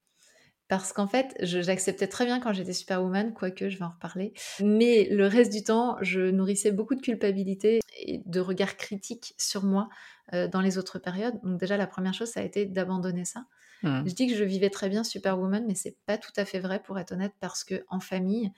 Parce 0.70 0.92
qu'en 0.92 1.08
fait, 1.08 1.34
j'acceptais 1.40 2.06
très 2.06 2.24
bien 2.24 2.38
quand 2.38 2.52
j'étais 2.52 2.72
superwoman, 2.72 3.34
quoique 3.34 3.68
je 3.68 3.76
vais 3.76 3.84
en 3.84 3.90
reparler. 3.90 4.32
Mais 4.62 5.08
le 5.10 5.26
reste 5.26 5.52
du 5.52 5.64
temps, 5.64 5.96
je 6.00 6.30
nourrissais 6.30 6.70
beaucoup 6.70 6.94
de 6.94 7.00
culpabilité 7.00 7.80
et 7.98 8.22
de 8.24 8.38
regard 8.38 8.76
critique 8.76 9.34
sur 9.36 9.64
moi 9.64 9.88
euh, 10.32 10.46
dans 10.46 10.60
les 10.60 10.78
autres 10.78 11.00
périodes. 11.00 11.40
Donc 11.42 11.58
déjà, 11.58 11.76
la 11.76 11.88
première 11.88 12.14
chose, 12.14 12.28
ça 12.28 12.38
a 12.38 12.44
été 12.44 12.66
d'abandonner 12.66 13.24
ça. 13.24 13.46
Mmh. 13.82 14.02
Je 14.06 14.14
dis 14.14 14.28
que 14.28 14.36
je 14.36 14.44
vivais 14.44 14.70
très 14.70 14.88
bien 14.88 15.02
superwoman, 15.02 15.64
mais 15.66 15.74
c'est 15.74 15.96
pas 16.06 16.18
tout 16.18 16.30
à 16.36 16.44
fait 16.44 16.60
vrai 16.60 16.80
pour 16.80 17.00
être 17.00 17.10
honnête, 17.10 17.32
parce 17.40 17.64
que 17.64 17.84
en 17.88 17.98
famille, 17.98 18.52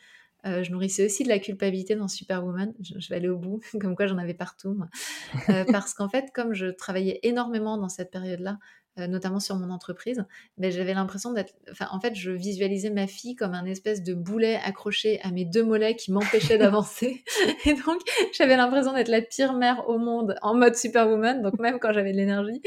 euh, 0.44 0.62
je 0.64 0.72
nourrissais 0.72 1.05
aussi 1.05 1.22
de 1.22 1.29
la 1.29 1.38
culpabilité 1.38 1.94
dans 1.94 2.09
Superwoman. 2.09 2.75
Je, 2.81 3.09
vais 3.09 3.16
aller 3.16 3.29
au 3.29 3.38
bout, 3.38 3.61
comme 3.81 3.94
quoi 3.94 4.07
j'en 4.07 4.18
avais 4.18 4.35
partout. 4.35 4.79
Euh, 5.48 5.64
parce 5.70 5.94
qu'en 5.94 6.09
fait, 6.09 6.31
comme 6.35 6.53
je 6.53 6.66
travaillais 6.66 7.20
énormément 7.22 7.79
dans 7.79 7.88
cette 7.88 8.11
période-là, 8.11 8.59
notamment 8.96 9.40
sur 9.40 9.57
mon 9.57 9.70
entreprise, 9.70 10.24
ben, 10.59 10.70
j'avais 10.70 10.94
l'impression 10.94 11.33
d'être. 11.33 11.55
Enfin, 11.70 11.87
en 11.92 12.00
fait, 12.00 12.14
je 12.14 12.31
visualisais 12.31 12.90
ma 12.90 13.07
fille 13.07 13.35
comme 13.35 13.55
un 13.55 13.64
espèce 13.64 14.02
de 14.02 14.14
boulet 14.14 14.61
accroché 14.64 15.20
à 15.22 15.31
mes 15.31 15.44
deux 15.44 15.64
mollets 15.64 15.96
qui 15.96 16.12
m'empêchait 16.12 16.59
d'avancer. 16.59 17.24
Et 17.64 17.74
donc, 17.74 18.00
j'avais 18.33 18.57
l'impression 18.57 18.92
d'être 18.92 19.09
la 19.09 19.22
pire 19.22 19.55
mère 19.55 19.88
au 19.88 19.98
monde 19.98 20.37
en 20.42 20.55
mode 20.55 20.76
superwoman, 20.76 21.42
donc 21.42 21.59
même 21.59 21.78
quand 21.78 21.92
j'avais 21.92 22.12
de 22.12 22.18
l'énergie. 22.18 22.61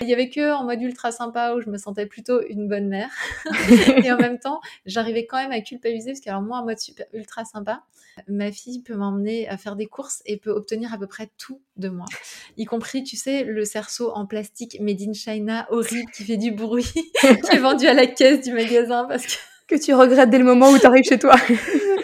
Il 0.00 0.08
y 0.08 0.12
avait 0.12 0.28
que 0.28 0.52
en 0.52 0.64
mode 0.64 0.82
ultra 0.82 1.12
sympa 1.12 1.54
où 1.54 1.60
je 1.60 1.70
me 1.70 1.78
sentais 1.78 2.06
plutôt 2.06 2.42
une 2.46 2.68
bonne 2.68 2.88
mère. 2.88 3.10
Et 4.04 4.12
en 4.12 4.18
même 4.18 4.38
temps, 4.38 4.60
j'arrivais 4.86 5.26
quand 5.26 5.38
même 5.38 5.52
à 5.52 5.60
culpabiliser 5.60 6.12
parce 6.12 6.20
que, 6.20 6.30
alors, 6.30 6.42
moi, 6.42 6.58
en 6.58 6.64
mode 6.64 6.78
super, 6.78 7.06
ultra 7.12 7.44
sympa, 7.44 7.82
ma 8.28 8.52
fille 8.52 8.82
peut 8.82 8.94
m'emmener 8.94 9.48
à 9.48 9.56
faire 9.56 9.76
des 9.76 9.86
courses 9.86 10.22
et 10.26 10.36
peut 10.36 10.50
obtenir 10.50 10.92
à 10.92 10.98
peu 10.98 11.06
près 11.06 11.30
tout 11.38 11.60
de 11.76 11.88
moi, 11.88 12.06
y 12.56 12.64
compris, 12.64 13.02
tu 13.02 13.16
sais, 13.16 13.42
le 13.44 13.64
cerceau 13.64 14.10
en 14.12 14.26
plastique 14.26 14.78
made 14.80 15.00
in 15.00 15.12
China 15.12 15.66
horrible 15.70 16.10
qui 16.12 16.24
fait 16.24 16.36
du 16.36 16.52
bruit, 16.52 16.92
qui 17.20 17.26
est 17.26 17.58
vendu 17.60 17.86
à 17.86 17.94
la 17.94 18.06
caisse 18.06 18.40
du 18.42 18.52
magasin 18.52 19.04
parce 19.08 19.26
que 19.26 19.32
que 19.70 19.76
tu 19.76 19.94
regrettes 19.94 20.30
dès 20.30 20.38
le 20.38 20.44
moment 20.44 20.70
où 20.70 20.78
tu 20.78 20.86
arrives 20.86 21.04
chez 21.04 21.18
toi. 21.18 21.36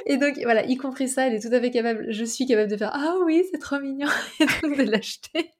et 0.06 0.18
donc 0.18 0.38
voilà, 0.44 0.64
y 0.66 0.76
compris 0.76 1.08
ça, 1.08 1.26
elle 1.26 1.34
est 1.34 1.40
tout 1.40 1.52
à 1.52 1.60
fait 1.60 1.72
capable, 1.72 2.06
je 2.10 2.24
suis 2.24 2.46
capable 2.46 2.70
de 2.70 2.76
faire 2.76 2.92
ah 2.94 3.16
oui, 3.24 3.42
c'est 3.50 3.58
trop 3.58 3.80
mignon 3.80 4.06
et 4.40 4.46
donc 4.46 4.78
de 4.78 4.84
l'acheter. 4.84 5.50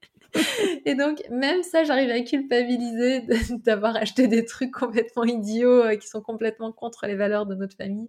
Et 0.85 0.95
donc, 0.95 1.23
même 1.31 1.63
ça, 1.63 1.85
j'arrive 1.85 2.11
à 2.11 2.21
culpabiliser 2.21 3.23
d'avoir 3.65 3.97
acheté 3.97 4.29
des 4.29 4.45
trucs 4.45 4.71
complètement 4.71 5.25
idiots 5.25 5.83
euh, 5.83 5.97
qui 5.97 6.09
sont 6.09 6.21
complètement 6.21 6.73
contre 6.73 7.07
les 7.07 7.15
valeurs 7.15 7.47
de 7.47 7.55
notre 7.55 7.77
famille. 7.77 8.09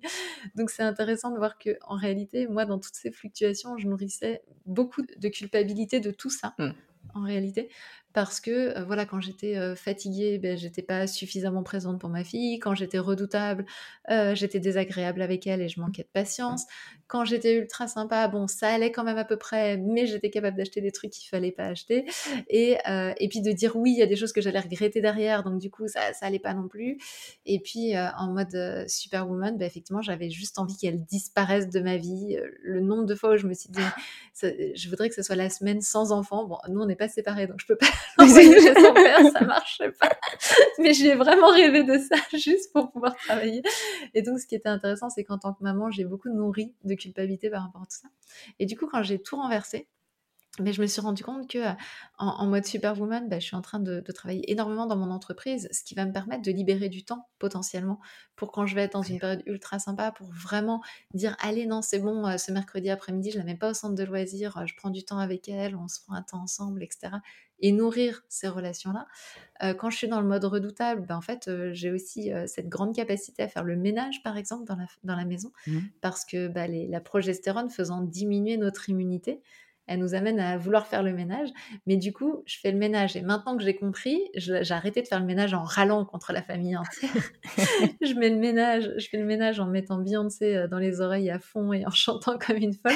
Donc, 0.56 0.70
c'est 0.70 0.84
intéressant 0.84 1.32
de 1.32 1.38
voir 1.38 1.58
que, 1.58 1.78
en 1.88 1.96
réalité, 1.96 2.48
moi, 2.48 2.66
dans 2.66 2.80
toutes 2.80 2.96
ces 2.96 3.12
fluctuations, 3.12 3.78
je 3.78 3.88
nourrissais 3.88 4.42
beaucoup 4.66 5.02
de 5.04 5.28
culpabilité 5.30 6.00
de 6.00 6.12
tout 6.12 6.30
ça. 6.30 6.54
Mmh. 6.58 6.70
En 7.16 7.24
réalité, 7.24 7.70
parce 8.18 8.40
que 8.42 8.76
euh, 8.76 8.84
voilà 8.84 9.06
quand 9.06 9.20
j'étais 9.22 9.58
euh, 9.58 9.76
fatiguée 9.76 10.40
ben 10.40 10.58
j'étais 10.58 10.82
pas 10.82 11.06
suffisamment 11.06 11.62
présente 11.62 12.02
pour 12.02 12.10
ma 12.10 12.24
fille. 12.24 12.58
Quand 12.58 12.74
j'étais 12.74 12.98
redoutable 12.98 13.64
euh, 14.10 14.34
j'étais 14.34 14.60
désagréable 14.60 15.22
avec 15.22 15.46
elle 15.46 15.62
et 15.62 15.70
je 15.70 15.80
manquais 15.80 16.02
de 16.02 16.10
patience 16.12 16.66
quand 17.08 17.26
j'étais 17.26 17.56
ultra 17.56 17.88
sympa 17.88 18.28
bon 18.28 18.48
ça 18.48 18.70
allait 18.70 18.92
quand 18.92 19.04
même 19.04 19.18
à 19.18 19.26
peu 19.26 19.38
près 19.38 19.78
mais 19.78 20.06
j'étais 20.06 20.30
capable 20.30 20.58
d'acheter 20.58 20.82
des 20.82 20.92
trucs 20.92 21.12
qu'il 21.12 21.30
fallait 21.30 21.52
pas 21.52 21.66
acheter. 21.66 22.06
Et 22.50 22.78
et 23.20 23.28
puis 23.30 23.42
de 23.42 23.52
dire 23.52 23.76
oui 23.76 23.92
il 23.92 24.00
y 24.00 24.04
a 24.04 24.08
des 24.08 24.16
choses 24.16 24.34
que 24.34 24.42
j'allais 24.42 24.60
regretter 24.60 25.02
derrière 25.02 25.44
donc 25.44 25.60
du 25.60 25.70
coup 25.70 25.88
ça 25.88 26.14
ça 26.14 26.26
allait 26.26 26.40
pas 26.40 26.54
non 26.54 26.68
plus. 26.68 26.98
Et 27.46 27.60
puis 27.60 27.94
en 27.98 28.32
mode 28.32 28.88
superwoman 28.88 29.58
ben 29.58 29.66
effectivement 29.66 30.02
j'avais 30.02 30.30
juste 30.30 30.60
envie 30.60 30.78
qu'elle 30.78 31.04
disparaisse 31.06 31.70
de 31.70 31.80
ma 31.80 31.98
vie 31.98 32.38
le 32.62 32.82
nombre 32.82 33.06
de 33.06 33.16
fois 33.16 33.34
où 33.34 33.38
je 33.38 33.48
me 33.48 33.54
suis 33.54 33.70
dit 33.70 33.82
je 34.42 34.90
voudrais 34.90 35.10
que 35.10 35.16
ce 35.16 35.24
soit 35.24 35.36
la 35.36 35.50
semaine 35.50 35.82
sans 35.82 36.12
enfant 36.12 36.46
bon 36.46 36.58
nous 36.70 36.82
on 36.82 36.86
n'est 36.86 36.96
pas 36.96 37.10
séparés 37.10 37.48
donc 37.48 37.60
je 37.60 37.66
peux 37.66 37.78
pas 37.78 37.88
chez 38.26 38.74
son 38.74 38.94
père, 38.94 39.20
ça 39.32 39.42
marchait 39.42 39.92
pas. 39.92 40.10
Mais 40.80 40.94
j'ai 40.94 41.16
vraiment 41.16 41.50
rêvé 41.50 41.84
de 41.84 41.98
ça 41.98 42.16
juste 42.38 42.72
pour 42.74 42.92
pouvoir 42.92 43.16
travailler. 43.16 43.62
Et 44.14 44.22
donc, 44.22 44.40
ce 44.40 44.48
qui 44.48 44.56
était 44.56 44.70
intéressant, 44.70 45.10
c'est 45.10 45.24
qu'en 45.24 45.38
tant 45.38 45.54
que 45.54 45.64
maman, 45.64 45.92
j'ai 45.92 46.06
beaucoup 46.06 46.30
nourri 46.30 46.74
de 46.84 46.96
culpabilité 46.98 47.50
par 47.50 47.64
rapport 47.64 47.82
à 47.84 47.86
tout 47.86 47.98
ça. 48.02 48.10
Et 48.60 48.66
du 48.66 48.78
coup, 48.78 48.88
quand 48.88 49.04
j'ai 49.04 49.22
tout 49.22 49.38
renversé, 49.38 49.88
Mais 50.60 50.74
je 50.74 50.82
me 50.82 50.88
suis 50.88 51.02
rendu 51.02 51.24
compte 51.24 51.50
que 51.50 51.60
en, 52.18 52.48
mode 52.48 52.66
superwoman, 52.66 53.30
bah, 53.30 53.40
je 53.40 53.46
suis 53.46 53.56
en 53.56 53.62
train 53.62 53.80
de, 53.80 54.02
travailler 54.12 54.52
énormément 54.52 54.86
dans 54.86 54.96
mon 54.96 55.12
entreprise, 55.12 55.70
ce 55.72 55.84
qui 55.84 55.94
va 55.94 56.06
me 56.06 56.12
permettre 56.12 56.42
de 56.42 56.52
libérer 56.52 56.90
du 56.90 57.04
temps 57.04 57.28
potentiellement 57.40 58.00
pour 58.36 58.52
quand 58.52 58.66
je 58.66 58.76
vais 58.76 58.84
être 58.84 58.94
dans 58.94 59.04
une 59.04 59.20
période 59.20 59.44
ultra 59.46 59.80
sympa, 59.80 60.12
pour 60.12 60.28
vraiment 60.28 60.82
dire 61.14 61.36
allez 61.40 61.66
non 61.66 61.82
c'est 61.82 62.00
bon, 62.00 62.38
ce 62.38 62.52
mercredi 62.52 62.90
après-midi 62.90 63.32
je 63.32 63.38
la 63.38 63.44
mets 63.44 63.56
pas 63.56 63.72
au 63.72 63.74
centre 63.74 63.96
de 63.96 64.04
loisirs, 64.04 64.64
je 64.66 64.76
prends 64.76 64.90
du 64.90 65.04
temps 65.04 65.20
avec 65.20 65.50
elle, 65.50 65.76
on 65.76 65.88
se 65.88 66.02
prend 66.02 66.14
un 66.16 66.22
temps 66.24 66.42
ensemble, 66.42 66.84
etc. 66.84 67.18
Et 67.60 67.72
nourrir 67.72 68.24
ces 68.30 68.48
relations-là. 68.48 69.08
quand 69.76 69.90
je 69.90 69.98
suis 69.98 70.08
dans 70.08 70.22
le 70.22 70.28
mode 70.28 70.46
redoutable, 70.46 71.06
bah, 71.08 71.18
en 71.18 71.22
fait 71.22 71.50
j'ai 71.74 71.92
aussi 71.92 72.32
cette 72.48 72.70
grande 72.70 72.96
capacité 72.96 73.44
à 73.44 73.48
faire 73.48 73.64
le 73.64 73.76
ménage 73.76 74.24
par 74.24 74.38
exemple 74.38 74.66
dans 74.66 74.76
la, 74.76 74.86
dans 75.04 75.16
la 75.16 75.26
maison, 75.26 75.52
mmh. 75.68 75.80
parce 76.02 76.26
que 76.26 76.48
bah, 76.48 76.68
la 76.68 77.02
progestérone 77.02 77.70
faisant 77.70 78.02
diminuer 78.02 78.58
notre 78.58 78.90
immunité, 78.90 79.42
elle 79.88 80.00
nous 80.00 80.14
amène 80.14 80.40
à 80.40 80.58
vouloir 80.58 80.86
faire 80.86 81.02
le 81.02 81.14
ménage. 81.14 81.50
Mais 81.86 81.96
du 81.96 82.14
coup, 82.14 82.44
je 82.46 82.60
fais 82.60 82.72
le 82.72 82.78
ménage. 82.78 83.16
Et 83.16 83.22
maintenant 83.22 83.58
que 83.58 83.64
j'ai 83.64 83.76
compris, 83.76 84.20
j'ai 84.36 84.72
arrêté 84.72 85.02
de 85.02 85.08
faire 85.08 85.20
le 85.20 85.26
ménage 85.26 85.54
en 85.54 85.64
râlant 85.64 86.06
contre 86.06 86.34
la 86.34 86.44
famille 86.44 86.76
entière. 86.76 87.12
je 88.02 88.14
mets 88.14 88.30
le 88.30 88.38
ménage, 88.38 88.92
je 88.98 89.08
fais 89.08 89.18
le 89.18 89.26
ménage 89.26 89.60
en 89.60 89.68
mettant 89.68 89.98
Beyoncé 89.98 90.56
euh, 90.56 90.68
dans 90.68 90.80
les 90.80 91.00
oreilles 91.00 91.30
à 91.30 91.40
fond 91.40 91.72
et 91.72 91.86
en 91.86 91.92
chantant 91.92 92.38
comme 92.38 92.58
une 92.58 92.74
folle. 92.74 92.92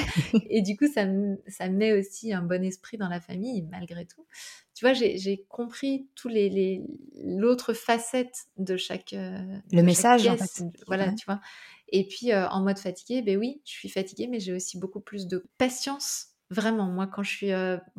Et 0.50 0.60
du 0.60 0.76
coup, 0.76 0.86
ça, 0.86 1.06
ça 1.48 1.68
met 1.68 1.92
aussi 1.92 2.32
un 2.32 2.42
bon 2.42 2.62
esprit 2.62 2.98
dans 2.98 3.08
la 3.08 3.20
famille, 3.20 3.66
malgré 3.70 4.04
tout. 4.04 4.26
Tu 4.74 4.84
vois, 4.84 4.94
j'ai 4.94 5.46
compris 5.48 6.08
tous 6.14 6.28
les 6.28 6.82
l'autre 7.24 7.72
facette 7.72 8.46
de 8.56 8.76
chaque 8.76 9.12
euh, 9.12 9.38
le 9.70 9.82
message. 9.82 10.26
En 10.26 10.36
fait. 10.36 10.64
Voilà, 10.86 11.12
tu 11.12 11.24
vois. 11.26 11.40
Et 11.88 12.08
puis 12.08 12.32
euh, 12.32 12.48
en 12.48 12.62
mode 12.62 12.78
fatigué, 12.78 13.22
ben 13.22 13.38
oui, 13.38 13.60
je 13.64 13.72
suis 13.72 13.90
fatiguée, 13.90 14.26
mais 14.26 14.40
j'ai 14.40 14.54
aussi 14.54 14.78
beaucoup 14.78 15.00
plus 15.00 15.26
de 15.26 15.44
patience 15.58 16.31
Vraiment, 16.52 16.86
moi, 16.86 17.06
quand 17.06 17.22
je 17.22 17.30
suis 17.30 17.50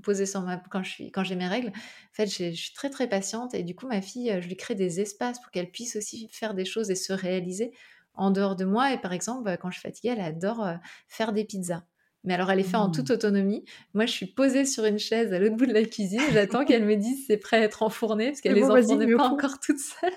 posée 0.01 0.25
sur 0.25 0.41
ma, 0.41 0.57
quand 0.57 0.83
je 0.83 0.89
suis, 0.89 1.11
quand 1.11 1.23
j'ai 1.23 1.35
mes 1.35 1.47
règles, 1.47 1.69
en 1.69 2.13
fait, 2.13 2.27
je 2.27 2.51
suis 2.51 2.73
très 2.73 2.89
très 2.89 3.07
patiente 3.07 3.53
et 3.53 3.63
du 3.63 3.75
coup, 3.75 3.87
ma 3.87 4.01
fille, 4.01 4.37
je 4.41 4.47
lui 4.47 4.55
crée 4.55 4.75
des 4.75 5.01
espaces 5.01 5.39
pour 5.39 5.51
qu'elle 5.51 5.71
puisse 5.71 5.95
aussi 5.95 6.29
faire 6.31 6.53
des 6.53 6.65
choses 6.65 6.91
et 6.91 6.95
se 6.95 7.13
réaliser 7.13 7.73
en 8.13 8.31
dehors 8.31 8.55
de 8.55 8.65
moi. 8.65 8.93
Et 8.93 8.99
par 8.99 9.13
exemple, 9.13 9.57
quand 9.59 9.71
je 9.71 9.79
suis 9.79 9.89
fatiguée, 9.89 10.09
elle 10.09 10.21
adore 10.23 10.67
faire 11.07 11.33
des 11.33 11.45
pizzas. 11.45 11.83
Mais 12.23 12.33
alors, 12.33 12.49
elle 12.51 12.59
est 12.59 12.63
faite 12.63 12.75
en 12.75 12.89
toute 12.89 13.09
mmh. 13.09 13.13
autonomie. 13.13 13.65
Moi, 13.93 14.05
je 14.05 14.11
suis 14.11 14.25
posée 14.25 14.65
sur 14.65 14.85
une 14.85 14.99
chaise 14.99 15.33
à 15.33 15.39
l'autre 15.39 15.55
bout 15.55 15.65
de 15.65 15.73
la 15.73 15.83
cuisine. 15.83 16.21
J'attends 16.31 16.63
qu'elle 16.63 16.85
me 16.85 16.95
dise 16.95 17.25
c'est 17.27 17.37
prêt 17.37 17.57
à 17.57 17.61
être 17.61 17.83
enfourné 17.83 18.27
parce 18.27 18.41
qu'elle 18.41 18.53
les 18.53 18.63
enfourne 18.63 19.17
pas 19.17 19.27
encore 19.27 19.59
toute 19.59 19.79
seule. 19.79 20.13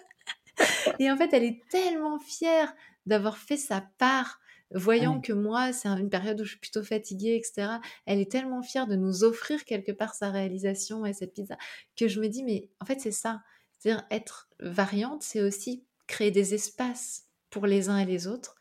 et 1.01 1.11
en 1.11 1.17
fait, 1.17 1.31
elle 1.33 1.45
est 1.45 1.63
tellement 1.69 2.19
fière 2.19 2.73
d'avoir 3.07 3.39
fait 3.39 3.57
sa 3.57 3.85
part 3.99 4.41
voyant 4.73 5.21
que 5.21 5.33
moi, 5.33 5.73
c'est 5.73 5.89
une 5.89 6.11
période 6.11 6.41
où 6.41 6.45
je 6.45 6.51
suis 6.51 6.59
plutôt 6.59 6.83
fatiguée, 6.83 7.37
etc., 7.37 7.79
elle 8.07 8.19
est 8.19 8.31
tellement 8.31 8.63
fière 8.63 8.87
de 8.87 8.97
nous 8.97 9.25
offrir 9.25 9.65
quelque 9.65 9.93
part 9.93 10.15
sa 10.15 10.31
réalisation 10.31 11.07
et 11.07 11.13
cette 11.13 11.35
pizza 11.35 11.57
que 11.97 12.09
je 12.09 12.21
me 12.21 12.29
dis, 12.29 12.43
mais 12.43 12.69
en 12.81 12.85
fait, 12.85 13.01
c'est 13.01 13.13
ça. 13.13 13.43
C'est-à-dire 13.79 14.05
être 14.11 14.49
variante, 14.61 15.23
c'est 15.23 15.43
aussi 15.43 15.85
créer 16.07 16.31
des 16.31 16.55
espaces 16.55 17.27
pour 17.51 17.67
les 17.67 17.89
uns 17.89 17.99
et 17.99 18.07
les 18.07 18.27
autres. 18.27 18.57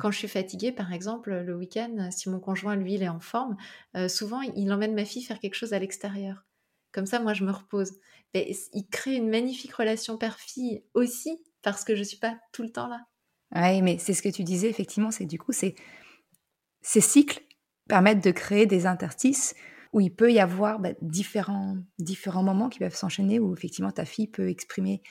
Quand 0.00 0.10
je 0.10 0.18
suis 0.18 0.28
fatiguée, 0.28 0.72
par 0.72 0.92
exemple, 0.92 1.32
le 1.32 1.56
week-end, 1.56 2.10
si 2.10 2.28
mon 2.28 2.40
conjoint, 2.40 2.76
lui, 2.76 2.94
il 2.94 3.02
est 3.02 3.08
en 3.08 3.20
forme, 3.20 3.56
euh, 3.96 4.08
souvent, 4.08 4.40
il 4.40 4.72
emmène 4.72 4.94
ma 4.94 5.04
fille 5.04 5.22
faire 5.22 5.38
quelque 5.38 5.54
chose 5.54 5.72
à 5.72 5.78
l'extérieur. 5.78 6.44
Comme 6.92 7.06
ça, 7.06 7.20
moi, 7.20 7.32
je 7.32 7.44
me 7.44 7.52
repose. 7.52 7.92
Mais 8.34 8.50
il 8.72 8.86
crée 8.88 9.14
une 9.14 9.30
magnifique 9.30 9.72
relation 9.72 10.18
père-fille 10.18 10.84
aussi 10.94 11.42
parce 11.62 11.84
que 11.84 11.94
je 11.94 12.00
ne 12.00 12.04
suis 12.04 12.18
pas 12.18 12.38
tout 12.52 12.62
le 12.62 12.70
temps 12.70 12.88
là. 12.88 13.06
Oui, 13.54 13.82
mais 13.82 13.98
c'est 13.98 14.14
ce 14.14 14.22
que 14.22 14.28
tu 14.28 14.44
disais, 14.44 14.68
effectivement, 14.68 15.10
c'est 15.10 15.24
du 15.24 15.38
coup, 15.38 15.52
c'est 15.52 15.74
ces 16.82 17.00
cycles 17.00 17.42
permettent 17.88 18.22
de 18.22 18.30
créer 18.30 18.66
des 18.66 18.86
interstices 18.86 19.54
où 19.92 20.00
il 20.00 20.14
peut 20.14 20.32
y 20.32 20.38
avoir 20.38 20.78
bah, 20.78 20.90
différents, 21.00 21.78
différents 21.98 22.42
moments 22.42 22.68
qui 22.68 22.78
peuvent 22.78 22.94
s'enchaîner, 22.94 23.38
où 23.38 23.54
effectivement 23.54 23.90
ta 23.90 24.04
fille 24.04 24.28
peut 24.28 24.48
exprimer, 24.48 25.02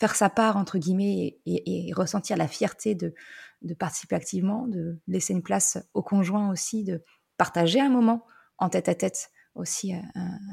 faire 0.00 0.16
sa 0.16 0.28
part, 0.28 0.56
entre 0.56 0.78
guillemets, 0.78 1.38
et, 1.46 1.92
ressentir 1.94 2.36
la 2.36 2.48
fierté 2.48 2.96
de, 2.96 3.14
de, 3.62 3.74
participer 3.74 4.16
activement, 4.16 4.66
de 4.66 4.98
laisser 5.06 5.32
une 5.32 5.42
place 5.42 5.78
au 5.94 6.02
conjoint 6.02 6.50
aussi, 6.50 6.82
de 6.82 7.04
partager 7.36 7.80
un 7.80 7.88
moment 7.88 8.26
en 8.58 8.68
tête 8.68 8.88
à 8.88 8.96
tête 8.96 9.30
aussi 9.54 9.94
euh, 9.94 9.98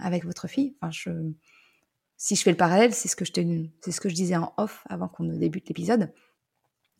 avec 0.03 0.25
votre 0.25 0.47
fille. 0.47 0.75
Enfin, 0.81 0.91
si 2.17 2.35
je 2.35 2.43
fais 2.43 2.51
le 2.51 2.57
parallèle, 2.57 2.93
c'est 2.93 3.07
ce 3.07 3.15
que 3.15 3.25
je 3.25 3.31
c'est 3.81 3.91
ce 3.91 4.01
que 4.01 4.09
je 4.09 4.13
disais 4.13 4.35
en 4.35 4.53
off 4.57 4.83
avant 4.89 5.07
qu'on 5.07 5.23
ne 5.23 5.35
débute 5.35 5.67
l'épisode 5.69 6.13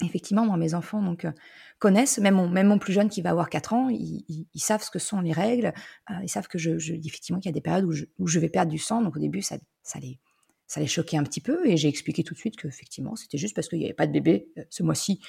effectivement, 0.03 0.45
moi, 0.45 0.57
mes 0.57 0.73
enfants 0.73 1.01
donc 1.01 1.25
euh, 1.25 1.31
connaissent, 1.77 2.19
même 2.19 2.35
mon, 2.35 2.79
plus 2.79 2.93
jeune 2.93 3.09
qui 3.09 3.21
va 3.21 3.31
avoir 3.31 3.49
4 3.49 3.73
ans, 3.73 3.89
ils, 3.89 4.47
savent 4.55 4.83
ce 4.83 4.91
que 4.91 4.99
sont 4.99 5.21
les 5.21 5.31
règles, 5.31 5.73
euh, 6.09 6.13
ils 6.23 6.29
savent 6.29 6.47
que 6.47 6.57
je, 6.57 6.71
effectivement 7.05 7.39
qu'il 7.39 7.49
y 7.49 7.53
a 7.53 7.53
des 7.53 7.61
périodes 7.61 7.85
où 7.85 8.27
je, 8.27 8.39
vais 8.39 8.49
perdre 8.49 8.71
du 8.71 8.77
sang, 8.77 9.01
donc 9.01 9.15
au 9.15 9.19
début 9.19 9.41
ça, 9.41 9.57
les 10.01 10.19
ça 10.67 10.79
les 10.79 10.87
choquait 10.87 11.17
un 11.17 11.23
petit 11.23 11.41
peu 11.41 11.67
et 11.67 11.77
j'ai 11.77 11.87
expliqué 11.87 12.23
tout 12.23 12.35
de 12.35 12.39
suite 12.39 12.55
que 12.55 12.67
effectivement 12.67 13.15
c'était 13.15 13.39
juste 13.39 13.55
parce 13.55 13.67
qu'il 13.67 13.79
n'y 13.79 13.85
avait 13.85 13.93
pas 13.95 14.05
de 14.05 14.11
bébé 14.11 14.49
euh, 14.59 14.63
ce 14.69 14.83
mois-ci 14.83 15.19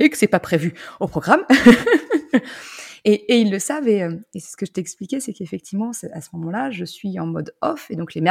et 0.00 0.10
que 0.10 0.18
c'est 0.18 0.26
pas 0.26 0.40
prévu 0.40 0.74
au 0.98 1.06
programme. 1.06 1.44
et, 3.04 3.40
ils 3.40 3.48
le 3.48 3.60
savent 3.60 3.86
et, 3.86 4.08
et 4.34 4.40
c'est 4.40 4.50
ce 4.50 4.56
que 4.56 4.66
je 4.66 4.72
t'ai 4.72 4.80
expliqué, 4.80 5.20
c'est 5.20 5.32
qu'effectivement 5.32 5.92
à 6.12 6.20
ce 6.20 6.28
moment-là 6.32 6.72
je 6.72 6.84
suis 6.84 7.20
en 7.20 7.26
mode 7.26 7.54
off 7.60 7.92
et 7.92 7.96
donc 7.96 8.14
les 8.14 8.22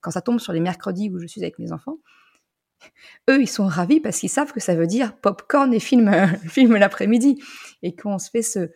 quand 0.00 0.10
ça 0.10 0.22
tombe 0.22 0.40
sur 0.40 0.54
les 0.54 0.60
mercredis 0.60 1.10
où 1.10 1.18
je 1.18 1.26
suis 1.26 1.42
avec 1.42 1.58
mes 1.58 1.72
enfants, 1.72 1.98
eux, 3.28 3.40
ils 3.40 3.48
sont 3.48 3.66
ravis 3.66 4.00
parce 4.00 4.18
qu'ils 4.18 4.28
savent 4.28 4.52
que 4.52 4.60
ça 4.60 4.74
veut 4.74 4.86
dire 4.86 5.16
popcorn 5.16 5.72
et 5.72 5.80
film, 5.80 6.10
film 6.48 6.76
l'après-midi. 6.76 7.42
Et 7.82 7.94
qu'on 7.94 8.18
se 8.18 8.30
fait 8.30 8.42
ce, 8.42 8.70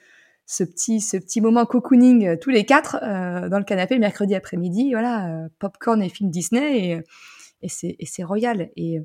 petit, 0.64 1.00
ce 1.00 1.16
petit 1.16 1.40
moment 1.40 1.66
cocooning 1.66 2.26
euh, 2.26 2.36
tous 2.36 2.50
les 2.50 2.64
quatre 2.64 2.98
euh, 3.02 3.48
dans 3.48 3.58
le 3.58 3.64
canapé 3.64 3.94
le 3.94 4.00
mercredi 4.00 4.34
après-midi, 4.34 4.92
voilà, 4.92 5.44
euh, 5.44 5.48
popcorn 5.58 6.02
et 6.02 6.08
film 6.08 6.30
Disney, 6.30 7.02
et, 7.62 7.68
c'est 7.68 8.24
royal. 8.24 8.70
Et 8.76 9.00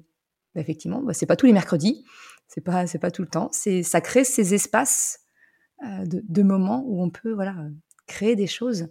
bah, 0.55 0.61
effectivement, 0.61 1.01
bah, 1.01 1.13
c'est 1.13 1.25
pas 1.25 1.35
tous 1.35 1.45
les 1.45 1.53
mercredis, 1.53 2.05
c'est 2.47 2.61
pas, 2.61 2.85
pas 2.99 3.11
tout 3.11 3.21
le 3.21 3.27
temps. 3.27 3.49
Ça 3.51 4.01
crée 4.01 4.23
ces 4.23 4.53
espaces 4.53 5.19
de, 5.83 6.43
moments 6.43 6.83
où 6.87 7.03
on 7.03 7.11
peut, 7.11 7.33
voilà, 7.33 7.55
créer 8.07 8.35
des 8.35 8.47
choses 8.47 8.87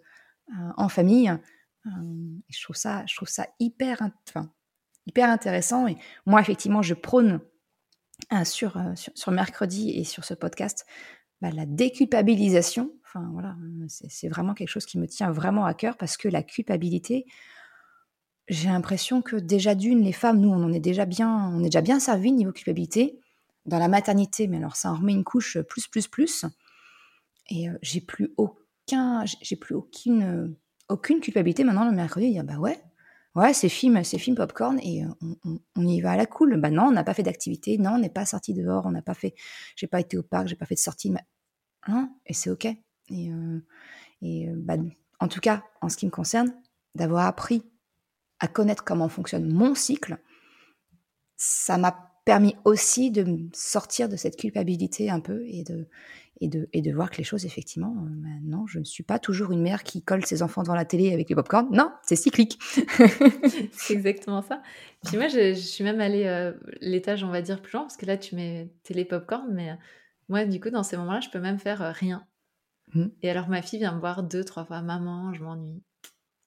en 0.77 0.88
famille. 0.88 1.37
je 1.85 2.62
trouve 2.62 2.77
ça, 2.77 3.03
je 3.09 3.16
trouve 3.16 3.29
ça 3.29 3.49
hyper, 3.59 4.09
hyper 5.07 5.31
intéressant. 5.31 5.87
Et 5.87 5.97
moi, 6.27 6.40
effectivement, 6.40 6.83
je 6.83 6.95
prône 6.95 7.40
euh, 8.33 8.45
sur, 8.45 8.81
sur, 8.95 9.33
mercredi 9.33 9.90
et 9.90 10.05
sur 10.05 10.25
ce 10.25 10.35
podcast 10.35 10.87
bah, 11.40 11.51
la 11.51 11.66
déculpabilisation. 11.66 12.92
Enfin, 13.05 13.29
voilà, 13.33 13.57
c'est 13.88 14.29
vraiment 14.29 14.55
quelque 14.55 14.69
chose 14.69 14.87
qui 14.87 14.99
me 14.99 15.07
tient 15.07 15.31
vraiment 15.31 15.64
à 15.64 15.75
cœur 15.75 15.97
parce 15.97 16.16
que 16.16 16.29
la 16.29 16.42
culpabilité, 16.42 17.27
j'ai 18.49 18.69
l'impression 18.69 19.23
que 19.23 19.37
déjà 19.37 19.75
d'une, 19.75 20.03
les 20.03 20.12
femmes, 20.12 20.40
nous, 20.40 20.51
on 20.51 20.62
en 20.62 20.73
est 20.73 20.81
déjà 20.81 21.05
bien, 21.05 21.51
on 21.53 21.61
est 21.61 21.66
déjà 21.66 21.83
bien 21.83 22.01
servi 22.01 22.33
niveau 22.33 22.53
culpabilité 22.53 23.21
dans 23.64 23.79
la 23.79 23.88
maternité, 23.88 24.47
mais 24.47 24.59
alors 24.59 24.77
ça 24.77 24.92
en 24.92 24.97
remet 24.97 25.12
une 25.12 25.25
couche 25.25 25.59
plus, 25.62 25.87
plus, 25.88 26.09
plus. 26.09 26.45
Et 27.51 27.66
j'ai 27.83 28.01
plus 28.01 28.33
aucun, 28.37 29.25
j'ai 29.25 29.57
plus 29.57 29.75
aucune, 29.75 30.57
aucune 30.88 31.21
culpabilité 31.21 31.64
maintenant 31.64 31.88
le 31.88 31.95
mercredi. 31.95 32.33
Dire 32.33 32.45
bah 32.45 32.59
ouais, 32.59 32.81
Ouais, 33.37 33.53
c'est 33.53 33.68
film, 33.68 34.03
c'est 34.03 34.16
film 34.16 34.35
popcorn 34.35 34.81
et 34.81 35.05
euh, 35.05 35.59
on, 35.77 35.87
y 35.87 36.01
va 36.01 36.12
à 36.12 36.16
la 36.16 36.25
cool. 36.25 36.59
Bah 36.59 36.70
non, 36.70 36.85
on 36.85 36.90
n'a 36.90 37.05
pas 37.05 37.12
fait 37.12 37.22
d'activité, 37.22 37.77
non, 37.77 37.90
on 37.92 37.99
n'est 37.99 38.09
pas 38.09 38.25
sorti 38.25 38.55
dehors, 38.55 38.87
on 38.87 38.90
n'a 38.90 39.03
pas 39.03 39.12
fait, 39.12 39.35
j'ai 39.77 39.87
pas 39.87 40.01
été 40.01 40.16
au 40.16 40.22
parc, 40.22 40.49
j'ai 40.49 40.57
pas 40.57 40.64
fait 40.64 40.75
de 40.75 40.81
sortie, 40.81 41.12
hein, 41.87 42.11
et 42.25 42.33
c'est 42.33 42.49
ok. 42.49 42.64
Et, 42.64 43.31
euh, 43.31 43.61
et 44.22 44.49
euh, 44.49 44.55
bah, 44.57 44.77
en 45.20 45.29
tout 45.29 45.40
cas, 45.40 45.62
en 45.83 45.90
ce 45.90 45.99
qui 45.99 46.07
me 46.07 46.11
concerne, 46.11 46.51
d'avoir 46.94 47.27
appris 47.27 47.62
à 48.40 48.49
connaître 48.49 48.85
comment 48.85 49.11
fonctionne 49.11 49.46
mon 49.46 49.75
cycle, 49.75 50.16
ça 51.37 51.77
m'a 51.77 52.06
permis 52.27 52.57
aussi 52.65 53.12
de 53.12 53.25
sortir 53.55 54.09
de 54.09 54.17
cette 54.17 54.37
culpabilité 54.37 55.11
un 55.11 55.21
peu 55.21 55.47
et 55.47 55.62
de, 55.62 55.87
et 56.41 56.49
de, 56.49 56.69
et 56.73 56.83
de 56.83 56.93
voir 56.93 57.11
que 57.11 57.19
les 57.19 57.25
choses, 57.25 57.47
effectivement, 57.47 57.95
euh, 57.99 58.09
bah 58.11 58.29
non, 58.43 58.67
je 58.67 58.81
ne 58.81 58.85
suis 58.85 59.05
pas 59.05 59.21
toujours 59.21 59.53
une 59.53 59.62
mère 59.62 59.85
qui 59.85 60.03
colle 60.03 60.27
ses 60.27 60.43
enfants 60.43 60.62
devant 60.65 60.75
la 60.75 60.85
télé 60.85 61.12
avec 61.12 61.29
les 61.29 61.37
pop-corn. 61.37 61.69
Non, 61.71 61.93
c'est 62.03 62.17
cyclique. 62.17 62.59
c'est 63.73 63.95
exactement 63.95 64.43
ça. 64.43 64.61
Puis 65.07 65.17
moi, 65.17 65.29
je, 65.29 65.55
suis 65.55 65.85
même 65.85 66.01
allée 66.01 66.25
euh, 66.25 66.53
l'étage, 66.81 67.23
on 67.23 67.31
va 67.31 67.43
dire, 67.43 67.62
plus 67.62 67.75
loin, 67.75 67.83
parce 67.83 67.97
que 67.97 68.07
là, 68.07 68.19
tu 68.19 68.35
mets 68.35 68.73
télé 68.83 69.05
pop-corn, 69.05 69.49
mais 69.53 69.71
euh, 69.71 69.75
moi, 70.29 70.45
du 70.45 70.61
coup, 70.61 70.71
dans 70.71 70.83
ces 70.83 70.97
moments-là, 70.97 71.21
je 71.21 71.31
peux 71.31 71.41
même 71.41 71.61
faire 71.61 71.95
rien. 71.95 72.27
Mmh. 72.93 73.07
Et 73.23 73.31
alors, 73.31 73.49
ma 73.49 73.62
fille 73.62 73.79
vient 73.79 73.95
me 73.95 74.01
voir 74.01 74.25
deux, 74.25 74.43
trois 74.43 74.65
fois, 74.65 74.83
maman, 74.83 75.33
je 75.33 75.45
m'ennuie 75.45 75.81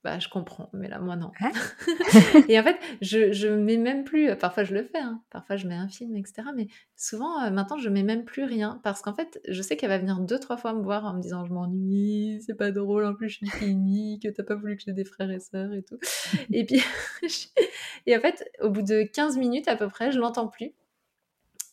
bah, 0.01 0.17
je 0.17 0.29
comprends, 0.29 0.69
mais 0.71 0.88
là, 0.88 0.97
moi, 0.99 1.17
non. 1.17 1.31
Hein 1.41 1.51
et 2.47 2.57
en 2.57 2.63
fait, 2.63 2.77
je, 3.01 3.33
je 3.33 3.49
mets 3.49 3.75
même 3.75 4.05
plus, 4.05 4.33
parfois 4.38 4.63
je 4.63 4.73
le 4.73 4.83
fais, 4.83 4.99
hein, 4.99 5.21
parfois 5.29 5.57
je 5.57 5.67
mets 5.67 5.75
un 5.75 5.89
film, 5.89 6.15
etc. 6.15 6.43
Mais 6.55 6.67
souvent, 6.95 7.43
euh, 7.43 7.51
maintenant, 7.51 7.77
je 7.77 7.89
mets 7.89 8.03
même 8.03 8.23
plus 8.23 8.45
rien 8.45 8.79
parce 8.81 9.01
qu'en 9.01 9.13
fait, 9.13 9.41
je 9.49 9.62
sais 9.62 9.75
qu'elle 9.75 9.89
va 9.89 9.97
venir 9.97 10.21
deux, 10.21 10.39
trois 10.39 10.55
fois 10.55 10.73
me 10.73 10.81
voir 10.81 11.03
en 11.03 11.15
me 11.15 11.21
disant 11.21 11.43
je 11.43 11.51
m'ennuie, 11.51 12.41
c'est 12.45 12.55
pas 12.55 12.71
drôle, 12.71 13.03
en 13.05 13.13
plus 13.13 13.27
je 13.27 13.35
suis 13.35 13.49
finie, 13.49 14.21
que 14.23 14.29
t'as 14.29 14.43
pas 14.43 14.55
voulu 14.55 14.77
que 14.77 14.83
j'ai 14.85 14.93
des 14.93 15.03
frères 15.03 15.31
et 15.31 15.39
sœurs 15.39 15.73
et 15.73 15.83
tout. 15.83 15.99
et 16.53 16.65
puis, 16.65 16.81
et 18.05 18.15
en 18.15 18.21
fait, 18.21 18.50
au 18.62 18.69
bout 18.69 18.83
de 18.83 19.04
15 19.04 19.37
minutes 19.37 19.67
à 19.67 19.75
peu 19.75 19.89
près, 19.89 20.13
je 20.13 20.19
l'entends 20.19 20.47
plus. 20.47 20.73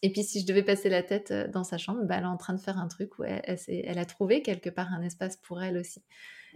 Et 0.03 0.13
puis 0.13 0.25
si 0.25 0.41
je 0.41 0.47
devais 0.47 0.63
passer 0.65 0.89
la 0.89 1.03
tête 1.03 1.33
dans 1.53 1.65
sa 1.65 1.79
chambre, 1.79 2.03
bah, 2.05 2.17
elle 2.19 2.25
est 2.25 2.27
en 2.27 2.37
train 2.37 2.55
de 2.55 2.61
faire 2.61 2.79
un 2.79 2.89
truc 2.89 3.19
où 3.19 3.25
elle, 3.25 3.41
elle, 3.69 3.99
a 3.99 4.05
trouvé 4.05 4.43
quelque 4.43 4.69
part 4.69 4.93
un 4.93 5.03
espace 5.03 5.37
pour 5.37 5.63
elle 5.63 5.79
aussi. 5.79 6.03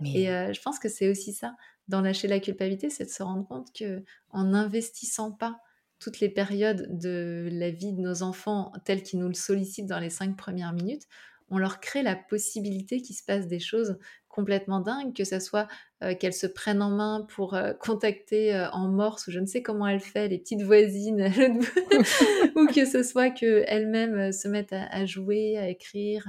Et 0.04 0.26
je 0.26 0.60
pense 0.62 0.78
que 0.78 0.88
c'est 0.88 1.08
aussi 1.10 1.32
ça, 1.32 1.54
dans 1.88 2.00
lâcher 2.00 2.28
la 2.28 2.40
culpabilité, 2.40 2.90
c'est 2.90 3.04
de 3.04 3.10
se 3.10 3.22
rendre 3.22 3.46
compte 3.46 3.72
que 3.72 4.04
en 4.30 4.44
n'investissant 4.44 5.32
pas 5.32 5.60
toutes 5.98 6.20
les 6.20 6.30
périodes 6.30 6.98
de 6.98 7.48
la 7.52 7.70
vie 7.70 7.92
de 7.92 8.00
nos 8.00 8.22
enfants 8.22 8.72
telles 8.84 9.02
qu'ils 9.02 9.18
nous 9.20 9.28
le 9.28 9.34
sollicitent 9.34 9.86
dans 9.86 9.98
les 9.98 10.10
cinq 10.10 10.36
premières 10.36 10.72
minutes, 10.72 11.06
on 11.50 11.58
leur 11.58 11.80
crée 11.80 12.02
la 12.02 12.16
possibilité 12.16 13.02
qu'il 13.02 13.16
se 13.16 13.24
passe 13.24 13.46
des 13.46 13.60
choses 13.60 13.98
complètement 14.30 14.80
dingues, 14.80 15.14
que 15.14 15.24
ce 15.24 15.40
soit 15.40 15.68
euh, 16.02 16.14
qu'elles 16.14 16.32
se 16.32 16.46
prennent 16.46 16.80
en 16.80 16.90
main 16.90 17.26
pour 17.28 17.54
euh, 17.54 17.72
contacter 17.74 18.54
euh, 18.54 18.70
en 18.70 18.88
morse, 18.88 19.26
ou 19.26 19.32
je 19.32 19.40
ne 19.40 19.46
sais 19.46 19.60
comment 19.60 19.86
elle 19.86 20.00
fait, 20.00 20.28
les 20.28 20.38
petites 20.38 20.62
voisines, 20.62 21.20
ou 22.56 22.66
que 22.66 22.86
ce 22.86 23.02
soit 23.02 23.30
qu'elles-mêmes 23.30 24.32
se 24.32 24.48
mettent 24.48 24.72
à, 24.72 25.04
jouer, 25.04 25.58
à 25.58 25.68
écrire, 25.68 26.26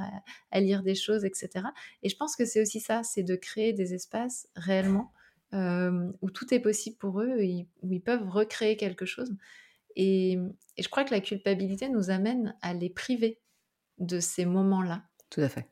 à, 0.51 0.59
lire 0.59 0.83
des 0.83 0.95
choses, 0.95 1.23
etc. 1.23 1.65
Et 2.03 2.09
je 2.09 2.17
pense 2.17 2.35
que 2.35 2.43
c'est 2.43 2.61
aussi 2.61 2.79
ça, 2.79 3.03
c'est 3.03 3.23
de 3.23 3.35
créer 3.35 3.71
des 3.71 3.93
espaces 3.93 4.49
réellement 4.55 5.11
où 5.53 6.29
tout 6.31 6.53
est 6.53 6.61
possible 6.61 6.95
pour 6.95 7.19
eux, 7.19 7.35
où 7.81 7.91
ils 7.91 8.01
peuvent 8.01 8.25
recréer 8.29 8.77
quelque 8.77 9.05
chose. 9.05 9.35
et 9.97 10.39
je 10.79 10.87
crois 10.87 11.03
que 11.03 11.13
la 11.13 11.19
culpabilité 11.19 11.89
nous 11.89 12.09
amène 12.09 12.55
à 12.61 12.73
les 12.73 12.89
priver 12.89 13.41
de 13.99 14.21
ces 14.21 14.45
moments-là. 14.45 15.03
Tout 15.29 15.41
à 15.41 15.49
fait. 15.49 15.67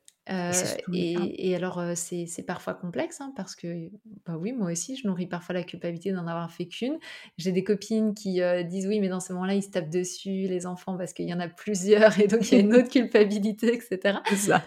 Et, 0.93 1.55
alors, 1.55 1.81
c'est 1.95 2.45
parfois 2.45 2.73
complexe, 2.73 3.21
hein, 3.21 3.33
parce 3.35 3.55
que, 3.55 3.89
bah 4.25 4.37
oui, 4.37 4.53
moi 4.53 4.71
aussi, 4.71 4.95
je 4.95 5.07
nourris 5.07 5.27
parfois 5.27 5.55
la 5.55 5.63
culpabilité 5.63 6.11
d'en 6.11 6.27
avoir 6.27 6.51
fait 6.51 6.67
qu'une. 6.67 6.97
J'ai 7.37 7.51
des 7.51 7.63
copines 7.63 8.13
qui 8.13 8.41
disent 8.65 8.87
oui, 8.87 8.99
mais 8.99 9.09
dans 9.09 9.19
ces 9.19 9.33
moments-là, 9.33 9.55
ils 9.55 9.63
se 9.63 9.69
tapent 9.69 9.89
dessus, 9.89 10.47
les 10.47 10.65
enfants, 10.65 10.97
parce 10.97 11.13
qu'il 11.13 11.27
y 11.27 11.33
en 11.33 11.39
a 11.39 11.47
plusieurs, 11.47 12.19
et 12.19 12.27
donc 12.27 12.51
il 12.51 12.55
y 12.55 12.57
a 12.57 12.61
une 12.61 12.75
autre 12.75 12.89
culpabilité, 12.89 13.73
etc. 13.73 14.19
C'est 14.27 14.35
ça. 14.35 14.63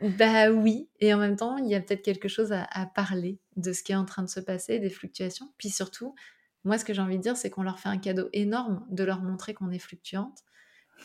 Bah 0.00 0.50
oui, 0.50 0.90
et 1.00 1.14
en 1.14 1.18
même 1.18 1.36
temps, 1.36 1.56
il 1.56 1.68
y 1.68 1.74
a 1.74 1.80
peut-être 1.80 2.02
quelque 2.02 2.28
chose 2.28 2.52
à, 2.52 2.66
à, 2.70 2.84
parler 2.84 3.38
de 3.56 3.72
ce 3.72 3.82
qui 3.82 3.92
est 3.92 3.96
en 3.96 4.04
train 4.04 4.22
de 4.22 4.28
se 4.28 4.40
passer, 4.40 4.78
des 4.78 4.90
fluctuations. 4.90 5.50
Puis 5.56 5.70
surtout, 5.70 6.14
moi, 6.64 6.78
ce 6.78 6.84
que 6.84 6.92
j'ai 6.92 7.00
envie 7.00 7.16
de 7.16 7.22
dire, 7.22 7.36
c'est 7.36 7.48
qu'on 7.48 7.62
leur 7.62 7.78
fait 7.78 7.88
un 7.88 7.96
cadeau 7.96 8.28
énorme 8.32 8.84
de 8.90 9.04
leur 9.04 9.22
montrer 9.22 9.54
qu'on 9.54 9.70
est 9.70 9.78
fluctuante, 9.78 10.40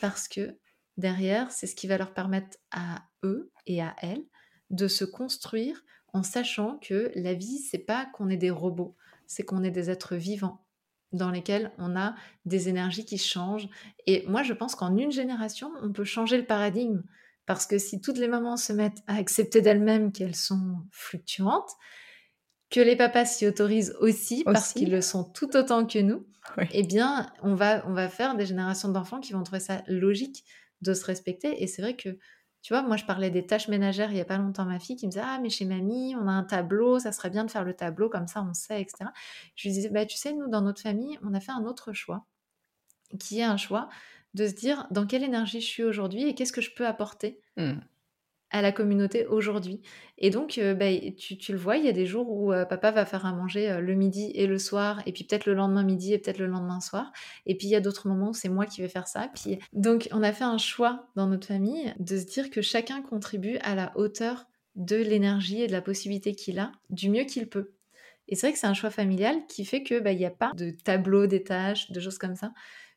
parce 0.00 0.28
que 0.28 0.58
derrière, 0.96 1.50
c'est 1.50 1.66
ce 1.66 1.74
qui 1.74 1.86
va 1.86 1.98
leur 1.98 2.14
permettre 2.14 2.56
à 2.70 3.02
eux 3.24 3.50
et 3.66 3.82
à 3.82 3.94
elles 3.98 4.24
de 4.70 4.88
se 4.88 5.04
construire 5.04 5.84
en 6.12 6.22
sachant 6.22 6.78
que 6.78 7.10
la 7.14 7.34
vie, 7.34 7.58
c'est 7.58 7.78
pas 7.78 8.06
qu'on 8.12 8.28
est 8.28 8.36
des 8.36 8.50
robots, 8.50 8.96
c'est 9.26 9.44
qu'on 9.44 9.64
est 9.64 9.70
des 9.70 9.90
êtres 9.90 10.16
vivants 10.16 10.64
dans 11.12 11.30
lesquels 11.30 11.72
on 11.78 11.96
a 11.96 12.14
des 12.44 12.68
énergies 12.68 13.04
qui 13.04 13.18
changent. 13.18 13.68
Et 14.06 14.24
moi, 14.26 14.42
je 14.42 14.52
pense 14.52 14.74
qu'en 14.74 14.96
une 14.96 15.12
génération, 15.12 15.70
on 15.82 15.92
peut 15.92 16.04
changer 16.04 16.38
le 16.38 16.46
paradigme. 16.46 17.02
Parce 17.44 17.66
que 17.66 17.78
si 17.78 18.00
toutes 18.00 18.18
les 18.18 18.28
mamans 18.28 18.56
se 18.56 18.72
mettent 18.72 19.02
à 19.06 19.16
accepter 19.16 19.60
d'elles-mêmes 19.60 20.12
qu'elles 20.12 20.36
sont 20.36 20.78
fluctuantes, 20.90 21.70
que 22.70 22.80
les 22.80 22.96
papas 22.96 23.26
s'y 23.26 23.46
autorisent 23.46 23.94
aussi, 24.00 24.44
parce 24.44 24.72
qu'ils 24.72 24.90
le 24.90 25.02
sont 25.02 25.24
tout 25.24 25.54
autant 25.56 25.84
que 25.86 25.98
nous, 25.98 26.26
eh 26.72 26.82
bien, 26.82 27.30
on 27.42 27.54
va, 27.54 27.86
on 27.86 27.92
va 27.92 28.08
faire 28.08 28.34
des 28.34 28.46
générations 28.46 28.88
d'enfants 28.88 29.20
qui 29.20 29.32
vont 29.32 29.42
trouver 29.42 29.60
ça 29.60 29.82
logique 29.86 30.44
de 30.82 30.94
se 30.94 31.04
respecter. 31.06 31.62
Et 31.62 31.66
c'est 31.66 31.82
vrai 31.82 31.96
que, 31.96 32.10
tu 32.62 32.74
vois, 32.74 32.82
moi, 32.82 32.96
je 32.96 33.04
parlais 33.04 33.30
des 33.30 33.46
tâches 33.46 33.68
ménagères 33.68 34.10
il 34.10 34.14
n'y 34.14 34.20
a 34.20 34.24
pas 34.26 34.38
longtemps, 34.38 34.64
ma 34.66 34.78
fille 34.78 34.96
qui 34.96 35.06
me 35.06 35.10
disait 35.12 35.24
Ah, 35.24 35.38
mais 35.42 35.50
chez 35.50 35.64
mamie, 35.64 36.14
on 36.16 36.28
a 36.28 36.32
un 36.32 36.44
tableau, 36.44 36.98
ça 36.98 37.12
serait 37.12 37.30
bien 37.30 37.44
de 37.44 37.50
faire 37.50 37.64
le 37.64 37.74
tableau, 37.74 38.08
comme 38.10 38.28
ça, 38.28 38.42
on 38.48 38.54
sait, 38.54 38.82
etc. 38.82 39.12
Je 39.56 39.68
lui 39.68 39.74
disais 39.74 39.88
Bah, 39.90 40.06
tu 40.06 40.16
sais, 40.16 40.32
nous, 40.32 40.48
dans 40.48 40.62
notre 40.62 40.82
famille, 40.82 41.18
on 41.22 41.34
a 41.34 41.40
fait 41.40 41.52
un 41.52 41.64
autre 41.64 41.92
choix, 41.92 42.26
qui 43.20 43.40
est 43.40 43.44
un 43.44 43.56
choix 43.56 43.88
de 44.34 44.46
se 44.48 44.54
dire 44.54 44.86
dans 44.90 45.06
quelle 45.06 45.24
énergie 45.24 45.60
je 45.60 45.66
suis 45.66 45.84
aujourd'hui 45.84 46.24
et 46.28 46.34
qu'est-ce 46.34 46.52
que 46.52 46.60
je 46.62 46.74
peux 46.74 46.86
apporter. 46.86 47.40
Mmh 47.56 47.80
à 48.52 48.62
la 48.62 48.70
communauté 48.70 49.26
aujourd'hui. 49.26 49.80
Et 50.18 50.30
donc, 50.30 50.58
euh, 50.58 50.74
bah, 50.74 50.86
tu, 51.16 51.52
le 51.52 51.58
vois, 51.58 51.78
il 51.78 51.84
y 51.84 51.88
a 51.88 51.92
des 51.92 52.06
jours 52.06 52.30
où 52.30 52.52
euh, 52.52 52.64
papa 52.64 52.90
va 52.90 53.04
faire 53.04 53.26
à 53.26 53.32
manger 53.32 53.70
euh, 53.70 53.80
le 53.80 53.94
midi 53.94 54.30
et 54.34 54.46
le 54.46 54.58
soir, 54.58 55.02
et 55.06 55.12
puis 55.12 55.24
peut-être 55.24 55.46
le 55.46 55.54
lendemain 55.54 55.82
midi 55.82 56.12
et 56.12 56.18
peut-être 56.18 56.38
le 56.38 56.46
lendemain 56.46 56.80
soir. 56.80 57.12
Et 57.46 57.56
puis 57.56 57.66
il 57.66 57.70
y 57.70 57.76
a 57.76 57.80
d'autres 57.80 58.08
moments 58.08 58.30
où 58.30 58.34
c'est 58.34 58.50
moi 58.50 58.66
qui 58.66 58.82
vais 58.82 58.88
faire 58.88 59.08
ça. 59.08 59.30
Puis 59.34 59.58
donc, 59.72 60.08
on 60.12 60.22
a 60.22 60.32
fait 60.32 60.44
un 60.44 60.58
choix 60.58 61.08
dans 61.16 61.26
notre 61.26 61.46
famille 61.46 61.92
de 61.98 62.18
se 62.18 62.26
dire 62.26 62.50
que 62.50 62.62
chacun 62.62 63.02
contribue 63.02 63.56
à 63.62 63.74
la 63.74 63.92
hauteur 63.96 64.46
de 64.76 64.96
l'énergie 64.96 65.62
et 65.62 65.66
de 65.66 65.72
la 65.72 65.82
possibilité 65.82 66.34
qu'il 66.34 66.58
a, 66.58 66.72
du 66.90 67.10
mieux 67.10 67.24
qu'il 67.24 67.48
peut. 67.48 67.72
Et 68.28 68.36
c'est 68.36 68.46
vrai 68.46 68.52
que 68.52 68.58
c'est 68.58 68.66
un 68.66 68.74
choix 68.74 68.90
familial 68.90 69.36
qui 69.48 69.64
fait 69.64 69.82
que 69.82 69.98
bah, 69.98 70.12
il 70.12 70.18
n'y 70.18 70.24
a 70.24 70.30
pas 70.30 70.52
de 70.54 70.70
tableau 70.70 71.26
des 71.26 71.42
tâches, 71.42 71.90
de 71.90 72.00
choses 72.00 72.18
comme 72.18 72.36
ça, 72.36 72.52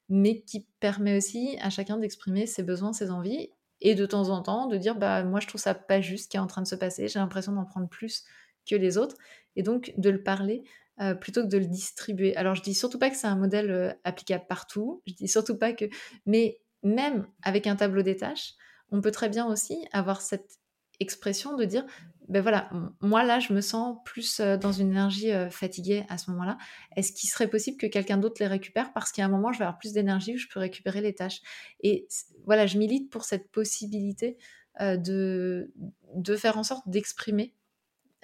mais 0.09 0.41
qui 0.41 0.67
permet 0.79 1.17
aussi 1.17 1.57
à 1.61 1.69
chacun 1.69 1.97
d'exprimer 1.97 2.45
ses 2.45 2.63
besoins, 2.63 2.93
ses 2.93 3.09
envies 3.09 3.49
et 3.82 3.95
de 3.95 4.05
temps 4.05 4.30
en 4.30 4.41
temps 4.41 4.67
de 4.67 4.78
dire 4.78 4.95
bah 4.95 5.23
moi 5.23 5.39
je 5.39 5.47
trouve 5.47 5.61
ça 5.61 5.73
pas 5.73 6.01
juste 6.01 6.26
ce 6.26 6.30
qui 6.30 6.38
est 6.38 6.39
en 6.39 6.47
train 6.47 6.61
de 6.61 6.67
se 6.67 6.76
passer, 6.76 7.07
j'ai 7.07 7.19
l'impression 7.19 7.51
d'en 7.53 7.65
prendre 7.65 7.89
plus 7.89 8.23
que 8.69 8.76
les 8.76 8.97
autres 8.97 9.15
et 9.55 9.63
donc 9.63 9.93
de 9.97 10.09
le 10.09 10.23
parler 10.23 10.63
euh, 11.01 11.13
plutôt 11.13 11.43
que 11.43 11.49
de 11.49 11.57
le 11.57 11.65
distribuer. 11.65 12.36
Alors 12.36 12.55
je 12.55 12.61
dis 12.61 12.73
surtout 12.73 12.99
pas 12.99 13.09
que 13.09 13.17
c'est 13.17 13.28
un 13.28 13.36
modèle 13.36 13.71
euh, 13.71 13.93
applicable 14.03 14.45
partout, 14.47 15.01
je 15.05 15.13
dis 15.13 15.28
surtout 15.28 15.57
pas 15.57 15.73
que 15.73 15.86
mais 16.26 16.59
même 16.84 17.28
avec 17.41 17.67
un 17.67 17.76
tableau 17.76 18.01
des 18.01 18.15
tâches, 18.15 18.53
on 18.91 19.01
peut 19.01 19.11
très 19.11 19.30
bien 19.30 19.45
aussi 19.47 19.88
avoir 19.91 20.21
cette 20.21 20.59
expression 20.99 21.55
de 21.55 21.65
dire 21.65 21.86
ben 22.28 22.41
voilà, 22.41 22.69
moi 23.01 23.23
là, 23.23 23.39
je 23.39 23.53
me 23.53 23.61
sens 23.61 23.97
plus 24.03 24.39
euh, 24.39 24.57
dans 24.57 24.71
une 24.71 24.91
énergie 24.91 25.32
euh, 25.32 25.49
fatiguée 25.49 26.05
à 26.09 26.17
ce 26.17 26.32
moment-là. 26.32 26.57
Est-ce 26.95 27.11
qu'il 27.11 27.30
serait 27.30 27.47
possible 27.47 27.78
que 27.78 27.86
quelqu'un 27.86 28.17
d'autre 28.17 28.38
les 28.39 28.47
récupère? 28.47 28.93
Parce 28.93 29.11
qu'à 29.11 29.26
un 29.26 29.28
moment, 29.28 29.51
je 29.51 29.59
vais 29.59 29.65
avoir 29.65 29.78
plus 29.78 29.93
d'énergie 29.93 30.34
où 30.34 30.38
je 30.38 30.47
peux 30.47 30.59
récupérer 30.59 31.01
les 31.01 31.13
tâches 31.13 31.41
Et 31.82 32.07
voilà, 32.45 32.65
je 32.65 32.78
milite 32.78 33.11
pour 33.11 33.26
cette 33.26 33.51
possibilité 33.51 34.38
euh, 34.82 34.97
de, 34.97 35.71
de 36.15 36.36
faire 36.36 36.57
en 36.57 36.63
sorte 36.63 36.88
d'exprimer 36.88 37.53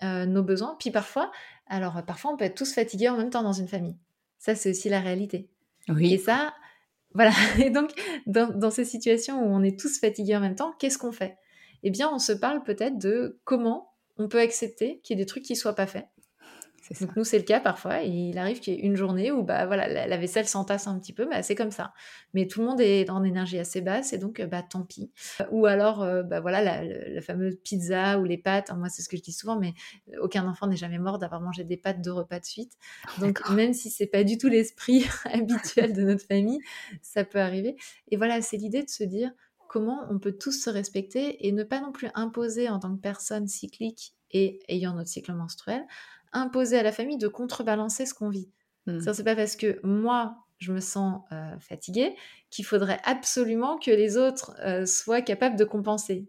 nos 0.03 0.41
besoins. 0.41 0.75
Puis 0.79 0.89
parfois, 0.89 1.31
alors 1.67 2.03
parfois, 2.03 2.31
on 2.31 2.35
peut 2.35 2.45
être 2.45 2.57
tous 2.57 2.73
fatigués 2.73 3.09
en 3.09 3.17
même 3.17 3.29
temps 3.29 3.43
dans 3.43 3.53
une 3.53 3.67
famille. 3.67 3.95
Ça, 4.39 4.55
c'est 4.55 4.71
aussi 4.71 4.89
la 4.89 4.99
réalité. 4.99 5.47
Oui. 5.89 6.11
Et 6.11 6.17
ça, 6.17 6.55
voilà. 7.13 7.29
Et 7.59 7.69
donc, 7.69 7.91
dans, 8.25 8.49
dans 8.49 8.71
ces 8.71 8.83
situations 8.83 9.43
où 9.43 9.45
on 9.45 9.61
est 9.61 9.79
tous 9.79 9.99
fatigués 9.99 10.35
en 10.35 10.39
même 10.39 10.55
temps, 10.55 10.73
qu'est-ce 10.79 10.97
qu'on 10.97 11.11
fait? 11.11 11.37
Eh 11.83 11.91
bien, 11.91 12.09
on 12.11 12.17
se 12.17 12.31
parle 12.31 12.63
peut-être 12.63 12.97
de 12.97 13.39
comment 13.43 13.90
on 14.21 14.27
peut 14.27 14.39
accepter 14.39 14.99
qu'il 15.03 15.17
y 15.17 15.19
ait 15.19 15.23
des 15.23 15.27
trucs 15.27 15.43
qui 15.43 15.55
soient 15.55 15.75
pas 15.75 15.87
faits. 15.87 16.07
Donc 16.99 17.15
nous 17.15 17.23
c'est 17.23 17.37
le 17.37 17.43
cas 17.45 17.61
parfois. 17.61 18.01
il 18.01 18.37
arrive 18.37 18.59
qu'il 18.59 18.73
y 18.73 18.77
ait 18.77 18.81
une 18.81 18.95
journée 18.95 19.31
où 19.31 19.43
bah 19.43 19.65
voilà 19.65 19.87
la, 20.07 20.17
vaisselle 20.17 20.47
s'entasse 20.47 20.87
un 20.87 20.99
petit 20.99 21.13
peu, 21.13 21.25
bah, 21.25 21.41
c'est 21.41 21.55
comme 21.55 21.71
ça. 21.71 21.93
Mais 22.33 22.47
tout 22.47 22.59
le 22.59 22.67
monde 22.67 22.81
est 22.81 23.09
en 23.09 23.23
énergie 23.23 23.59
assez 23.59 23.81
basse 23.81 24.11
et 24.13 24.17
donc 24.17 24.41
bah 24.41 24.61
tant 24.61 24.83
pis. 24.83 25.11
Ou 25.51 25.67
alors 25.67 26.01
euh, 26.01 26.23
bah 26.23 26.41
voilà 26.41 26.83
la, 26.83 27.21
fameuse 27.21 27.55
pizza 27.63 28.19
ou 28.19 28.25
les 28.25 28.37
pâtes. 28.37 28.71
Moi 28.75 28.89
c'est 28.89 29.01
ce 29.01 29.09
que 29.09 29.15
je 29.15 29.21
dis 29.21 29.31
souvent, 29.31 29.57
mais 29.57 29.73
aucun 30.19 30.45
enfant 30.47 30.67
n'est 30.67 30.75
jamais 30.75 30.99
mort 30.99 31.17
d'avoir 31.17 31.39
mangé 31.39 31.63
des 31.63 31.77
pâtes 31.77 32.01
deux 32.01 32.11
repas 32.11 32.39
de 32.39 32.45
suite. 32.45 32.73
Donc 33.19 33.49
même 33.51 33.73
si 33.73 33.89
c'est 33.89 34.07
pas 34.07 34.23
du 34.23 34.37
tout 34.37 34.49
l'esprit 34.49 35.05
habituel 35.25 35.93
de 35.93 36.01
notre 36.01 36.25
famille, 36.25 36.59
ça 37.01 37.23
peut 37.23 37.39
arriver. 37.39 37.77
Et 38.09 38.17
voilà 38.17 38.41
c'est 38.41 38.57
l'idée 38.57 38.83
de 38.83 38.89
se 38.89 39.03
dire 39.03 39.31
comment 39.71 40.05
on 40.09 40.19
peut 40.19 40.33
tous 40.33 40.51
se 40.51 40.69
respecter 40.69 41.47
et 41.47 41.53
ne 41.53 41.63
pas 41.63 41.79
non 41.79 41.93
plus 41.93 42.09
imposer 42.13 42.67
en 42.67 42.77
tant 42.77 42.93
que 42.93 42.99
personne 42.99 43.47
cyclique 43.47 44.13
et 44.29 44.59
ayant 44.67 44.93
notre 44.93 45.07
cycle 45.07 45.31
menstruel, 45.31 45.81
imposer 46.33 46.77
à 46.77 46.83
la 46.83 46.91
famille 46.91 47.17
de 47.17 47.29
contrebalancer 47.29 48.05
ce 48.05 48.13
qu'on 48.13 48.27
vit. 48.27 48.49
Mmh. 48.85 49.13
C'est 49.13 49.23
pas 49.23 49.33
parce 49.33 49.55
que 49.55 49.79
moi, 49.87 50.35
je 50.57 50.73
me 50.73 50.81
sens 50.81 51.21
euh, 51.31 51.57
fatiguée 51.59 52.17
qu'il 52.49 52.65
faudrait 52.65 52.99
absolument 53.05 53.77
que 53.77 53.91
les 53.91 54.17
autres 54.17 54.53
euh, 54.59 54.85
soient 54.85 55.21
capables 55.21 55.55
de 55.55 55.63
compenser. 55.63 56.27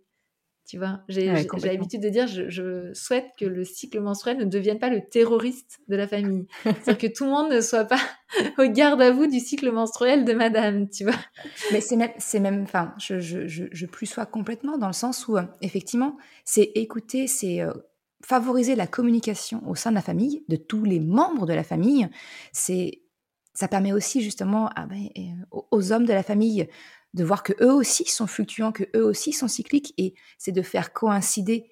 Tu 0.67 0.79
vois, 0.79 1.01
j'ai 1.09 1.27
l'habitude 1.27 2.01
de 2.01 2.09
dire, 2.09 2.27
je, 2.29 2.91
souhaite 2.95 3.27
que 3.39 3.45
le 3.45 3.65
cycle 3.65 4.01
menstruel 4.01 4.39
ne 4.39 4.45
devienne 4.45 4.79
pas 4.79 4.91
le 4.91 5.03
terroriste 5.07 5.81
de 5.89 5.97
la 5.97 6.07
famille. 6.07 6.47
C'est-à-dire 6.63 6.99
que 6.99 7.07
tout 7.09 7.25
le 7.25 7.31
monde 7.31 7.53
ne 7.53 7.61
soit 7.61 7.85
pas 7.85 8.01
au 8.59 8.71
garde 8.71 9.03
à 9.03 9.11
vous 9.11 9.27
du 9.27 9.41
cycle 9.41 9.71
menstruel 9.71 10.25
de 10.25 10.33
madame, 10.33 10.89
tu 10.89 11.05
vois. 11.05 11.19
Mais 11.73 11.81
c'est 11.81 11.97
même, 11.97 12.13
c'est 12.19 12.41
même, 12.41 12.63
enfin, 12.63 12.95
je, 12.99 13.19
je, 13.19 13.47
je, 13.47 13.87
plus 13.87 14.07
sois 14.07 14.25
complètement 14.25 14.79
dans 14.79 14.87
le 14.87 14.93
sens 14.93 15.27
où, 15.27 15.37
euh, 15.37 15.43
effectivement, 15.61 16.17
c'est 16.45 16.71
écouter, 16.75 17.27
c'est 17.27 17.61
euh, 17.61 17.73
favoriser 18.25 18.77
la 18.77 18.87
communication 18.87 19.63
au 19.69 19.75
sein 19.75 19.91
de 19.91 19.97
la 19.97 20.03
famille, 20.03 20.45
de 20.49 20.57
tous 20.57 20.85
les 20.85 21.01
membres 21.01 21.45
de 21.45 21.55
la 21.55 21.65
famille. 21.65 22.09
C'est, 22.53 23.03
ça 23.53 23.69
permet 23.69 23.93
aussi 23.93 24.23
justement 24.23 24.71
ben, 24.89 25.09
euh, 25.19 25.61
aux 25.71 25.93
hommes 25.93 26.07
de 26.07 26.13
la 26.13 26.23
famille 26.23 26.69
de 27.15 27.25
voir 27.25 27.43
que 27.43 27.53
eux 27.63 27.73
aussi 27.73 28.05
sont 28.05 28.27
fluctuants, 28.27 28.73
que 28.73 28.85
eux 28.97 29.05
aussi 29.05 29.33
sont 29.33 29.49
cycliques, 29.49 29.93
et 29.99 30.15
c'est 30.39 30.53
de 30.53 30.63
faire 30.63 30.93
coïncider 30.93 31.71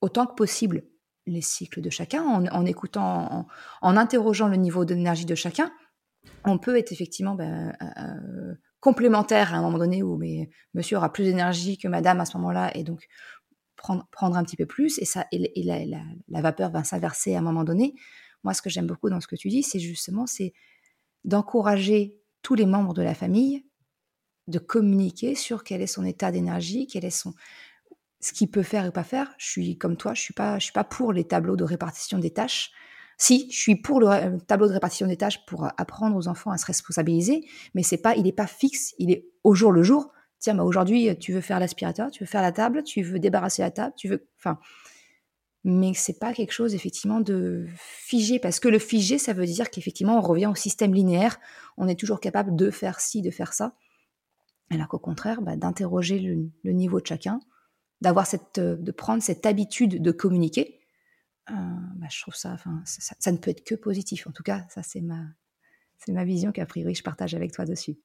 autant 0.00 0.26
que 0.26 0.34
possible 0.34 0.84
les 1.26 1.42
cycles 1.42 1.82
de 1.82 1.90
chacun, 1.90 2.22
en, 2.22 2.64
écoutant, 2.64 3.46
en, 3.82 3.96
interrogeant 3.96 4.48
le 4.48 4.56
niveau 4.56 4.84
d'énergie 4.86 5.26
de 5.26 5.34
chacun, 5.34 5.70
on 6.44 6.58
peut 6.58 6.78
être 6.78 6.92
effectivement 6.92 7.34
ben, 7.34 7.76
euh, 7.82 7.86
euh, 7.98 8.54
complémentaire 8.80 9.52
à 9.52 9.58
un 9.58 9.62
moment 9.62 9.78
donné 9.78 10.02
où 10.02 10.16
mais, 10.16 10.48
monsieur 10.72 10.96
aura 10.96 11.12
plus 11.12 11.24
d'énergie 11.24 11.76
que 11.76 11.88
madame 11.88 12.20
à 12.20 12.24
ce 12.24 12.36
moment-là, 12.38 12.74
et 12.74 12.82
donc 12.82 13.06
prendre, 13.76 14.06
prendre 14.10 14.36
un 14.36 14.44
petit 14.44 14.56
peu 14.56 14.66
plus, 14.66 14.98
et, 14.98 15.04
ça, 15.04 15.26
et, 15.32 15.62
la, 15.64 15.84
la, 16.28 16.40
vapeur 16.40 16.70
va 16.70 16.82
s'inverser 16.82 17.34
à 17.34 17.40
un 17.40 17.42
moment 17.42 17.64
donné. 17.64 17.94
Moi, 18.44 18.54
ce 18.54 18.62
que 18.62 18.70
j'aime 18.70 18.86
beaucoup 18.86 19.10
dans 19.10 19.20
ce 19.20 19.26
que 19.26 19.36
tu 19.36 19.48
dis, 19.48 19.62
c'est 19.62 19.80
justement 19.80 20.26
c'est 20.26 20.54
d'encourager 21.24 22.16
tous 22.42 22.54
les 22.54 22.66
membres 22.66 22.94
de 22.94 23.02
la 23.02 23.14
famille 23.14 23.67
de 24.48 24.58
communiquer 24.58 25.34
sur 25.34 25.62
quel 25.62 25.82
est 25.82 25.86
son 25.86 26.04
état 26.04 26.32
d'énergie, 26.32 26.86
quel 26.86 27.04
est 27.04 27.10
son 27.10 27.34
ce 28.20 28.32
qu'il 28.32 28.50
peut 28.50 28.64
faire 28.64 28.84
et 28.84 28.90
pas 28.90 29.04
faire. 29.04 29.32
Je 29.38 29.48
suis 29.48 29.78
comme 29.78 29.96
toi, 29.96 30.14
je 30.14 30.20
suis 30.20 30.34
pas 30.34 30.58
je 30.58 30.64
suis 30.64 30.72
pas 30.72 30.84
pour 30.84 31.12
les 31.12 31.24
tableaux 31.24 31.56
de 31.56 31.64
répartition 31.64 32.18
des 32.18 32.30
tâches. 32.30 32.72
Si, 33.16 33.48
je 33.50 33.58
suis 33.58 33.76
pour 33.76 34.00
le 34.00 34.38
tableau 34.38 34.68
de 34.68 34.72
répartition 34.72 35.06
des 35.06 35.16
tâches 35.16 35.44
pour 35.46 35.68
apprendre 35.76 36.16
aux 36.16 36.28
enfants 36.28 36.50
à 36.52 36.58
se 36.58 36.66
responsabiliser, 36.66 37.44
mais 37.74 37.82
c'est 37.82 37.98
pas 37.98 38.16
il 38.16 38.26
est 38.26 38.32
pas 38.32 38.46
fixe, 38.46 38.94
il 38.98 39.10
est 39.10 39.26
au 39.44 39.54
jour 39.54 39.72
le 39.72 39.82
jour. 39.82 40.12
Tiens, 40.40 40.54
bah 40.54 40.62
aujourd'hui, 40.62 41.16
tu 41.18 41.32
veux 41.32 41.40
faire 41.40 41.58
l'aspirateur, 41.58 42.10
tu 42.12 42.22
veux 42.22 42.28
faire 42.28 42.42
la 42.42 42.52
table, 42.52 42.84
tu 42.84 43.02
veux 43.02 43.18
débarrasser 43.18 43.62
la 43.62 43.72
table, 43.72 43.94
tu 43.96 44.08
veux 44.08 44.28
enfin 44.38 44.58
mais 45.64 45.92
c'est 45.94 46.18
pas 46.18 46.32
quelque 46.32 46.52
chose 46.52 46.74
effectivement 46.74 47.20
de 47.20 47.66
figé 47.76 48.38
parce 48.38 48.60
que 48.60 48.68
le 48.68 48.78
figé 48.78 49.18
ça 49.18 49.32
veut 49.32 49.44
dire 49.44 49.70
qu'effectivement 49.70 50.16
on 50.16 50.22
revient 50.22 50.46
au 50.46 50.54
système 50.54 50.94
linéaire, 50.94 51.38
on 51.76 51.88
est 51.88 51.98
toujours 51.98 52.20
capable 52.20 52.56
de 52.56 52.70
faire 52.70 53.00
ci, 53.00 53.22
de 53.22 53.30
faire 53.30 53.52
ça. 53.52 53.74
Alors 54.70 54.88
qu'au 54.88 54.98
contraire, 54.98 55.40
bah, 55.42 55.56
d'interroger 55.56 56.18
le, 56.18 56.72
niveau 56.72 57.00
de 57.00 57.06
chacun, 57.06 57.40
d'avoir 58.00 58.26
cette, 58.26 58.60
de 58.60 58.92
prendre 58.92 59.22
cette 59.22 59.46
habitude 59.46 60.02
de 60.02 60.10
communiquer, 60.10 60.80
euh, 61.50 61.54
bah, 61.96 62.06
je 62.10 62.20
trouve 62.20 62.34
ça, 62.34 62.56
ça, 62.84 63.32
ne 63.32 63.38
peut 63.38 63.50
être 63.50 63.64
que 63.64 63.74
positif. 63.74 64.26
En 64.26 64.32
tout 64.32 64.42
cas, 64.42 64.66
ça 64.68 64.82
c'est 64.82 65.00
ma, 65.00 65.24
c'est 65.96 66.12
ma 66.12 66.24
vision 66.24 66.52
qu'a 66.52 66.66
priori 66.66 66.94
je 66.94 67.02
partage 67.02 67.34
avec 67.34 67.52
toi 67.52 67.64
dessus. 67.64 67.98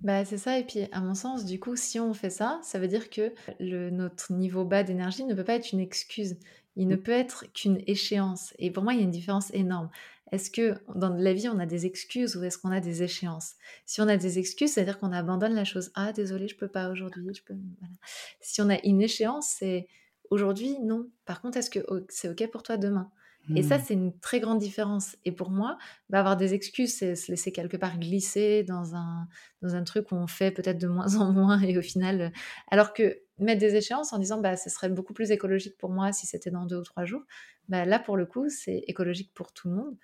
Bah, 0.00 0.24
c'est 0.26 0.36
ça 0.38 0.58
et 0.58 0.64
puis 0.64 0.80
à 0.92 1.00
mon 1.00 1.14
sens, 1.14 1.44
du 1.46 1.58
coup, 1.58 1.74
si 1.74 1.98
on 1.98 2.12
fait 2.12 2.30
ça, 2.30 2.60
ça 2.62 2.78
veut 2.78 2.88
dire 2.88 3.08
que 3.08 3.32
le 3.58 3.88
notre 3.90 4.32
niveau 4.32 4.64
bas 4.64 4.82
d'énergie 4.82 5.24
ne 5.24 5.34
peut 5.34 5.44
pas 5.44 5.54
être 5.54 5.72
une 5.72 5.80
excuse. 5.80 6.36
Il 6.76 6.86
ne 6.86 6.96
mmh. 6.96 7.02
peut 7.02 7.12
être 7.12 7.44
qu'une 7.54 7.80
échéance 7.86 8.52
et 8.58 8.70
pour 8.70 8.82
moi, 8.82 8.92
il 8.92 8.98
y 8.98 9.00
a 9.00 9.04
une 9.04 9.10
différence 9.10 9.50
énorme. 9.54 9.88
Est-ce 10.32 10.50
que 10.50 10.74
dans 10.94 11.08
la 11.14 11.32
vie, 11.32 11.48
on 11.48 11.58
a 11.58 11.66
des 11.66 11.86
excuses 11.86 12.36
ou 12.36 12.44
est-ce 12.44 12.58
qu'on 12.58 12.72
a 12.72 12.80
des 12.80 13.02
échéances? 13.02 13.54
Si 13.86 14.00
on 14.02 14.08
a 14.08 14.16
des 14.18 14.38
excuses, 14.38 14.72
c'est-à-dire 14.72 14.98
qu'on 14.98 15.12
abandonne 15.12 15.54
la 15.54 15.64
chose. 15.64 15.90
«Ah 15.94 16.12
désolé, 16.12 16.48
je 16.48 16.56
peux 16.56 16.68
pas 16.68 16.90
aujourd'hui, 16.90 17.32
je 17.32 17.42
peux» 17.42 17.54
voilà. 17.80 17.94
Si 18.40 18.60
on 18.60 18.68
a 18.68 18.78
une 18.84 19.00
échéance, 19.00 19.48
c'est 19.58 19.86
«Aujourd'hui, 20.30 20.78
non. 20.80 21.08
Par 21.24 21.40
contre, 21.40 21.56
est-ce 21.58 21.70
que 21.70 21.78
c'est 22.08 22.28
OK 22.28 22.50
pour 22.50 22.62
toi 22.62 22.76
demain?» 22.76 23.10
Et 23.54 23.62
ça, 23.62 23.78
mmh. 23.78 23.82
c'est 23.86 23.94
une 23.94 24.18
très 24.18 24.40
grande 24.40 24.58
différence. 24.58 25.16
Et 25.24 25.30
pour 25.30 25.50
moi, 25.50 25.78
bah, 26.10 26.18
avoir 26.18 26.36
des 26.36 26.54
excuses, 26.54 26.94
c'est 26.94 27.14
se 27.14 27.30
laisser 27.30 27.52
quelque 27.52 27.76
part 27.76 27.98
glisser 27.98 28.64
dans 28.64 28.96
un, 28.96 29.28
dans 29.62 29.74
un 29.74 29.84
truc 29.84 30.10
où 30.10 30.16
on 30.16 30.26
fait 30.26 30.50
peut-être 30.50 30.78
de 30.78 30.88
moins 30.88 31.14
en 31.16 31.32
moins. 31.32 31.60
Et 31.60 31.78
au 31.78 31.82
final, 31.82 32.20
euh, 32.20 32.30
alors 32.70 32.92
que 32.92 33.20
mettre 33.38 33.60
des 33.60 33.76
échéances 33.76 34.12
en 34.12 34.18
disant, 34.18 34.40
bah, 34.40 34.56
ce 34.56 34.68
serait 34.70 34.88
beaucoup 34.88 35.12
plus 35.12 35.30
écologique 35.30 35.76
pour 35.78 35.90
moi 35.90 36.12
si 36.12 36.26
c'était 36.26 36.50
dans 36.50 36.66
deux 36.66 36.78
ou 36.78 36.82
trois 36.82 37.04
jours, 37.04 37.22
bah, 37.68 37.84
là, 37.84 37.98
pour 37.98 38.16
le 38.16 38.26
coup, 38.26 38.48
c'est 38.48 38.82
écologique 38.88 39.32
pour 39.34 39.52
tout 39.52 39.68
le 39.68 39.74
monde. 39.74 39.96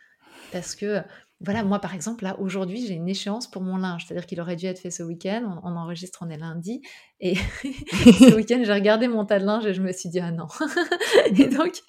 Parce 0.53 0.74
que, 0.74 1.03
voilà, 1.45 1.64
moi 1.64 1.80
par 1.80 1.95
exemple, 1.95 2.24
là, 2.24 2.38
aujourd'hui, 2.38 2.86
j'ai 2.86 2.95
une 2.95 3.09
échéance 3.09 3.51
pour 3.51 3.62
mon 3.62 3.76
linge. 3.76 4.07
C'est-à-dire 4.07 4.26
qu'il 4.26 4.40
aurait 4.40 4.57
dû 4.57 4.66
être 4.66 4.78
fait 4.78 4.90
ce 4.90 5.03
week-end. 5.03 5.61
On, 5.62 5.76
enregistre, 5.76 6.20
on 6.22 6.30
est 6.30 6.36
lundi. 6.36 6.82
Et 7.20 7.34
ce 7.64 8.34
week-end, 8.34 8.62
j'ai 8.64 8.72
regardé 8.72 9.09
mon 9.09 9.24
tas 9.24 9.38
de 9.38 9.45
linge 9.45 9.66
et 9.66 9.74
je 9.74 9.82
me 9.82 9.93
suis 9.93 10.09
dit, 10.09 10.20
ah 10.20 10.30
non. 10.30 10.47
et 11.26 11.49
donc, 11.49 11.80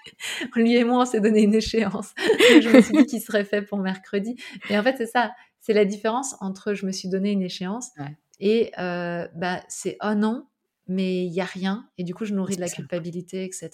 lui 0.55 0.75
et 0.75 0.83
moi, 0.83 1.03
on 1.03 1.05
s'est 1.05 1.21
donné 1.21 1.43
une 1.43 1.53
échéance. 1.53 2.13
je 2.17 2.69
me 2.69 2.81
suis 2.81 2.97
dit 2.97 3.05
qu'il 3.05 3.21
serait 3.21 3.45
fait 3.45 3.61
pour 3.61 3.77
mercredi. 3.77 4.35
Et 4.69 4.77
en 4.77 4.83
fait, 4.83 4.95
c'est 4.97 5.07
ça. 5.07 5.31
C'est 5.59 5.73
la 5.73 5.85
différence 5.85 6.35
entre 6.41 6.73
je 6.73 6.85
me 6.85 6.91
suis 6.91 7.07
donné 7.07 7.31
une 7.31 7.41
échéance 7.41 7.91
et 8.39 8.71
euh, 8.79 9.27
bah, 9.35 9.61
c'est 9.69 9.97
oh 10.03 10.13
non, 10.13 10.47
mais 10.87 11.25
il 11.25 11.31
n'y 11.31 11.41
a 11.41 11.45
rien. 11.45 11.87
Et 11.97 12.03
du 12.03 12.13
coup, 12.13 12.25
je 12.25 12.33
nourris 12.33 12.55
de 12.55 12.61
la 12.61 12.69
culpabilité, 12.69 13.45
etc. 13.45 13.69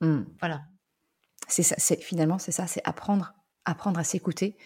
Mmh. 0.00 0.22
Voilà. 0.38 0.62
C'est 1.48 1.64
ça, 1.64 1.74
c'est 1.78 2.00
finalement 2.00 2.38
c'est 2.38 2.52
ça, 2.52 2.66
c'est 2.66 2.80
apprendre 2.84 3.34
apprendre 3.66 3.98
à 3.98 4.04
s'écouter, 4.04 4.56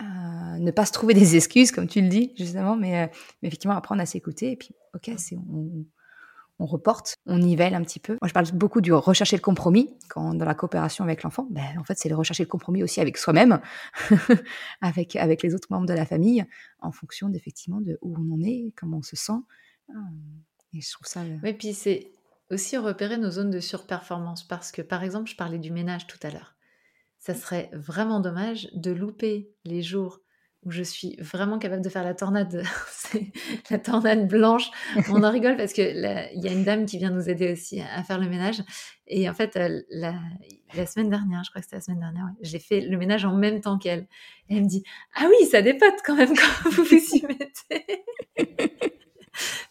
euh, 0.00 0.58
ne 0.58 0.70
pas 0.70 0.86
se 0.86 0.92
trouver 0.92 1.14
des 1.14 1.36
excuses, 1.36 1.72
comme 1.72 1.86
tu 1.86 2.00
le 2.00 2.08
dis, 2.08 2.32
justement, 2.38 2.76
mais, 2.76 3.04
euh, 3.04 3.06
effectivement, 3.42 3.76
apprendre 3.76 4.00
à 4.00 4.06
s'écouter. 4.06 4.52
Et 4.52 4.56
puis, 4.56 4.74
ok, 4.94 5.10
c'est, 5.18 5.36
on, 5.36 6.66
reporte, 6.66 7.16
on 7.26 7.38
nivelle 7.38 7.74
un 7.74 7.82
petit 7.82 8.00
peu. 8.00 8.14
Moi, 8.20 8.28
je 8.28 8.32
parle 8.32 8.46
beaucoup 8.52 8.80
du 8.80 8.92
rechercher 8.92 9.36
le 9.36 9.42
compromis 9.42 9.90
quand, 10.08 10.34
dans 10.34 10.44
la 10.44 10.54
coopération 10.54 11.04
avec 11.04 11.22
l'enfant. 11.22 11.46
Ben, 11.50 11.78
en 11.78 11.84
fait, 11.84 11.98
c'est 11.98 12.08
le 12.08 12.16
rechercher 12.16 12.42
le 12.42 12.48
compromis 12.48 12.82
aussi 12.82 13.00
avec 13.00 13.16
soi-même, 13.16 13.60
avec, 14.80 15.14
les 15.14 15.54
autres 15.54 15.68
membres 15.70 15.86
de 15.86 15.94
la 15.94 16.06
famille, 16.06 16.44
en 16.80 16.92
fonction 16.92 17.28
d'effectivement 17.28 17.80
de 17.80 17.98
où 18.02 18.14
on 18.18 18.34
en 18.34 18.40
est, 18.42 18.72
comment 18.76 18.98
on 18.98 19.02
se 19.02 19.16
sent. 19.16 19.40
Euh, 19.90 19.92
et 20.74 20.80
je 20.80 20.92
trouve 20.92 21.06
ça. 21.06 21.22
Oui, 21.42 21.52
puis 21.54 21.74
c'est 21.74 22.12
aussi 22.50 22.76
repérer 22.76 23.16
nos 23.16 23.30
zones 23.30 23.50
de 23.50 23.60
surperformance 23.60 24.46
parce 24.46 24.72
que, 24.72 24.82
par 24.82 25.02
exemple, 25.02 25.30
je 25.30 25.36
parlais 25.36 25.58
du 25.58 25.70
ménage 25.70 26.06
tout 26.06 26.18
à 26.22 26.30
l'heure 26.30 26.54
ça 27.20 27.34
serait 27.34 27.70
vraiment 27.72 28.20
dommage 28.20 28.68
de 28.74 28.90
louper 28.90 29.50
les 29.64 29.82
jours 29.82 30.20
où 30.62 30.70
je 30.70 30.82
suis 30.82 31.16
vraiment 31.18 31.58
capable 31.58 31.82
de 31.82 31.88
faire 31.88 32.04
la 32.04 32.12
tornade, 32.12 32.62
la 33.70 33.78
tornade 33.78 34.28
blanche. 34.28 34.70
On 35.08 35.22
en 35.22 35.30
rigole 35.30 35.56
parce 35.56 35.72
que 35.72 35.80
il 36.34 36.44
y 36.44 36.48
a 36.48 36.52
une 36.52 36.64
dame 36.64 36.84
qui 36.84 36.98
vient 36.98 37.10
nous 37.10 37.30
aider 37.30 37.52
aussi 37.52 37.80
à 37.80 38.02
faire 38.02 38.18
le 38.18 38.28
ménage. 38.28 38.62
Et 39.06 39.28
en 39.28 39.34
fait, 39.34 39.58
la, 39.90 40.14
semaine 40.86 41.08
dernière, 41.08 41.44
je 41.44 41.50
crois 41.50 41.62
que 41.62 41.66
c'était 41.66 41.76
la 41.76 41.80
semaine 41.80 42.00
dernière, 42.00 42.26
j'ai 42.42 42.58
fait 42.58 42.80
le 42.80 42.96
ménage 42.98 43.24
en 43.24 43.34
même 43.34 43.60
temps 43.60 43.78
qu'elle. 43.78 44.06
Et 44.48 44.56
elle 44.56 44.64
me 44.64 44.68
dit 44.68 44.84
Ah 45.14 45.28
oui, 45.28 45.46
ça 45.46 45.62
dépote 45.62 45.94
quand 46.04 46.16
même 46.16 46.34
quand 46.36 46.70
vous 46.70 46.84
vous 46.84 46.94
y 46.94 47.22
mettez. 47.26 48.04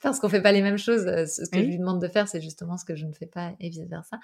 parce 0.02 0.20
qu'on 0.20 0.30
fait 0.30 0.41
pas 0.41 0.52
les 0.52 0.62
mêmes 0.62 0.78
choses. 0.78 1.06
Euh, 1.06 1.26
ce 1.26 1.50
que 1.50 1.60
je 1.60 1.66
lui 1.66 1.78
demande 1.78 2.02
de 2.02 2.08
faire, 2.08 2.28
c'est 2.28 2.41
justement 2.41 2.78
ce 2.78 2.86
que 2.86 2.95
je 2.95 3.06
ne 3.06 3.14
fais 3.14 3.28
pas 3.28 3.54
et 3.60 3.70
vice 3.70 3.88
versa. 3.88 4.20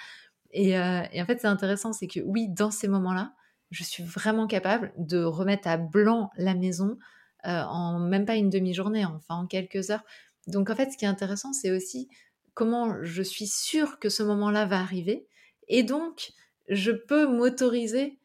Euh, 0.55 1.03
et, 1.11 1.21
en 1.21 1.25
fait, 1.25 1.39
c'est 1.39 1.47
intéressant, 1.47 1.93
c'est 1.93 2.07
que 2.07 2.19
oui, 2.21 2.47
dans 2.49 2.71
ces 2.71 2.87
moments-là, 2.87 3.33
je 3.71 3.83
suis 3.83 4.03
vraiment 4.03 4.47
capable 4.47 4.93
de 4.97 5.23
remettre 5.23 5.67
à 5.67 5.77
blanc 5.77 6.29
la 6.37 6.53
maison 6.53 6.97
euh, 7.45 7.61
en 7.63 7.99
même 7.99 8.25
pas 8.25 8.35
une 8.35 8.49
demi-journée, 8.49 9.05
enfin 9.05 9.35
en 9.35 9.47
quelques 9.47 9.89
heures. 9.91 10.03
Donc 10.47 10.69
en 10.69 10.75
fait, 10.75 10.91
ce 10.91 10.97
qui 10.97 11.05
est 11.05 11.09
intéressant, 11.09 11.53
c'est 11.53 11.71
aussi 11.71 12.09
comment 12.53 13.03
je 13.03 13.21
suis 13.21 13.47
sûre 13.47 13.99
que 13.99 14.09
ce 14.09 14.23
moment-là 14.23 14.65
va 14.65 14.79
arriver. 14.79 15.27
Et 15.67 15.83
donc, 15.83 16.31
je 16.69 16.91
peux 16.91 17.27
m'autoriser 17.27 18.19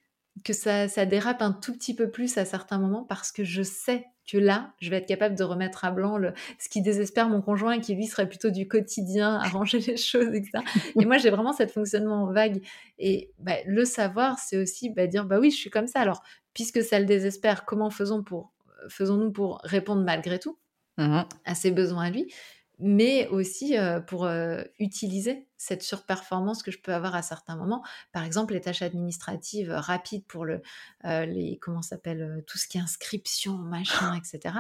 que 0.45 0.53
ça, 0.53 0.89
ça 0.89 1.05
dérape 1.05 1.43
un 1.43 1.53
tout 1.53 1.73
petit 1.73 1.95
peu 1.95 2.11
plus 2.11 2.39
à 2.39 2.45
certains 2.45 2.79
moments 2.79 3.05
parce 3.05 3.33
que 3.33 3.45
je 3.45 3.63
sais 3.63 4.07
que 4.31 4.39
là, 4.39 4.75
je 4.81 4.91
vais 4.91 4.97
être 4.97 5.09
capable 5.09 5.37
de 5.37 5.45
remettre 5.45 5.85
à 5.85 5.91
blanc 5.91 6.19
le, 6.19 6.33
ce 6.59 6.69
qui 6.69 6.83
désespère 6.83 7.29
mon 7.29 7.41
conjoint, 7.41 7.81
qui 7.81 7.95
lui 7.95 8.07
serait 8.07 8.29
plutôt 8.29 8.51
du 8.51 8.69
quotidien, 8.69 9.37
arranger 9.37 9.79
les 9.79 9.97
choses, 9.97 10.35
etc. 10.35 10.65
Et 10.99 11.05
moi, 11.05 11.19
j'ai 11.19 11.31
vraiment 11.31 11.53
cette 11.53 11.71
fonctionnement 11.71 12.33
vague. 12.33 12.63
Et 12.99 13.31
bah, 13.39 13.57
le 13.67 13.85
savoir, 13.85 14.39
c'est 14.39 14.57
aussi 14.57 14.91
bah, 14.91 15.07
dire, 15.07 15.25
bah 15.25 15.39
oui, 15.41 15.51
je 15.51 15.57
suis 15.57 15.71
comme 15.71 15.87
ça. 15.87 16.01
Alors, 16.01 16.23
puisque 16.55 16.83
ça 16.83 16.99
le 16.99 17.07
désespère, 17.07 17.65
comment 17.65 17.91
faisons 17.91 18.23
pour, 18.23 18.53
faisons-nous 18.89 19.33
pour 19.33 19.61
répondre 19.65 20.03
malgré 20.03 20.39
tout 20.39 20.59
mmh 20.99 21.23
à 21.45 21.55
ses 21.55 21.71
besoins 21.71 22.05
à 22.05 22.11
lui, 22.11 22.33
mais 22.79 23.27
aussi 23.29 23.79
euh, 23.79 24.01
pour 24.01 24.27
euh, 24.27 24.63
utiliser 24.79 25.47
cette 25.61 25.83
surperformance 25.83 26.63
que 26.63 26.71
je 26.71 26.79
peux 26.79 26.95
avoir 26.95 27.15
à 27.15 27.21
certains 27.21 27.55
moments. 27.55 27.83
Par 28.13 28.25
exemple, 28.25 28.55
les 28.55 28.63
tâches 28.63 28.81
administratives 28.81 29.71
rapides 29.71 30.25
pour 30.25 30.47
le, 30.47 30.63
euh, 31.05 31.27
les, 31.27 31.59
comment 31.61 31.83
s'appelle, 31.83 32.23
euh, 32.23 32.41
tout 32.47 32.57
ce 32.57 32.67
qui 32.67 32.79
est 32.79 32.81
inscription, 32.81 33.59
machin, 33.59 34.15
etc. 34.15 34.55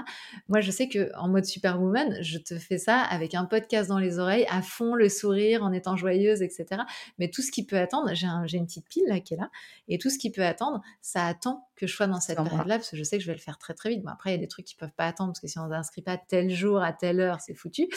Moi, 0.51 0.61
je 0.61 0.71
sais 0.71 0.91
que 0.91 1.11
en 1.17 1.31
mode 1.31 1.47
superwoman, 1.47 2.23
je 2.23 2.37
te 2.37 2.59
fais 2.59 2.77
ça 2.77 3.01
avec 3.01 3.35
un 3.35 3.47
podcast 3.47 3.89
dans 3.89 3.99
les 3.99 4.19
oreilles, 4.19 4.45
à 4.51 4.61
fond, 4.61 4.95
le 4.95 5.09
sourire, 5.09 5.63
en 5.63 5.73
étant 5.73 5.97
joyeuse, 5.97 6.43
etc. 6.43 6.83
Mais 7.19 7.31
tout 7.31 7.41
ce 7.41 7.51
qui 7.51 7.65
peut 7.65 7.79
attendre, 7.79 8.11
j'ai 8.13 8.27
un, 8.27 8.45
une 8.45 8.67
petite 8.67 8.87
pile 8.87 9.05
là 9.07 9.21
qui 9.21 9.33
est 9.33 9.39
là, 9.39 9.49
et 9.89 9.97
tout 9.97 10.11
ce 10.11 10.19
qui 10.19 10.31
peut 10.31 10.45
attendre, 10.45 10.83
ça 11.01 11.25
attend 11.27 11.67
que 11.77 11.87
je 11.87 11.95
sois 11.95 12.09
dans 12.09 12.21
cette 12.21 12.37
période-là, 12.37 12.77
parce 12.77 12.91
que 12.91 12.99
je 12.99 13.05
sais 13.05 13.17
que 13.17 13.23
je 13.23 13.29
vais 13.29 13.37
le 13.37 13.41
faire 13.41 13.57
très 13.57 13.73
très 13.73 13.89
vite. 13.89 14.03
Bon, 14.03 14.11
après, 14.11 14.31
il 14.31 14.33
y 14.35 14.37
a 14.37 14.39
des 14.39 14.49
trucs 14.49 14.67
qui 14.67 14.75
peuvent 14.75 14.93
pas 14.95 15.07
attendre, 15.07 15.33
parce 15.33 15.41
que 15.41 15.49
si 15.49 15.59
on 15.59 15.67
n'inscrit 15.69 16.03
pas 16.03 16.19
tel 16.19 16.51
jour, 16.51 16.83
à 16.83 16.93
telle 16.93 17.21
heure, 17.21 17.41
c'est 17.41 17.55
foutu. 17.55 17.89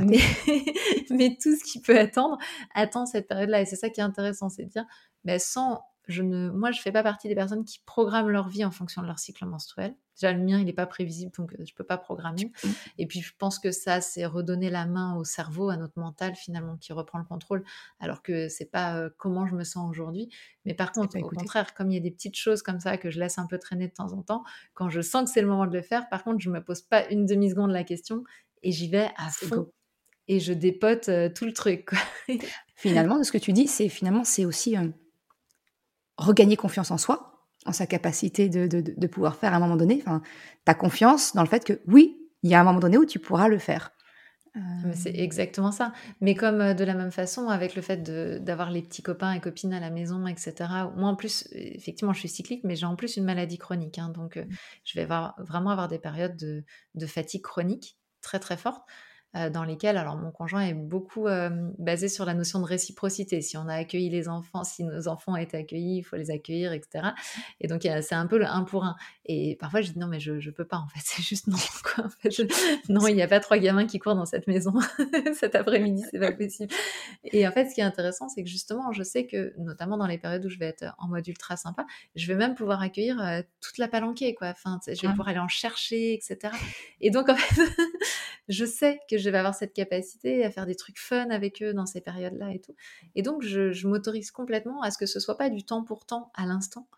Mais, 0.00 0.18
mais 1.10 1.36
tout 1.40 1.54
ce 1.56 1.62
qui 1.62 1.80
peut 1.80 1.96
attendre, 1.96 2.36
attends 2.74 3.06
cette 3.06 3.28
période-là. 3.28 3.60
Et 3.60 3.66
c'est 3.66 3.76
ça 3.76 3.90
qui 3.90 4.00
est 4.00 4.04
intéressant, 4.04 4.48
c'est 4.48 4.64
de 4.64 4.70
dire, 4.70 4.84
mais 5.24 5.38
sans, 5.38 5.82
je 6.08 6.22
ne, 6.22 6.50
moi, 6.50 6.70
je 6.70 6.80
fais 6.80 6.90
pas 6.90 7.02
partie 7.02 7.28
des 7.28 7.34
personnes 7.34 7.64
qui 7.64 7.80
programment 7.84 8.30
leur 8.30 8.48
vie 8.48 8.64
en 8.64 8.70
fonction 8.70 9.02
de 9.02 9.06
leur 9.06 9.18
cycle 9.18 9.44
menstruel. 9.44 9.94
Déjà, 10.20 10.32
le 10.32 10.42
mien, 10.42 10.58
il 10.58 10.64
n'est 10.64 10.72
pas 10.72 10.86
prévisible, 10.86 11.30
donc 11.36 11.52
euh, 11.52 11.64
je 11.64 11.74
peux 11.74 11.84
pas 11.84 11.98
programmer. 11.98 12.50
Et 12.96 13.06
puis, 13.06 13.20
je 13.20 13.32
pense 13.38 13.58
que 13.58 13.70
ça, 13.70 14.00
c'est 14.00 14.24
redonner 14.26 14.70
la 14.70 14.86
main 14.86 15.14
au 15.16 15.24
cerveau, 15.24 15.68
à 15.68 15.76
notre 15.76 15.98
mental, 15.98 16.34
finalement, 16.34 16.76
qui 16.78 16.92
reprend 16.92 17.18
le 17.18 17.24
contrôle, 17.24 17.62
alors 18.00 18.22
que 18.22 18.48
c'est 18.48 18.70
pas 18.70 18.96
euh, 18.96 19.10
comment 19.18 19.46
je 19.46 19.54
me 19.54 19.64
sens 19.64 19.88
aujourd'hui. 19.88 20.30
Mais 20.64 20.74
par 20.74 20.92
contre, 20.92 21.18
au 21.18 21.28
contraire, 21.28 21.74
comme 21.74 21.90
il 21.90 21.94
y 21.94 21.98
a 21.98 22.02
des 22.02 22.10
petites 22.10 22.36
choses 22.36 22.62
comme 22.62 22.80
ça 22.80 22.96
que 22.96 23.10
je 23.10 23.20
laisse 23.20 23.38
un 23.38 23.46
peu 23.46 23.58
traîner 23.58 23.86
de 23.86 23.92
temps 23.92 24.12
en 24.12 24.22
temps, 24.22 24.44
quand 24.74 24.88
je 24.88 25.02
sens 25.02 25.24
que 25.24 25.30
c'est 25.30 25.42
le 25.42 25.48
moment 25.48 25.66
de 25.66 25.76
le 25.76 25.82
faire, 25.82 26.08
par 26.08 26.24
contre, 26.24 26.40
je 26.40 26.50
me 26.50 26.64
pose 26.64 26.82
pas 26.82 27.06
une 27.10 27.26
demi-seconde 27.26 27.70
la 27.70 27.84
question 27.84 28.24
et 28.62 28.72
j'y 28.72 28.88
vais 28.88 29.10
à 29.16 29.28
fond 29.30 29.70
et 30.28 30.40
je 30.40 30.52
dépote 30.52 31.08
euh, 31.08 31.28
tout 31.28 31.46
le 31.46 31.52
truc. 31.52 31.90
finalement, 32.76 33.18
de 33.18 33.24
ce 33.24 33.32
que 33.32 33.38
tu 33.38 33.52
dis, 33.52 33.66
c'est 33.66 33.88
finalement 33.88 34.24
c'est 34.24 34.44
aussi 34.44 34.76
euh, 34.76 34.88
regagner 36.16 36.56
confiance 36.56 36.90
en 36.90 36.98
soi, 36.98 37.48
en 37.66 37.72
sa 37.72 37.86
capacité 37.86 38.48
de, 38.48 38.66
de, 38.66 39.06
pouvoir 39.06 39.36
faire 39.36 39.52
à 39.54 39.56
un 39.56 39.60
moment 39.60 39.76
donné. 39.76 40.02
Enfin, 40.02 40.22
ta 40.64 40.74
confiance 40.74 41.34
dans 41.34 41.42
le 41.42 41.48
fait 41.48 41.64
que 41.64 41.80
oui, 41.86 42.18
il 42.42 42.50
y 42.50 42.54
a 42.54 42.60
un 42.60 42.64
moment 42.64 42.78
donné 42.78 42.98
où 42.98 43.06
tu 43.06 43.18
pourras 43.18 43.48
le 43.48 43.58
faire. 43.58 43.92
C'est 44.94 45.10
euh, 45.10 45.22
exactement 45.22 45.70
ça. 45.70 45.92
Mais 46.20 46.34
comme 46.34 46.74
de 46.74 46.84
la 46.84 46.94
même 46.94 47.12
façon, 47.12 47.48
avec 47.48 47.76
le 47.76 47.82
fait 47.82 48.02
d'avoir 48.42 48.70
les 48.70 48.82
petits 48.82 49.02
copains 49.02 49.32
et 49.32 49.40
copines 49.40 49.72
à 49.72 49.80
la 49.80 49.90
maison, 49.90 50.26
etc. 50.26 50.54
Moi, 50.96 51.08
en 51.08 51.14
plus, 51.14 51.48
effectivement, 51.52 52.12
je 52.12 52.20
suis 52.20 52.28
cyclique, 52.28 52.64
mais 52.64 52.74
j'ai 52.74 52.86
en 52.86 52.96
plus 52.96 53.16
une 53.16 53.24
maladie 53.24 53.58
chronique. 53.58 53.98
Hein, 53.98 54.08
donc, 54.08 54.38
je 54.84 54.94
vais 54.94 55.02
avoir, 55.02 55.34
vraiment 55.38 55.70
avoir 55.70 55.86
des 55.86 55.98
périodes 55.98 56.36
de, 56.36 56.64
de 56.94 57.06
fatigue 57.06 57.42
chronique 57.42 57.98
très 58.20 58.40
très 58.40 58.56
fortes 58.56 58.82
euh, 59.38 59.50
dans 59.50 59.62
lesquelles, 59.62 59.96
alors 59.96 60.16
mon 60.16 60.30
conjoint 60.30 60.62
est 60.62 60.74
beaucoup 60.74 61.28
euh, 61.28 61.50
basé 61.78 62.08
sur 62.08 62.24
la 62.24 62.34
notion 62.34 62.58
de 62.60 62.64
réciprocité. 62.64 63.40
Si 63.40 63.56
on 63.56 63.68
a 63.68 63.74
accueilli 63.74 64.10
les 64.10 64.28
enfants, 64.28 64.64
si 64.64 64.84
nos 64.84 65.06
enfants 65.06 65.32
ont 65.32 65.36
été 65.36 65.56
accueillis, 65.56 65.98
il 65.98 66.02
faut 66.02 66.16
les 66.16 66.30
accueillir, 66.30 66.72
etc. 66.72 67.08
Et 67.60 67.68
donc 67.68 67.82
c'est 67.82 68.14
un 68.14 68.26
peu 68.26 68.38
le 68.38 68.46
un 68.46 68.64
pour 68.64 68.84
un. 68.84 68.96
Et 69.26 69.56
parfois 69.60 69.80
je 69.80 69.92
dis 69.92 69.98
non 69.98 70.06
mais 70.06 70.18
je 70.18 70.40
je 70.40 70.50
peux 70.50 70.64
pas 70.64 70.78
en 70.78 70.88
fait, 70.88 71.00
c'est 71.04 71.22
juste 71.22 71.46
non 71.46 71.58
quoi. 71.84 72.06
En 72.06 72.08
fait, 72.08 72.30
non 72.88 73.06
il 73.06 73.14
n'y 73.14 73.22
a 73.22 73.28
pas 73.28 73.40
trois 73.40 73.58
gamins 73.58 73.86
qui 73.86 73.98
courent 73.98 74.14
dans 74.14 74.26
cette 74.26 74.46
maison 74.46 74.72
cet 75.34 75.54
après-midi, 75.54 76.02
c'est 76.10 76.18
pas 76.18 76.32
possible. 76.32 76.72
Et 77.24 77.46
en 77.46 77.52
fait 77.52 77.68
ce 77.68 77.74
qui 77.74 77.80
est 77.80 77.84
intéressant 77.84 78.28
c'est 78.28 78.42
que 78.42 78.48
justement 78.48 78.92
je 78.92 79.02
sais 79.02 79.26
que 79.26 79.52
notamment 79.58 79.98
dans 79.98 80.06
les 80.06 80.18
périodes 80.18 80.44
où 80.46 80.48
je 80.48 80.58
vais 80.58 80.66
être 80.66 80.94
en 80.98 81.08
mode 81.08 81.26
ultra 81.28 81.56
sympa, 81.56 81.86
je 82.16 82.26
vais 82.26 82.36
même 82.36 82.54
pouvoir 82.54 82.80
accueillir 82.82 83.20
euh, 83.20 83.42
toute 83.60 83.78
la 83.78 83.88
palanquée 83.88 84.34
quoi. 84.34 84.48
Enfin 84.48 84.80
je 84.86 85.00
vais 85.00 85.08
pouvoir 85.08 85.28
aller 85.28 85.38
en 85.38 85.48
chercher, 85.48 86.14
etc. 86.14 86.54
Et 87.00 87.10
donc 87.10 87.28
en 87.28 87.36
fait 87.36 87.62
je 88.48 88.64
sais 88.64 88.98
que 89.10 89.18
je 89.18 89.27
vais 89.28 89.38
avoir 89.38 89.54
cette 89.54 89.72
capacité 89.72 90.44
à 90.44 90.50
faire 90.50 90.66
des 90.66 90.74
trucs 90.74 90.98
fun 90.98 91.30
avec 91.30 91.62
eux 91.62 91.72
dans 91.72 91.86
ces 91.86 92.00
périodes-là 92.00 92.52
et 92.52 92.60
tout. 92.60 92.74
Et 93.14 93.22
donc, 93.22 93.42
je, 93.42 93.86
m'autorise 93.86 94.30
complètement 94.30 94.82
à 94.82 94.90
ce 94.90 94.98
que 94.98 95.06
ce 95.06 95.20
soit 95.20 95.36
pas 95.36 95.50
du 95.50 95.64
temps 95.64 95.84
pour 95.84 96.06
temps 96.06 96.30
à 96.34 96.46
l'instant, 96.46 96.88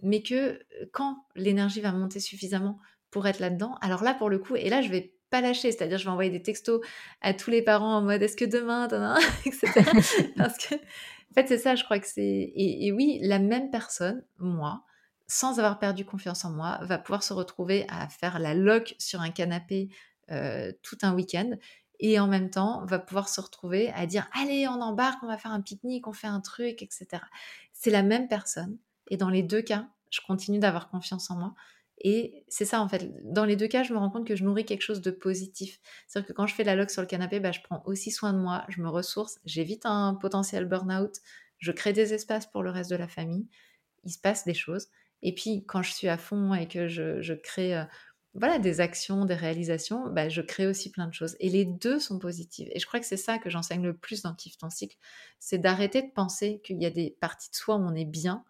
mais 0.00 0.22
que 0.22 0.34
euh, 0.34 0.58
quand 0.92 1.24
l'énergie 1.36 1.80
va 1.80 1.92
monter 1.92 2.20
suffisamment 2.20 2.78
pour 3.10 3.26
être 3.26 3.40
là-dedans, 3.40 3.76
alors 3.80 4.02
là, 4.02 4.14
pour 4.14 4.30
le 4.30 4.38
coup, 4.38 4.56
et 4.56 4.68
là, 4.68 4.82
je 4.82 4.88
vais 4.88 5.14
pas 5.30 5.40
lâcher, 5.40 5.72
c'est-à-dire 5.72 5.98
je 5.98 6.04
vais 6.04 6.10
envoyer 6.10 6.30
des 6.30 6.42
textos 6.42 6.80
à 7.20 7.34
tous 7.34 7.50
les 7.50 7.62
parents 7.62 7.96
en 7.96 8.02
mode 8.02 8.22
est-ce 8.22 8.36
que 8.36 8.44
demain, 8.44 8.88
etc. 9.46 9.68
Parce 10.36 10.58
que, 10.58 10.74
en 10.74 11.34
fait, 11.34 11.48
c'est 11.48 11.58
ça, 11.58 11.74
je 11.74 11.84
crois 11.84 11.98
que 11.98 12.06
c'est. 12.06 12.22
Et, 12.22 12.86
et 12.86 12.92
oui, 12.92 13.18
la 13.22 13.38
même 13.38 13.70
personne, 13.70 14.24
moi, 14.38 14.84
sans 15.32 15.58
avoir 15.58 15.78
perdu 15.78 16.04
confiance 16.04 16.44
en 16.44 16.50
moi, 16.50 16.78
va 16.82 16.98
pouvoir 16.98 17.22
se 17.22 17.32
retrouver 17.32 17.86
à 17.88 18.06
faire 18.08 18.38
la 18.38 18.52
loc 18.52 18.94
sur 18.98 19.22
un 19.22 19.30
canapé 19.30 19.88
euh, 20.30 20.72
tout 20.82 20.98
un 21.02 21.14
week-end 21.14 21.50
et 22.00 22.18
en 22.18 22.26
même 22.26 22.50
temps 22.50 22.84
va 22.86 22.98
pouvoir 22.98 23.28
se 23.28 23.40
retrouver 23.40 23.90
à 23.90 24.06
dire 24.06 24.28
allez 24.32 24.66
on 24.68 24.80
embarque 24.80 25.22
on 25.22 25.26
va 25.26 25.38
faire 25.38 25.52
un 25.52 25.60
pique-nique 25.60 26.06
on 26.06 26.12
fait 26.12 26.26
un 26.26 26.40
truc 26.40 26.82
etc 26.82 27.22
c'est 27.72 27.90
la 27.90 28.02
même 28.02 28.28
personne 28.28 28.78
et 29.08 29.16
dans 29.16 29.28
les 29.28 29.42
deux 29.42 29.62
cas 29.62 29.88
je 30.12 30.20
continue 30.20 30.60
d'avoir 30.60 30.90
confiance 30.90 31.30
en 31.30 31.36
moi. 31.36 31.54
Et 32.04 32.44
c'est 32.48 32.64
ça 32.64 32.80
en 32.80 32.88
fait. 32.88 33.10
Dans 33.24 33.44
les 33.44 33.56
deux 33.56 33.66
cas 33.66 33.82
je 33.82 33.92
me 33.92 33.98
rends 33.98 34.10
compte 34.10 34.26
que 34.26 34.36
je 34.36 34.44
nourris 34.44 34.64
quelque 34.64 34.82
chose 34.82 35.00
de 35.00 35.10
positif. 35.10 35.80
C'est 36.06 36.18
à 36.18 36.22
dire 36.22 36.28
que 36.28 36.32
quand 36.32 36.46
je 36.46 36.54
fais 36.54 36.64
la 36.64 36.76
log 36.76 36.88
sur 36.88 37.02
le 37.02 37.06
canapé 37.06 37.40
bah, 37.40 37.52
je 37.52 37.60
prends 37.60 37.82
aussi 37.86 38.10
soin 38.10 38.32
de 38.32 38.38
moi 38.38 38.64
je 38.68 38.80
me 38.80 38.88
ressource 38.88 39.38
j'évite 39.44 39.86
un 39.86 40.14
potentiel 40.14 40.66
burn-out 40.66 41.16
je 41.58 41.72
crée 41.72 41.92
des 41.92 42.12
espaces 42.12 42.46
pour 42.46 42.62
le 42.62 42.70
reste 42.70 42.90
de 42.90 42.96
la 42.96 43.08
famille. 43.08 43.48
Il 44.04 44.10
se 44.12 44.18
passe 44.18 44.44
des 44.44 44.54
choses. 44.54 44.88
Et 45.22 45.34
puis 45.34 45.64
quand 45.66 45.82
je 45.82 45.92
suis 45.92 46.08
à 46.08 46.18
fond 46.18 46.54
et 46.54 46.66
que 46.66 46.88
je, 46.88 47.22
je 47.22 47.34
crée 47.34 47.76
euh, 47.76 47.84
voilà, 48.34 48.58
des 48.58 48.80
actions, 48.80 49.26
des 49.26 49.34
réalisations, 49.34 50.08
bah, 50.10 50.28
je 50.28 50.40
crée 50.40 50.66
aussi 50.66 50.90
plein 50.90 51.06
de 51.06 51.12
choses. 51.12 51.36
Et 51.38 51.50
les 51.50 51.66
deux 51.66 51.98
sont 51.98 52.18
positives. 52.18 52.68
Et 52.72 52.80
je 52.80 52.86
crois 52.86 52.98
que 52.98 53.06
c'est 53.06 53.18
ça 53.18 53.38
que 53.38 53.50
j'enseigne 53.50 53.82
le 53.82 53.94
plus 53.94 54.22
dans 54.22 54.34
Kiff 54.34 54.56
ton 54.56 54.70
cycle, 54.70 54.96
c'est 55.38 55.58
d'arrêter 55.58 56.02
de 56.02 56.10
penser 56.10 56.60
qu'il 56.64 56.80
y 56.80 56.86
a 56.86 56.90
des 56.90 57.16
parties 57.20 57.50
de 57.50 57.56
soi 57.56 57.76
où 57.76 57.80
on 57.80 57.94
est 57.94 58.06
bien. 58.06 58.44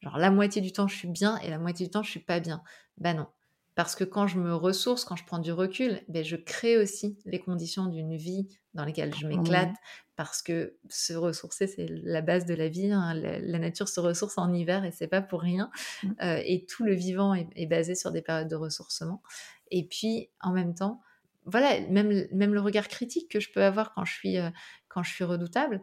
Genre 0.00 0.16
la 0.18 0.30
moitié 0.30 0.62
du 0.62 0.72
temps 0.72 0.88
je 0.88 0.96
suis 0.96 1.08
bien 1.08 1.38
et 1.38 1.50
la 1.50 1.58
moitié 1.58 1.86
du 1.86 1.90
temps 1.90 2.02
je 2.02 2.10
suis 2.10 2.20
pas 2.20 2.40
bien. 2.40 2.62
Ben 2.98 3.14
non. 3.14 3.26
Parce 3.74 3.94
que 3.94 4.04
quand 4.04 4.26
je 4.26 4.38
me 4.38 4.54
ressource, 4.54 5.04
quand 5.04 5.16
je 5.16 5.24
prends 5.26 5.38
du 5.38 5.52
recul, 5.52 6.00
ben 6.08 6.24
je 6.24 6.36
crée 6.36 6.78
aussi 6.78 7.18
les 7.26 7.38
conditions 7.38 7.86
d'une 7.86 8.16
vie 8.16 8.48
dans 8.72 8.86
lesquelles 8.86 9.14
je 9.14 9.26
m'éclate. 9.26 9.74
Parce 10.16 10.40
que 10.42 10.76
se 10.88 11.12
ressourcer, 11.12 11.66
c'est 11.66 11.86
la 11.88 12.22
base 12.22 12.46
de 12.46 12.54
la 12.54 12.68
vie. 12.68 12.90
Hein. 12.90 13.14
La, 13.14 13.58
nature 13.58 13.88
se 13.88 14.00
ressource 14.00 14.38
en 14.38 14.52
hiver 14.52 14.84
et 14.84 14.90
c'est 14.90 15.08
pas 15.08 15.20
pour 15.20 15.42
rien. 15.42 15.70
Mmh. 16.02 16.08
Euh, 16.22 16.42
et 16.44 16.64
tout 16.64 16.84
le 16.84 16.94
vivant 16.94 17.34
est, 17.34 17.66
basé 17.66 17.94
sur 17.94 18.12
des 18.12 18.22
périodes 18.22 18.48
de 18.48 18.56
ressourcement. 18.56 19.22
Et 19.70 19.86
puis, 19.86 20.30
en 20.40 20.52
même 20.52 20.74
temps, 20.74 21.02
voilà, 21.44 21.80
même, 21.88 22.26
même 22.32 22.54
le 22.54 22.60
regard 22.60 22.88
critique 22.88 23.30
que 23.30 23.40
je 23.40 23.52
peux 23.52 23.62
avoir 23.62 23.94
quand 23.94 24.04
je 24.04 24.12
suis, 24.14 24.38
euh, 24.38 24.50
quand 24.88 25.02
je 25.02 25.12
suis 25.12 25.24
redoutable, 25.24 25.82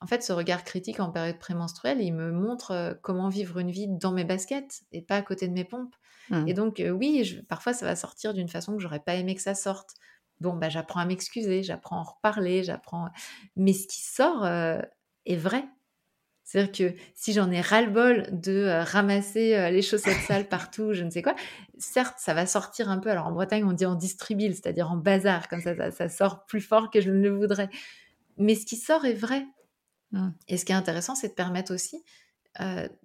en 0.00 0.06
fait, 0.06 0.22
ce 0.22 0.32
regard 0.32 0.64
critique 0.64 1.00
en 1.00 1.10
période 1.10 1.38
prémenstruelle, 1.38 2.00
il 2.00 2.12
me 2.12 2.30
montre 2.30 2.70
euh, 2.70 2.94
comment 3.02 3.28
vivre 3.28 3.58
une 3.58 3.70
vie 3.70 3.88
dans 3.88 4.12
mes 4.12 4.24
baskets 4.24 4.82
et 4.92 5.02
pas 5.02 5.16
à 5.16 5.22
côté 5.22 5.48
de 5.48 5.52
mes 5.52 5.64
pompes. 5.64 5.94
Mmh. 6.30 6.48
Et 6.48 6.54
donc, 6.54 6.80
euh, 6.80 6.90
oui, 6.90 7.40
parfois, 7.48 7.72
ça 7.72 7.84
va 7.84 7.96
sortir 7.96 8.32
d'une 8.32 8.48
façon 8.48 8.76
que 8.76 8.82
j'aurais 8.82 9.00
pas 9.00 9.14
aimé 9.14 9.34
que 9.34 9.42
ça 9.42 9.54
sorte. 9.54 9.94
Bon, 10.40 10.54
bah, 10.54 10.68
j'apprends 10.68 11.00
à 11.00 11.04
m'excuser, 11.04 11.62
j'apprends 11.62 11.96
à 11.96 12.00
en 12.00 12.04
reparler, 12.04 12.62
j'apprends. 12.62 13.08
Mais 13.56 13.72
ce 13.72 13.86
qui 13.86 14.00
sort 14.00 14.44
euh, 14.44 14.80
est 15.26 15.36
vrai. 15.36 15.64
C'est-à-dire 16.44 16.72
que 16.72 17.00
si 17.14 17.34
j'en 17.34 17.50
ai 17.50 17.60
ras-le-bol 17.60 18.26
de 18.32 18.82
ramasser 18.86 19.70
les 19.70 19.82
chaussettes 19.82 20.22
sales 20.26 20.48
partout, 20.48 20.94
je 20.94 21.04
ne 21.04 21.10
sais 21.10 21.20
quoi, 21.20 21.34
certes, 21.76 22.16
ça 22.18 22.32
va 22.32 22.46
sortir 22.46 22.88
un 22.88 22.98
peu. 22.98 23.10
Alors 23.10 23.26
en 23.26 23.32
Bretagne, 23.32 23.64
on 23.64 23.72
dit 23.72 23.84
en 23.84 23.94
distribule, 23.94 24.54
c'est-à-dire 24.54 24.90
en 24.90 24.96
bazar, 24.96 25.48
comme 25.48 25.60
ça, 25.60 25.76
ça, 25.76 25.90
ça 25.90 26.08
sort 26.08 26.46
plus 26.46 26.62
fort 26.62 26.90
que 26.90 27.02
je 27.02 27.10
ne 27.10 27.20
le 27.20 27.36
voudrais. 27.36 27.68
Mais 28.38 28.54
ce 28.54 28.64
qui 28.64 28.76
sort 28.76 29.04
est 29.04 29.12
vrai. 29.12 29.46
Mmh. 30.12 30.30
Et 30.48 30.56
ce 30.56 30.64
qui 30.64 30.72
est 30.72 30.76
intéressant, 30.76 31.14
c'est 31.14 31.28
de 31.28 31.34
permettre 31.34 31.74
aussi 31.74 32.02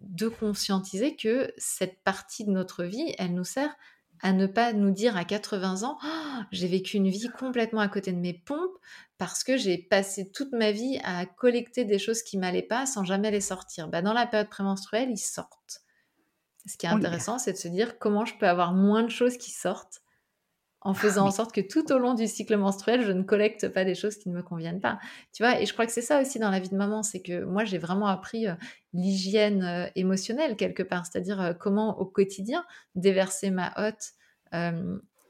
de 0.02 0.28
conscientiser 0.28 1.16
que 1.16 1.54
cette 1.58 2.02
partie 2.04 2.46
de 2.46 2.52
notre 2.52 2.84
vie, 2.84 3.14
elle 3.18 3.34
nous 3.34 3.44
sert 3.44 3.76
à 4.24 4.32
ne 4.32 4.48
pas 4.48 4.72
nous 4.72 4.90
dire 4.90 5.18
à 5.18 5.26
80 5.26 5.84
ans, 5.84 6.00
«Oh, 6.04 6.42
j'ai 6.52 6.68
vécu 6.68 6.96
une 6.98 7.10
vie 7.10 7.30
complètement 7.38 7.82
à 7.82 7.90
côté 7.90 8.14
de 8.14 8.18
mes 8.18 8.34
pompes 8.34 8.78
parce 9.18 9.44
que 9.44 9.58
j'ai 9.58 9.78
passé 9.78 10.32
toute 10.32 10.54
ma 10.54 10.72
vie 10.72 11.00
à 11.04 11.26
collecter 11.26 11.84
des 11.84 12.00
choses 12.00 12.24
qui 12.24 12.38
m'allaient 12.38 12.62
pas 12.62 12.86
sans 12.86 13.04
jamais 13.04 13.32
les 13.32 13.42
sortir. 13.42 13.90
Bah, 13.90 14.02
dans 14.02 14.14
la 14.14 14.26
période 14.26 14.50
prémenstruelle, 14.50 15.10
ils 15.12 15.18
sortent. 15.18 15.82
Ce 16.66 16.78
qui 16.78 16.86
est 16.86 16.90
intéressant, 16.90 17.38
c'est 17.38 17.52
de 17.52 17.58
se 17.58 17.68
dire 17.68 18.00
comment 18.00 18.24
je 18.24 18.38
peux 18.38 18.48
avoir 18.48 18.74
moins 18.74 19.04
de 19.04 19.10
choses 19.10 19.38
qui 19.38 19.52
sortent 19.52 20.03
en 20.84 20.92
ah 20.92 20.94
faisant 20.94 21.28
en 21.28 21.32
sorte 21.32 21.54
que 21.54 21.62
tout 21.62 21.92
au 21.92 21.98
long 21.98 22.14
du 22.14 22.28
cycle 22.28 22.58
menstruel, 22.58 23.04
je 23.04 23.12
ne 23.12 23.24
collecte 23.24 23.70
pas 23.70 23.86
des 23.86 23.96
choses 23.96 24.18
qui 24.18 24.30
ne 24.30 24.36
me 24.36 24.44
conviennent 24.44 24.82
pas. 24.82 25.00
Tu 25.32 25.44
vois, 25.44 25.60
et 25.62 25.66
je 25.66 25.74
crois 25.74 25.86
que 25.86 25.92
c'est 25.92 26.02
ça 26.02 26.22
aussi 26.22 26.40
dans 26.40 26.50
la 26.50 26.60
vie 26.60 26.70
de 26.70 26.76
maman, 26.76 27.04
c'est 27.04 27.22
que 27.22 27.44
moi 27.44 27.64
j'ai 27.64 27.78
vraiment 27.78 28.08
appris 28.08 28.48
euh, 28.48 28.56
l'hygiène 28.94 29.64
euh, 29.64 29.88
émotionnelle 29.96 30.56
quelque 30.56 30.84
part, 30.84 31.06
c'est-à-dire 31.06 31.42
euh, 31.42 31.54
comment 31.54 32.00
au 32.00 32.06
quotidien 32.06 32.66
déverser 32.96 33.50
ma 33.50 33.74
hotte 33.78 34.14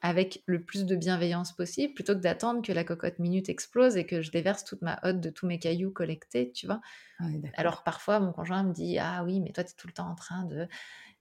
avec 0.01 0.43
le 0.47 0.62
plus 0.62 0.86
de 0.86 0.97
bienveillance 0.97 1.54
possible, 1.54 1.93
plutôt 1.93 2.14
que 2.14 2.20
d'attendre 2.20 2.62
que 2.62 2.74
la 2.74 2.84
cocotte 2.84 3.20
minute 3.20 3.47
explose 3.47 3.95
et 3.95 4.06
que 4.06 4.22
je 4.22 4.32
déverse 4.32 4.66
toute 4.66 4.82
ma 4.82 4.99
hotte 5.04 5.22
de 5.22 5.30
tous 5.30 5.47
mes 5.47 5.60
cailloux 5.60 5.91
collectés, 5.91 6.51
tu 6.51 6.66
vois. 6.66 6.82
Ah 7.20 7.28
Alors 7.56 7.84
parfois 7.84 8.20
mon 8.20 8.34
conjoint 8.34 8.64
me 8.64 8.74
dit 8.74 8.99
ah 8.99 9.24
oui 9.24 9.39
mais 9.39 9.54
toi 9.54 9.64
tu 9.64 9.72
es 9.72 9.76
tout 9.78 9.88
le 9.88 9.93
temps 9.93 10.10
en 10.10 10.16
train 10.16 10.43
de 10.43 10.68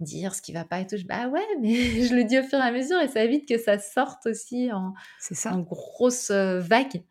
dire 0.02 0.34
ce 0.34 0.42
qui 0.42 0.52
va 0.52 0.64
pas 0.64 0.80
et 0.80 0.86
tout. 0.86 0.96
Je, 0.96 1.04
bah 1.04 1.28
ouais, 1.28 1.46
mais 1.60 1.74
je 2.06 2.14
le 2.14 2.24
dis 2.24 2.38
au 2.38 2.42
fur 2.42 2.58
et 2.58 2.62
à 2.62 2.72
mesure 2.72 3.00
et 3.00 3.08
ça 3.08 3.24
évite 3.24 3.48
que 3.48 3.58
ça 3.58 3.78
sorte 3.78 4.26
aussi 4.26 4.72
en, 4.72 4.94
ça. 5.18 5.54
en 5.54 5.60
grosse 5.60 6.30
euh, 6.30 6.60
vague 6.60 7.02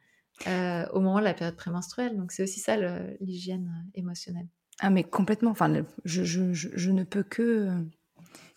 euh, 0.48 0.86
au 0.94 1.00
moment 1.00 1.20
de 1.20 1.26
la 1.26 1.34
période 1.34 1.56
prémenstruelle. 1.56 2.18
Donc 2.18 2.32
c'est 2.32 2.44
aussi 2.44 2.60
ça 2.60 2.78
l'hygiène 3.20 3.68
euh, 3.68 4.00
émotionnelle. 4.00 4.48
Ah 4.80 4.89
mais 4.89 5.04
complètement. 5.04 5.52
Enfin, 5.52 5.84
je, 6.06 6.24
je, 6.24 6.54
je, 6.54 6.92
ne 6.92 7.04
peux 7.04 7.24
que, 7.24 7.70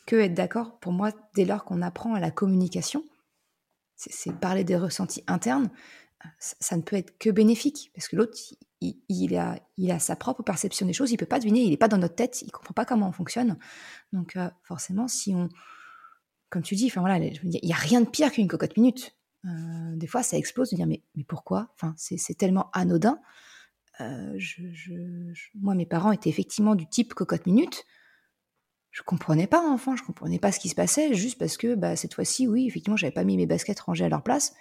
que 0.06 0.16
être 0.16 0.34
d'accord. 0.34 0.78
Pour 0.80 0.92
moi, 0.92 1.10
dès 1.34 1.44
lors 1.44 1.64
qu'on 1.64 1.82
apprend 1.82 2.14
à 2.14 2.20
la 2.20 2.30
communication, 2.30 3.04
c'est 3.96 4.34
parler 4.34 4.64
des 4.64 4.76
ressentis 4.76 5.22
internes, 5.26 5.70
ça 6.38 6.76
ne 6.76 6.82
peut 6.82 6.96
être 6.96 7.18
que 7.18 7.30
bénéfique 7.30 7.90
parce 7.94 8.08
que 8.08 8.16
l'autre, 8.16 8.38
il, 9.08 9.36
a, 9.36 9.58
il 9.76 9.90
a 9.90 9.98
sa 9.98 10.16
propre 10.16 10.42
perception 10.42 10.86
des 10.86 10.92
choses, 10.92 11.10
il 11.12 11.16
peut 11.16 11.26
pas 11.26 11.38
deviner, 11.38 11.60
il 11.60 11.70
n'est 11.70 11.76
pas 11.76 11.88
dans 11.88 11.98
notre 11.98 12.14
tête, 12.14 12.42
il 12.42 12.50
comprend 12.50 12.74
pas 12.74 12.84
comment 12.84 13.08
on 13.08 13.12
fonctionne. 13.12 13.58
Donc 14.12 14.36
euh, 14.36 14.48
forcément, 14.62 15.08
si 15.08 15.34
on, 15.34 15.48
comme 16.50 16.62
tu 16.62 16.74
dis, 16.74 16.88
voilà, 16.88 17.18
il 17.18 17.58
y 17.62 17.72
a 17.72 17.76
rien 17.76 18.00
de 18.00 18.08
pire 18.08 18.30
qu'une 18.30 18.48
cocotte 18.48 18.76
minute. 18.76 19.16
Euh, 19.44 19.96
des 19.96 20.06
fois, 20.06 20.22
ça 20.22 20.36
explose 20.36 20.70
de 20.70 20.76
dire 20.76 20.86
mais, 20.86 21.02
mais 21.16 21.24
pourquoi? 21.24 21.68
Enfin, 21.74 21.94
c'est 21.96 22.38
tellement 22.38 22.70
anodin. 22.72 23.18
Euh, 24.00 24.38
moi, 25.54 25.74
mes 25.74 25.86
parents 25.86 26.12
étaient 26.12 26.30
effectivement 26.30 26.74
du 26.74 26.88
type 26.88 27.14
cocotte 27.14 27.46
minute. 27.46 27.84
Je 28.90 29.02
comprenais 29.02 29.48
pas, 29.48 29.60
enfant, 29.60 29.96
je 29.96 30.04
comprenais 30.04 30.38
pas 30.38 30.52
ce 30.52 30.60
qui 30.60 30.68
se 30.68 30.76
passait, 30.76 31.14
juste 31.14 31.38
parce 31.38 31.56
que 31.56 31.74
bah, 31.74 31.96
cette 31.96 32.14
fois-ci, 32.14 32.46
oui, 32.46 32.66
effectivement, 32.68 32.96
j'avais 32.96 33.12
pas 33.12 33.24
mis 33.24 33.36
mes 33.36 33.46
baskets 33.46 33.80
rangées 33.80 34.04
à 34.04 34.08
leur 34.08 34.22
place. 34.22 34.54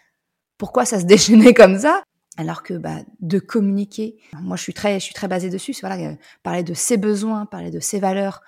Pourquoi 0.58 0.86
ça 0.86 1.00
se 1.00 1.06
déchaînait 1.08 1.54
comme 1.54 1.78
ça? 1.78 2.04
Alors 2.38 2.64
que 2.64 2.74
bah, 2.74 2.98
de 3.20 3.40
communiquer, 3.40 4.18
moi 4.34 4.58
je 4.58 4.64
suis 4.64 4.74
très, 4.74 5.00
je 5.00 5.06
suis 5.06 5.14
très 5.14 5.28
basée 5.28 5.50
dessus, 5.50 5.76
voilà, 5.82 6.12
euh, 6.12 6.16
parler 6.42 6.64
de 6.64 6.74
ses 6.74 6.98
besoins, 6.98 7.46
parler 7.46 7.70
de 7.70 7.80
ses 7.80 8.00
valeurs, 8.00 8.42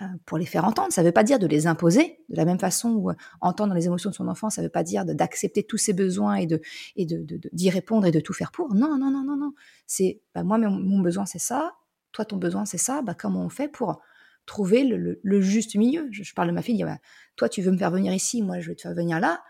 euh, 0.00 0.06
pour 0.24 0.38
les 0.38 0.46
faire 0.46 0.64
entendre. 0.64 0.92
Ça 0.92 1.02
ne 1.02 1.08
veut 1.08 1.12
pas 1.12 1.22
dire 1.22 1.38
de 1.38 1.46
les 1.46 1.66
imposer, 1.66 2.18
de 2.28 2.36
la 2.36 2.44
même 2.44 2.58
façon 2.58 2.90
où 2.90 3.10
euh, 3.10 3.14
entendre 3.40 3.74
les 3.74 3.86
émotions 3.86 4.10
de 4.10 4.14
son 4.14 4.26
enfant, 4.26 4.48
ça 4.48 4.62
ne 4.62 4.66
veut 4.66 4.70
pas 4.70 4.82
dire 4.82 5.04
d'accepter 5.04 5.64
tous 5.64 5.76
ses 5.76 5.92
besoins 5.92 6.36
et 6.36 6.46
de 6.46 6.60
et 6.96 7.04
de 7.04 7.40
d'y 7.52 7.68
répondre 7.68 8.06
et 8.06 8.10
de 8.10 8.20
tout 8.20 8.32
faire 8.32 8.52
pour. 8.52 8.74
Non, 8.74 8.96
non, 8.96 9.10
non, 9.10 9.22
non, 9.22 9.36
non. 9.36 9.52
C'est 9.86 10.22
bah, 10.34 10.44
moi 10.44 10.56
mon, 10.58 11.00
besoin 11.00 11.26
c'est 11.26 11.38
ça, 11.38 11.74
toi 12.12 12.24
ton 12.24 12.38
besoin 12.38 12.64
c'est 12.64 12.78
ça. 12.78 13.02
Bah, 13.02 13.14
comment 13.14 13.44
on 13.44 13.48
fait 13.50 13.68
pour 13.68 14.00
trouver 14.46 14.84
le, 14.84 15.40
juste 15.40 15.74
milieu? 15.76 16.08
Je, 16.10 16.32
parle 16.32 16.48
de 16.48 16.54
ma 16.54 16.62
fille, 16.62 16.82
bah, 16.84 16.98
toi 17.36 17.48
tu 17.48 17.60
veux 17.60 17.70
me 17.70 17.78
faire 17.78 17.90
venir 17.90 18.14
ici, 18.14 18.40
moi 18.42 18.60
je 18.60 18.70
vais 18.70 18.76
te 18.76 18.82
faire 18.82 18.94
venir 18.94 19.20
là. 19.20 19.42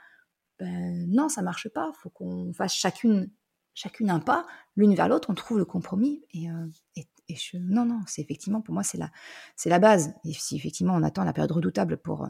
Ben, 0.59 1.07
non, 1.09 1.28
ça 1.28 1.43
marche 1.43 1.68
pas. 1.68 1.93
Faut 2.03 2.11
qu'on 2.11 2.53
fasse 2.53 2.74
chacune 2.74 3.30
chacune 3.75 4.11
un 4.11 4.20
pas, 4.20 4.47
l'une 4.77 4.95
vers 4.95 5.09
l'autre, 5.09 5.31
on 5.31 5.35
trouve 5.35 5.59
le 5.59 5.64
compromis. 5.64 6.25
Et, 6.33 6.51
euh, 6.51 6.66
et, 6.97 7.07
je, 7.35 7.57
non, 7.57 7.85
non, 7.85 8.01
c'est 8.07 8.20
effectivement, 8.20 8.61
pour 8.61 8.75
moi, 8.75 8.83
c'est 8.83 8.99
la, 8.99 9.11
c'est 9.57 9.70
la 9.70 9.79
base. 9.79 10.14
Et 10.25 10.33
si 10.33 10.57
effectivement 10.57 10.95
on 10.95 11.03
attend 11.03 11.25
la 11.25 11.33
période 11.33 11.53
redoutable 11.53 11.97
pour 11.97 12.25
euh, 12.25 12.29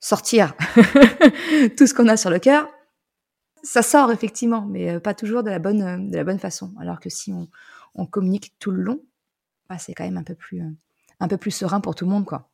sortir 0.00 0.54
tout 1.76 1.86
ce 1.86 1.94
qu'on 1.94 2.08
a 2.08 2.16
sur 2.16 2.30
le 2.30 2.38
cœur, 2.38 2.68
ça 3.62 3.82
sort 3.82 4.10
effectivement, 4.10 4.66
mais 4.66 5.00
pas 5.00 5.14
toujours 5.14 5.42
de 5.42 5.50
la 5.50 5.58
bonne, 5.58 6.10
de 6.10 6.16
la 6.16 6.24
bonne 6.24 6.40
façon. 6.40 6.74
Alors 6.78 7.00
que 7.00 7.08
si 7.08 7.32
on, 7.32 7.48
on 7.94 8.06
communique 8.06 8.54
tout 8.58 8.70
le 8.70 8.82
long, 8.82 9.02
bah, 9.68 9.78
c'est 9.78 9.94
quand 9.94 10.04
même 10.04 10.18
un 10.18 10.24
peu 10.24 10.34
plus, 10.34 10.62
un 11.20 11.28
peu 11.28 11.36
plus 11.36 11.52
serein 11.52 11.80
pour 11.80 11.94
tout 11.94 12.04
le 12.04 12.10
monde, 12.10 12.26
quoi. 12.26 12.48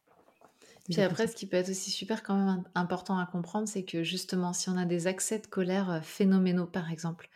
Puis 0.90 1.02
après, 1.02 1.26
ce 1.26 1.36
qui 1.36 1.46
peut 1.46 1.58
être 1.58 1.68
aussi 1.68 1.90
super 1.90 2.22
quand 2.22 2.34
même 2.34 2.64
important 2.74 3.18
à 3.18 3.26
comprendre, 3.26 3.68
c'est 3.68 3.84
que 3.84 4.02
justement, 4.02 4.54
si 4.54 4.70
on 4.70 4.76
a 4.78 4.86
des 4.86 5.06
accès 5.06 5.38
de 5.38 5.46
colère 5.46 6.00
phénoménaux, 6.02 6.66
par 6.66 6.90
exemple, 6.90 7.28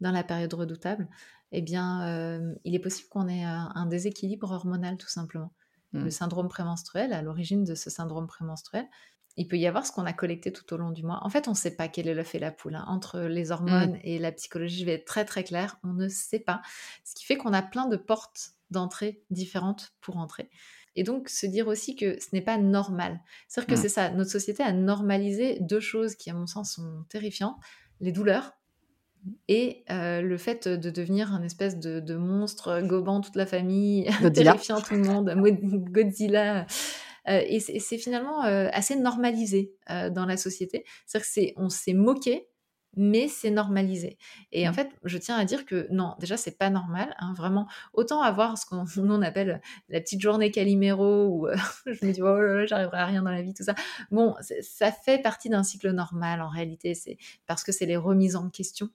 dans 0.00 0.12
la 0.12 0.22
période 0.22 0.54
redoutable, 0.54 1.08
eh 1.52 1.62
bien, 1.62 2.40
il 2.64 2.74
est 2.74 2.80
possible 2.80 3.08
qu'on 3.08 3.28
ait 3.28 3.44
un 3.44 3.86
déséquilibre 3.86 4.50
hormonal, 4.50 4.96
tout 4.96 5.08
simplement. 5.08 5.52
Le 5.92 6.04
mmh. 6.04 6.10
syndrome 6.10 6.48
prémenstruel, 6.48 7.14
à 7.14 7.22
l'origine 7.22 7.64
de 7.64 7.74
ce 7.74 7.88
syndrome 7.88 8.26
prémenstruel, 8.26 8.86
il 9.38 9.48
peut 9.48 9.56
y 9.56 9.66
avoir 9.66 9.86
ce 9.86 9.92
qu'on 9.92 10.04
a 10.04 10.12
collecté 10.12 10.52
tout 10.52 10.74
au 10.74 10.76
long 10.76 10.90
du 10.90 11.02
mois. 11.02 11.20
En 11.22 11.30
fait, 11.30 11.48
on 11.48 11.52
ne 11.52 11.56
sait 11.56 11.76
pas 11.76 11.88
quel 11.88 12.08
est 12.08 12.14
l'œuf 12.14 12.34
et 12.34 12.38
la 12.38 12.50
poule. 12.50 12.74
Hein. 12.74 12.84
Entre 12.88 13.20
les 13.20 13.52
hormones 13.52 13.92
mmh. 13.92 14.00
et 14.02 14.18
la 14.18 14.32
psychologie, 14.32 14.80
je 14.80 14.84
vais 14.84 14.94
être 14.94 15.06
très 15.06 15.24
très 15.24 15.44
claire, 15.44 15.78
on 15.84 15.94
ne 15.94 16.08
sait 16.08 16.40
pas. 16.40 16.60
Ce 17.04 17.14
qui 17.14 17.24
fait 17.24 17.36
qu'on 17.36 17.52
a 17.52 17.62
plein 17.62 17.86
de 17.86 17.96
portes 17.96 18.50
d'entrée 18.70 19.22
différentes 19.30 19.92
pour 20.00 20.18
entrer. 20.18 20.50
Et 20.96 21.04
donc, 21.04 21.28
se 21.28 21.46
dire 21.46 21.68
aussi 21.68 21.94
que 21.94 22.20
ce 22.20 22.28
n'est 22.32 22.42
pas 22.42 22.58
normal. 22.58 23.20
C'est-à-dire 23.46 23.74
que 23.74 23.78
mmh. 23.78 23.82
c'est 23.82 23.88
ça, 23.88 24.10
notre 24.10 24.30
société 24.30 24.62
a 24.62 24.72
normalisé 24.72 25.58
deux 25.60 25.80
choses 25.80 26.16
qui, 26.16 26.28
à 26.28 26.34
mon 26.34 26.46
sens, 26.46 26.74
sont 26.74 27.04
terrifiantes. 27.08 27.56
Les 28.00 28.12
douleurs 28.12 28.57
et 29.48 29.84
euh, 29.90 30.20
le 30.20 30.36
fait 30.38 30.68
de 30.68 30.90
devenir 30.90 31.32
un 31.32 31.42
espèce 31.42 31.78
de, 31.78 32.16
monstre 32.16 32.80
gobant 32.82 33.20
toute 33.20 33.36
la 33.36 33.46
famille, 33.46 34.08
terrifiant 34.34 34.80
tout 34.80 34.94
le 34.94 35.02
monde, 35.02 35.34
Godzilla. 35.90 36.66
Euh, 37.28 37.42
et 37.46 37.60
c'est 37.60 37.98
finalement 37.98 38.44
euh, 38.44 38.68
assez 38.72 38.96
normalisé 38.96 39.74
dans 39.88 40.24
la 40.26 40.36
société. 40.36 40.84
C'est-à-dire 41.06 41.54
qu'on 41.54 41.68
s'est 41.68 41.92
moqué 41.92 42.48
mais 42.96 43.28
c'est 43.28 43.50
normalisé. 43.50 44.18
Et 44.50 44.66
en 44.66 44.72
mmh. 44.72 44.74
fait, 44.74 44.90
je 45.04 45.18
tiens 45.18 45.36
à 45.36 45.44
dire 45.44 45.66
que 45.66 45.86
non, 45.90 46.14
déjà, 46.18 46.36
c'est 46.36 46.58
pas 46.58 46.70
normal. 46.70 47.14
Hein, 47.18 47.32
vraiment, 47.36 47.68
autant 47.92 48.22
avoir 48.22 48.58
ce 48.58 48.66
qu'on 48.66 48.84
on 48.98 49.22
appelle 49.22 49.60
la 49.88 50.00
petite 50.00 50.20
journée 50.20 50.50
Calimero, 50.50 51.26
où 51.26 51.46
euh, 51.46 51.56
je 51.86 52.04
me 52.04 52.12
dis, 52.12 52.22
oh 52.22 52.40
là 52.40 52.54
là, 52.54 52.66
j'arriverai 52.66 52.98
à 52.98 53.06
rien 53.06 53.22
dans 53.22 53.30
la 53.30 53.42
vie, 53.42 53.54
tout 53.54 53.62
ça. 53.62 53.74
Bon, 54.10 54.34
ça 54.60 54.90
fait 54.90 55.22
partie 55.22 55.48
d'un 55.48 55.62
cycle 55.62 55.90
normal 55.92 56.40
en 56.40 56.48
réalité, 56.48 56.94
c'est 56.94 57.18
parce 57.46 57.62
que 57.62 57.72
c'est 57.72 57.86
les 57.86 57.96
remises 57.96 58.36
en 58.36 58.50
question. 58.50 58.88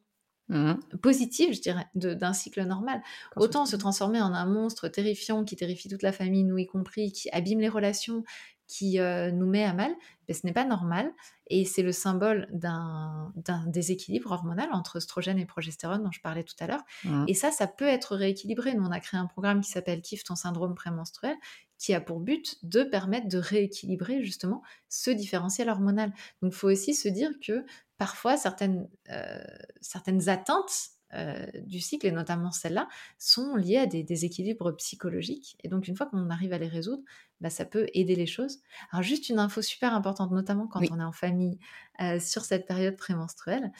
Mmh. 0.50 0.74
positives, 1.02 1.54
je 1.54 1.62
dirais, 1.62 1.88
d'un 1.96 2.34
cycle 2.34 2.64
normal. 2.64 3.02
Autant 3.38 3.66
se 3.66 3.78
transformer 3.78 4.22
en 4.22 4.34
un 4.34 4.46
monstre 4.46 4.90
terrifiant 4.90 5.46
qui 5.46 5.56
terrifie 5.56 5.88
toute 5.88 6.04
la 6.04 6.12
famille, 6.12 6.44
nous 6.44 6.58
y 6.58 6.68
compris, 6.68 7.14
qui 7.14 7.30
abîme 7.30 7.62
les 7.62 7.70
relations, 7.70 8.26
qui 8.68 9.00
euh, 9.00 9.32
nous 9.32 9.46
met 9.46 9.64
à 9.64 9.74
mal, 9.74 9.94
mais 10.28 10.34
ce 10.34 10.46
n'est 10.46 10.54
pas 10.54 10.66
normal. 10.66 11.12
Et 11.48 11.64
c'est 11.64 11.82
le 11.82 11.92
symbole 11.92 12.48
d'un 12.52 13.32
déséquilibre 13.68 14.32
hormonal 14.32 14.70
entre 14.72 14.98
oestrogène 14.98 15.40
et 15.40 15.46
progestérone 15.46 16.04
dont 16.04 16.12
je 16.12 16.22
parlais 16.22 16.44
tout 16.44 16.56
à 16.60 16.68
l'heure. 16.68 16.84
Mmh. 17.04 17.26
Et 17.28 17.34
ça, 17.34 17.52
ça 17.52 17.68
peut 17.68 17.88
être 17.88 18.16
rééquilibré. 18.16 18.74
Nous, 18.74 18.84
on 18.84 18.92
a 18.92 19.00
créé 19.00 19.20
un 19.20 19.28
programme 19.28 19.62
qui 19.62 19.70
s'appelle 19.70 20.02
Kiff 20.02 20.24
ton 20.24 20.36
syndrome 20.36 20.76
prémenstruel, 20.76 21.36
qui 21.78 21.94
a 21.94 22.02
pour 22.02 22.20
but 22.20 22.58
de 22.64 22.84
permettre 22.84 23.28
de 23.28 23.38
rééquilibrer 23.38 24.24
justement 24.24 24.62
ce 24.90 25.12
différentiel 25.12 25.70
hormonal. 25.70 26.14
Donc, 26.42 26.54
il 26.54 26.58
faut 26.58 26.70
aussi 26.70 26.94
se 26.94 27.10
dire 27.10 27.32
que 27.46 27.66
parfois, 28.04 28.36
certaines, 28.36 28.90
euh, 29.12 29.42
certaines 29.80 30.28
atteintes 30.28 30.90
euh, 31.14 31.46
du 31.62 31.80
cycle, 31.80 32.06
et 32.06 32.12
notamment 32.12 32.52
celles-là, 32.52 32.90
sont 33.18 33.56
liées 33.56 33.78
à 33.78 33.86
des 33.86 34.04
déséquilibres 34.04 34.76
psychologiques. 34.76 35.56
Et 35.64 35.70
donc, 35.70 35.88
une 35.88 35.96
fois 35.96 36.08
qu'on 36.08 36.30
arrive 36.30 36.52
à 36.52 36.58
les 36.58 36.68
résoudre, 36.68 37.02
bah, 37.40 37.50
ça 37.50 37.64
peut 37.64 37.88
aider 37.94 38.16
les 38.16 38.26
choses. 38.26 38.60
Alors, 38.92 39.04
juste 39.04 39.30
une 39.30 39.40
info 39.40 39.62
super 39.62 39.94
importante, 39.94 40.32
notamment 40.32 40.68
quand 40.68 40.82
on 40.92 41.00
est 41.00 41.04
en 41.04 41.14
famille, 41.14 41.60
euh, 42.02 42.20
sur 42.20 42.44
cette 42.44 42.68
période 42.68 42.98
prémenstruelle. 42.98 43.72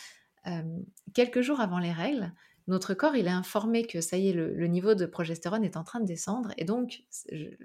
Quelques 1.14 1.42
jours 1.42 1.60
avant 1.60 1.80
les 1.80 1.92
règles, 1.92 2.32
notre 2.68 2.94
corps, 2.94 3.18
il 3.18 3.28
est 3.28 3.30
informé 3.30 3.86
que 3.86 4.00
ça 4.00 4.16
y 4.16 4.30
est, 4.30 4.34
le, 4.34 4.68
niveau 4.68 4.96
de 4.96 5.06
progestérone 5.06 5.66
est 5.66 5.76
en 5.76 5.84
train 5.84 6.00
de 6.00 6.06
descendre 6.06 6.54
et 6.58 6.64
donc 6.64 7.04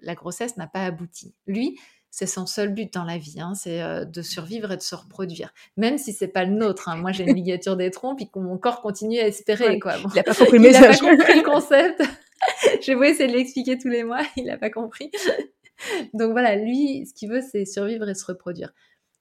la 0.02 0.14
grossesse 0.14 0.56
n'a 0.56 0.66
pas 0.66 0.84
abouti. 0.84 1.34
Lui, 1.46 1.78
c'est 2.18 2.26
son 2.26 2.46
seul 2.46 2.74
but 2.74 2.92
dans 2.92 3.04
la 3.04 3.16
vie, 3.16 3.36
hein, 3.38 3.52
c'est 3.54 3.80
euh, 3.80 4.04
de 4.04 4.22
survivre 4.22 4.72
et 4.72 4.76
de 4.76 4.82
se 4.82 4.96
reproduire. 4.96 5.54
Même 5.76 5.98
si 5.98 6.12
c'est 6.12 6.26
pas 6.26 6.44
le 6.44 6.50
nôtre. 6.50 6.88
Hein. 6.88 6.96
Moi, 6.96 7.12
j'ai 7.12 7.22
une 7.22 7.36
ligature 7.36 7.76
des 7.76 7.92
trompes, 7.92 8.20
et 8.20 8.26
que 8.26 8.40
mon 8.40 8.58
corps 8.58 8.80
continue 8.80 9.20
à 9.20 9.28
espérer. 9.28 9.78
Quoi. 9.78 9.94
il 9.98 10.16
n'a 10.16 10.24
pas 10.24 10.34
compris 10.34 10.58
le 10.58 10.72
pas 10.72 10.96
compris 10.96 11.38
le 11.38 11.44
concept. 11.48 12.02
j'ai 12.82 12.96
beau 12.96 13.04
essayer 13.04 13.28
de 13.28 13.36
l'expliquer 13.36 13.78
tous 13.78 13.86
les 13.86 14.02
mois, 14.02 14.22
il 14.36 14.46
n'a 14.46 14.58
pas 14.58 14.68
compris. 14.68 15.12
Donc 16.12 16.32
voilà, 16.32 16.56
lui, 16.56 17.06
ce 17.06 17.14
qu'il 17.14 17.30
veut, 17.30 17.40
c'est 17.40 17.64
survivre 17.64 18.08
et 18.08 18.14
se 18.14 18.26
reproduire. 18.26 18.72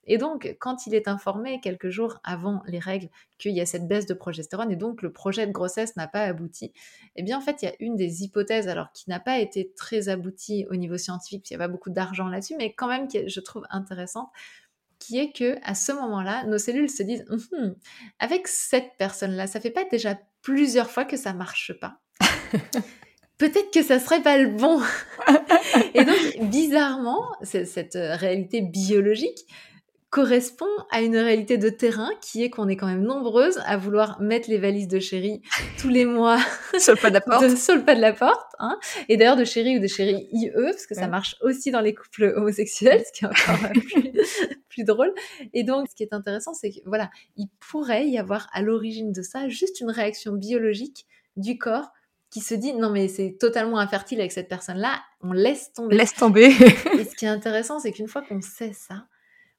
Et 0.07 0.17
donc, 0.17 0.55
quand 0.59 0.87
il 0.87 0.95
est 0.95 1.07
informé 1.07 1.59
quelques 1.61 1.89
jours 1.89 2.19
avant 2.23 2.63
les 2.65 2.79
règles 2.79 3.09
qu'il 3.37 3.51
y 3.51 3.61
a 3.61 3.65
cette 3.65 3.87
baisse 3.87 4.05
de 4.05 4.13
progestérone 4.13 4.71
et 4.71 4.75
donc 4.75 5.01
le 5.01 5.11
projet 5.11 5.45
de 5.45 5.51
grossesse 5.51 5.95
n'a 5.97 6.07
pas 6.07 6.23
abouti, 6.23 6.71
eh 7.15 7.23
bien 7.23 7.37
en 7.37 7.41
fait, 7.41 7.61
il 7.61 7.65
y 7.65 7.67
a 7.67 7.75
une 7.79 7.95
des 7.95 8.23
hypothèses, 8.23 8.67
alors 8.67 8.91
qui 8.93 9.09
n'a 9.09 9.19
pas 9.19 9.39
été 9.39 9.73
très 9.75 10.09
aboutie 10.09 10.65
au 10.71 10.75
niveau 10.75 10.97
scientifique, 10.97 11.41
parce 11.41 11.49
qu'il 11.49 11.57
n'y 11.57 11.63
a 11.63 11.67
pas 11.67 11.71
beaucoup 11.71 11.89
d'argent 11.89 12.27
là-dessus, 12.27 12.55
mais 12.57 12.73
quand 12.73 12.87
même 12.87 13.07
qui 13.07 13.27
je 13.27 13.39
trouve 13.41 13.63
intéressante, 13.69 14.29
qui 14.99 15.19
est 15.19 15.31
que 15.31 15.57
à 15.63 15.75
ce 15.75 15.91
moment-là, 15.91 16.45
nos 16.45 16.57
cellules 16.57 16.89
se 16.89 17.03
disent 17.03 17.25
hum, 17.29 17.75
avec 18.19 18.47
cette 18.47 18.91
personne-là, 18.97 19.47
ça 19.47 19.59
fait 19.59 19.71
pas 19.71 19.83
déjà 19.85 20.17
plusieurs 20.41 20.89
fois 20.89 21.05
que 21.05 21.17
ça 21.17 21.33
marche 21.33 21.73
pas. 21.79 21.99
Peut-être 23.37 23.71
que 23.71 23.83
ça 23.83 23.99
serait 23.99 24.23
pas 24.23 24.37
le 24.39 24.49
bon. 24.49 24.81
et 25.93 26.03
donc, 26.03 26.49
bizarrement, 26.49 27.23
cette 27.43 27.93
réalité 27.93 28.61
biologique 28.61 29.45
correspond 30.17 30.65
à 30.89 31.03
une 31.03 31.15
réalité 31.15 31.59
de 31.59 31.69
terrain 31.69 32.09
qui 32.23 32.41
est 32.41 32.49
qu'on 32.49 32.67
est 32.67 32.75
quand 32.75 32.87
même 32.87 33.03
nombreuses 33.03 33.59
à 33.67 33.77
vouloir 33.77 34.19
mettre 34.19 34.49
les 34.49 34.57
valises 34.57 34.87
de 34.87 34.97
chéri 34.97 35.43
tous 35.79 35.89
les 35.89 36.05
mois 36.05 36.39
sur 36.79 36.95
le 36.95 36.99
pas 36.99 37.09
de 37.09 37.13
la 37.13 37.21
porte. 37.21 37.55
sur 37.55 37.75
le 37.75 37.83
pas 37.83 37.93
de 37.93 38.01
la 38.01 38.13
porte. 38.13 38.51
Hein. 38.57 38.79
Et 39.09 39.17
d'ailleurs 39.17 39.35
de 39.35 39.43
chéri 39.43 39.77
ou 39.77 39.79
de 39.79 39.85
chéri 39.85 40.27
IE, 40.31 40.49
parce 40.55 40.87
que 40.87 40.95
ça 40.95 41.07
marche 41.07 41.35
aussi 41.41 41.69
dans 41.69 41.81
les 41.81 41.93
couples 41.93 42.33
homosexuels, 42.35 43.03
ce 43.05 43.11
qui 43.11 43.25
est 43.25 43.27
encore 43.27 43.69
plus, 43.73 44.11
plus 44.69 44.83
drôle. 44.83 45.13
Et 45.53 45.63
donc, 45.63 45.87
ce 45.87 45.93
qui 45.93 46.01
est 46.01 46.13
intéressant, 46.13 46.55
c'est 46.55 46.71
que 46.71 46.79
voilà, 46.87 47.11
il 47.35 47.49
pourrait 47.59 48.07
y 48.07 48.17
avoir 48.17 48.49
à 48.53 48.63
l'origine 48.63 49.11
de 49.11 49.21
ça 49.21 49.47
juste 49.49 49.81
une 49.81 49.91
réaction 49.91 50.33
biologique 50.33 51.05
du 51.35 51.59
corps 51.59 51.91
qui 52.31 52.39
se 52.41 52.55
dit 52.55 52.73
non 52.73 52.89
mais 52.89 53.07
c'est 53.07 53.37
totalement 53.39 53.77
infertile 53.77 54.19
avec 54.19 54.31
cette 54.31 54.49
personne-là, 54.49 54.99
on 55.21 55.31
laisse 55.31 55.73
tomber. 55.73 55.95
Laisse 55.95 56.15
tomber. 56.15 56.47
et 56.99 57.05
ce 57.05 57.15
qui 57.15 57.25
est 57.25 57.29
intéressant, 57.29 57.77
c'est 57.77 57.91
qu'une 57.91 58.07
fois 58.07 58.23
qu'on 58.23 58.41
sait 58.41 58.73
ça, 58.73 59.05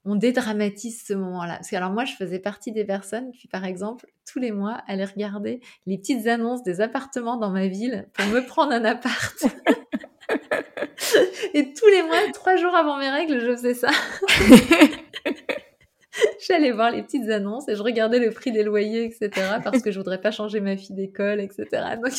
on 0.08 0.16
dédramatise 0.16 1.04
ce 1.06 1.12
moment-là. 1.12 1.56
Parce 1.56 1.70
que 1.70 1.76
alors 1.76 1.90
moi, 1.90 2.04
je 2.04 2.14
faisais 2.14 2.38
partie 2.38 2.72
des 2.72 2.84
personnes 2.84 3.30
qui, 3.32 3.46
par 3.46 3.64
exemple, 3.64 4.06
tous 4.30 4.38
les 4.38 4.52
mois, 4.52 4.82
allaient 4.86 5.04
regarder 5.04 5.60
les 5.86 5.98
petites 5.98 6.26
annonces 6.26 6.62
des 6.62 6.80
appartements 6.80 7.36
dans 7.36 7.50
ma 7.50 7.66
ville 7.66 8.08
pour 8.14 8.26
me 8.26 8.40
prendre 8.40 8.72
un 8.72 8.84
appart. 8.84 9.36
Et 11.54 11.72
tous 11.74 11.88
les 11.88 12.02
mois, 12.02 12.18
trois 12.32 12.56
jours 12.56 12.74
avant 12.74 12.98
mes 12.98 13.10
règles, 13.10 13.40
je 13.40 13.52
faisais 13.52 13.74
ça. 13.74 13.90
J'allais 16.46 16.72
voir 16.72 16.90
les 16.90 17.02
petites 17.02 17.30
annonces 17.30 17.68
et 17.68 17.76
je 17.76 17.82
regardais 17.82 18.18
le 18.18 18.30
prix 18.30 18.50
des 18.50 18.64
loyers, 18.64 19.04
etc. 19.04 19.30
Parce 19.62 19.82
que 19.82 19.92
je 19.92 19.98
voudrais 19.98 20.20
pas 20.20 20.32
changer 20.32 20.60
ma 20.60 20.76
fille 20.76 20.96
d'école, 20.96 21.40
etc. 21.40 21.66
Donc 22.02 22.12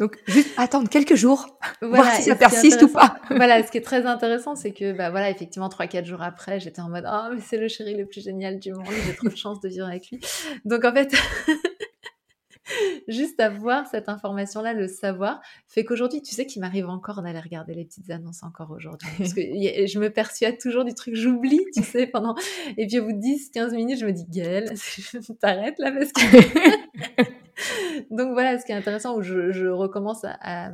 donc, 0.00 0.18
juste 0.26 0.48
attendre 0.56 0.88
quelques 0.88 1.14
jours, 1.14 1.46
voir 1.82 2.10
si 2.14 2.22
ça 2.22 2.34
persiste 2.34 2.82
ou 2.82 2.88
pas. 2.88 3.18
voilà, 3.28 3.62
ce 3.62 3.70
qui 3.70 3.76
est 3.76 3.82
très 3.82 4.06
intéressant, 4.06 4.56
c'est 4.56 4.72
que, 4.72 4.92
bah 4.92 5.10
voilà, 5.10 5.28
effectivement, 5.28 5.68
3-4 5.68 6.06
jours 6.06 6.22
après, 6.22 6.58
j'étais 6.58 6.80
en 6.80 6.88
mode, 6.88 7.04
oh, 7.06 7.34
mais 7.34 7.40
c'est 7.42 7.58
le 7.58 7.68
chéri 7.68 7.94
le 7.94 8.06
plus 8.06 8.24
génial 8.24 8.58
du 8.58 8.72
monde, 8.72 8.86
j'ai 9.06 9.14
trop 9.14 9.28
de 9.28 9.36
chance 9.36 9.60
de 9.60 9.68
vivre 9.68 9.86
avec 9.86 10.08
lui. 10.10 10.18
Donc, 10.64 10.86
en 10.86 10.94
fait, 10.94 11.14
juste 13.08 13.40
avoir 13.40 13.86
cette 13.88 14.08
information-là, 14.08 14.72
le 14.72 14.88
savoir, 14.88 15.42
fait 15.68 15.84
qu'aujourd'hui, 15.84 16.22
tu 16.22 16.34
sais 16.34 16.46
qu'il 16.46 16.62
m'arrive 16.62 16.88
encore 16.88 17.20
d'aller 17.20 17.40
regarder 17.40 17.74
les 17.74 17.84
petites 17.84 18.10
annonces 18.10 18.42
encore 18.42 18.70
aujourd'hui. 18.70 19.10
Parce 19.18 19.34
que 19.34 19.42
je 19.42 19.98
me 19.98 20.08
persuade 20.08 20.56
toujours 20.56 20.86
du 20.86 20.94
truc, 20.94 21.14
j'oublie, 21.14 21.60
tu 21.74 21.82
sais, 21.82 22.06
pendant. 22.06 22.34
Et 22.78 22.86
puis 22.86 23.00
au 23.00 23.04
bout 23.04 23.12
de 23.12 23.20
10, 23.20 23.50
15 23.50 23.74
minutes, 23.74 23.98
je 24.00 24.06
me 24.06 24.12
dis, 24.12 24.24
Gaëlle, 24.30 24.72
t'arrêtes 25.42 25.78
là 25.78 25.92
parce 25.92 26.10
que. 26.12 27.39
Donc 28.10 28.32
voilà, 28.32 28.58
ce 28.58 28.64
qui 28.64 28.72
est 28.72 28.76
intéressant, 28.76 29.16
où 29.16 29.22
je, 29.22 29.66
recommence 29.68 30.24
à, 30.24 30.72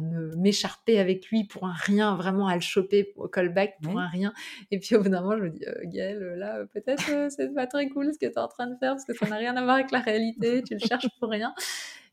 me 0.00 0.34
m'écharper 0.36 0.98
avec 0.98 1.28
lui 1.28 1.44
pour 1.44 1.66
un 1.66 1.72
rien, 1.72 2.16
vraiment 2.16 2.48
à 2.48 2.54
le 2.54 2.60
choper 2.60 3.12
au 3.16 3.28
callback 3.28 3.76
pour 3.82 3.98
un 3.98 4.08
rien. 4.08 4.32
Et 4.70 4.80
puis 4.80 4.96
au 4.96 5.02
bout 5.02 5.08
d'un 5.08 5.20
moment, 5.20 5.36
je 5.36 5.44
me 5.44 5.50
dis, 5.50 5.64
euh, 5.64 5.74
Gaël, 5.84 6.18
là, 6.38 6.64
peut-être 6.72 7.08
euh, 7.10 7.28
c'est 7.30 7.54
pas 7.54 7.66
très 7.66 7.88
cool 7.88 8.12
ce 8.12 8.18
que 8.18 8.26
tu 8.26 8.32
es 8.32 8.38
en 8.38 8.48
train 8.48 8.66
de 8.66 8.76
faire 8.76 8.94
parce 8.94 9.04
que 9.04 9.14
ça 9.14 9.28
n'a 9.28 9.36
rien 9.36 9.56
à 9.56 9.62
voir 9.62 9.76
avec 9.76 9.92
la 9.92 10.00
réalité, 10.00 10.62
tu 10.62 10.74
le 10.74 10.80
cherches 10.80 11.06
pour 11.20 11.30
rien. 11.30 11.54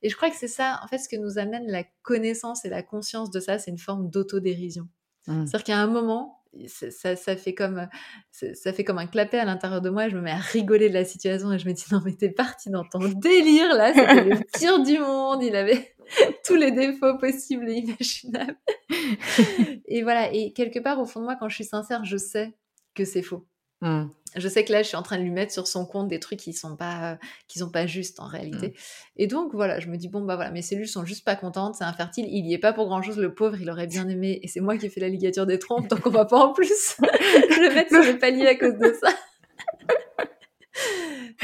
Et 0.04 0.10
je 0.10 0.16
crois 0.16 0.30
que 0.30 0.36
c'est 0.36 0.50
ça, 0.50 0.82
en 0.84 0.88
fait, 0.88 0.98
ce 0.98 1.10
que 1.10 1.16
nous 1.16 1.40
amène 1.40 1.66
la 1.66 1.84
connaissance 2.04 2.66
et 2.66 2.70
la 2.70 2.84
conscience 2.84 3.32
de 3.32 3.40
ça, 3.40 3.58
c'est 3.58 3.72
une 3.72 3.78
forme 3.80 4.10
d'autodérision. 4.10 4.88
Mmh. 5.28 5.48
C'est-à-dire 5.48 5.64
qu'à 5.64 5.78
un 5.80 5.88
moment, 5.88 6.43
ça, 6.68 7.16
ça, 7.16 7.36
fait 7.36 7.54
comme 7.54 7.88
ça 8.32 8.74
fait 8.74 8.84
comme 8.84 9.00
un 9.00 9.08
clapet 9.08 9.40
à 9.40 9.46
l'intérieur 9.46 9.82
de 9.82 9.90
moi. 9.90 10.10
je 10.10 10.16
me 10.16 10.22
mets 10.22 10.32
à 10.32 10.38
rigoler 10.38 10.90
de 10.90 10.94
la 10.94 11.06
situation 11.06 11.52
et 11.52 11.60
je 11.60 11.68
me 11.68 11.74
dis 11.74 11.86
non 11.92 12.02
mais 12.06 12.14
t'es 12.14 12.30
parti 12.30 12.70
dans 12.70 12.84
ton 12.84 13.00
délire 13.00 13.74
là. 13.76 13.94
C'était 13.94 14.24
le 14.24 14.38
pire 14.58 14.84
du 14.84 15.00
monde. 15.00 15.44
Il 15.44 15.56
avait 15.56 15.96
tous 16.46 16.56
les 16.56 16.72
défauts 16.72 17.18
possibles 17.18 17.70
et 17.70 17.76
imaginables. 17.76 18.58
et 19.88 20.04
voilà. 20.04 20.32
Et 20.34 20.54
quelque 20.54 20.80
part 20.80 21.00
au 21.00 21.06
fond 21.06 21.20
de 21.20 21.26
moi, 21.26 21.36
quand 21.40 21.50
je 21.50 21.56
suis 21.56 21.66
sincère, 21.66 22.06
je 22.06 22.18
sais 22.18 22.54
que 22.96 23.06
c'est 23.06 23.24
faux. 23.24 23.48
Mmh. 23.84 24.10
Je 24.38 24.48
sais 24.48 24.64
que 24.64 24.72
là, 24.72 24.82
je 24.82 24.88
suis 24.88 24.96
en 24.96 25.04
train 25.04 25.18
de 25.18 25.24
lui 25.24 25.30
mettre 25.30 25.52
sur 25.52 25.68
son 25.68 25.86
compte 25.86 26.08
des 26.08 26.20
trucs 26.20 26.40
qui 26.40 26.54
sont 26.54 26.78
pas, 26.78 27.20
qui 27.50 27.60
sont 27.60 27.70
pas 27.70 27.86
justes 27.86 28.22
en 28.22 28.28
réalité. 28.28 28.70
Mmh. 28.70 28.74
Et 29.18 29.28
donc 29.28 29.54
voilà, 29.54 29.82
je 29.82 29.90
me 29.90 29.98
dis 29.98 30.08
bon 30.08 30.22
bah 30.22 30.36
voilà, 30.36 30.52
mes 30.52 30.62
cellules 30.62 30.88
sont 30.88 31.04
juste 31.04 31.26
pas 31.26 31.36
contentes, 31.36 31.76
c'est 31.76 31.84
infertile, 31.84 32.26
il 32.30 32.48
y 32.48 32.54
est 32.54 32.60
pas 32.60 32.72
pour 32.72 32.88
grand 32.88 33.02
chose, 33.02 33.18
le 33.18 33.36
pauvre, 33.36 33.58
il 33.60 33.70
aurait 33.70 33.88
bien 33.88 34.08
aimé, 34.08 34.40
et 34.42 34.48
c'est 34.48 34.62
moi 34.62 34.78
qui 34.78 34.86
ai 34.86 34.90
fait 34.90 35.02
la 35.02 35.10
ligature 35.10 35.46
des 35.46 35.60
trompes, 35.60 35.88
donc 35.90 36.08
on 36.08 36.10
va 36.10 36.24
pas 36.26 36.38
en 36.38 36.54
plus 36.54 36.96
le 37.02 37.74
mettre 37.76 37.90
sur 37.90 38.04
le 38.04 38.18
palier 38.18 38.48
à 38.48 38.56
cause 38.56 38.78
de 38.78 38.94
ça. 39.00 39.14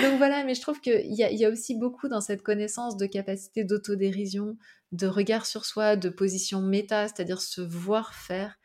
Donc 0.02 0.18
voilà, 0.18 0.46
mais 0.46 0.56
je 0.56 0.62
trouve 0.62 0.80
qu'il 0.80 1.14
y 1.14 1.24
a, 1.24 1.32
y 1.32 1.44
a 1.44 1.50
aussi 1.50 1.76
beaucoup 1.76 2.08
dans 2.08 2.22
cette 2.22 2.42
connaissance 2.42 2.96
de 2.96 3.06
capacité 3.06 3.64
d'autodérision, 3.64 4.56
de 4.92 5.08
regard 5.08 5.46
sur 5.46 5.66
soi, 5.66 5.96
de 5.96 6.10
position 6.10 6.62
méta, 6.62 7.08
c'est-à-dire 7.08 7.42
se 7.42 7.60
voir 7.60 8.14
faire 8.14 8.56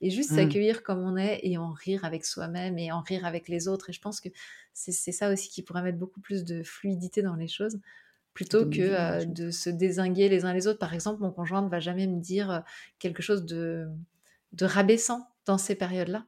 et 0.00 0.10
juste 0.10 0.32
mmh. 0.32 0.36
s'accueillir 0.36 0.82
comme 0.82 1.00
on 1.00 1.16
est 1.16 1.40
et 1.42 1.56
en 1.56 1.70
rire 1.70 2.04
avec 2.04 2.24
soi-même 2.24 2.78
et 2.78 2.92
en 2.92 3.00
rire 3.00 3.24
avec 3.24 3.48
les 3.48 3.68
autres. 3.68 3.90
Et 3.90 3.92
je 3.92 4.00
pense 4.00 4.20
que 4.20 4.28
c'est 4.72 5.12
ça 5.12 5.32
aussi 5.32 5.48
qui 5.48 5.62
pourrait 5.62 5.82
mettre 5.82 5.98
beaucoup 5.98 6.20
plus 6.20 6.44
de 6.44 6.62
fluidité 6.62 7.22
dans 7.22 7.36
les 7.36 7.48
choses 7.48 7.78
plutôt 8.34 8.68
que 8.68 8.80
euh, 8.80 9.24
de 9.24 9.50
se 9.50 9.70
désinguer 9.70 10.28
les 10.28 10.44
uns 10.44 10.52
les 10.52 10.66
autres. 10.66 10.80
Par 10.80 10.92
exemple, 10.92 11.22
mon 11.22 11.30
conjoint 11.30 11.62
ne 11.62 11.68
va 11.68 11.80
jamais 11.80 12.06
me 12.06 12.20
dire 12.20 12.50
euh, 12.50 12.60
quelque 12.98 13.22
chose 13.22 13.46
de, 13.46 13.86
de 14.52 14.66
rabaissant 14.66 15.28
dans 15.46 15.56
ces 15.56 15.76
périodes-là. 15.76 16.26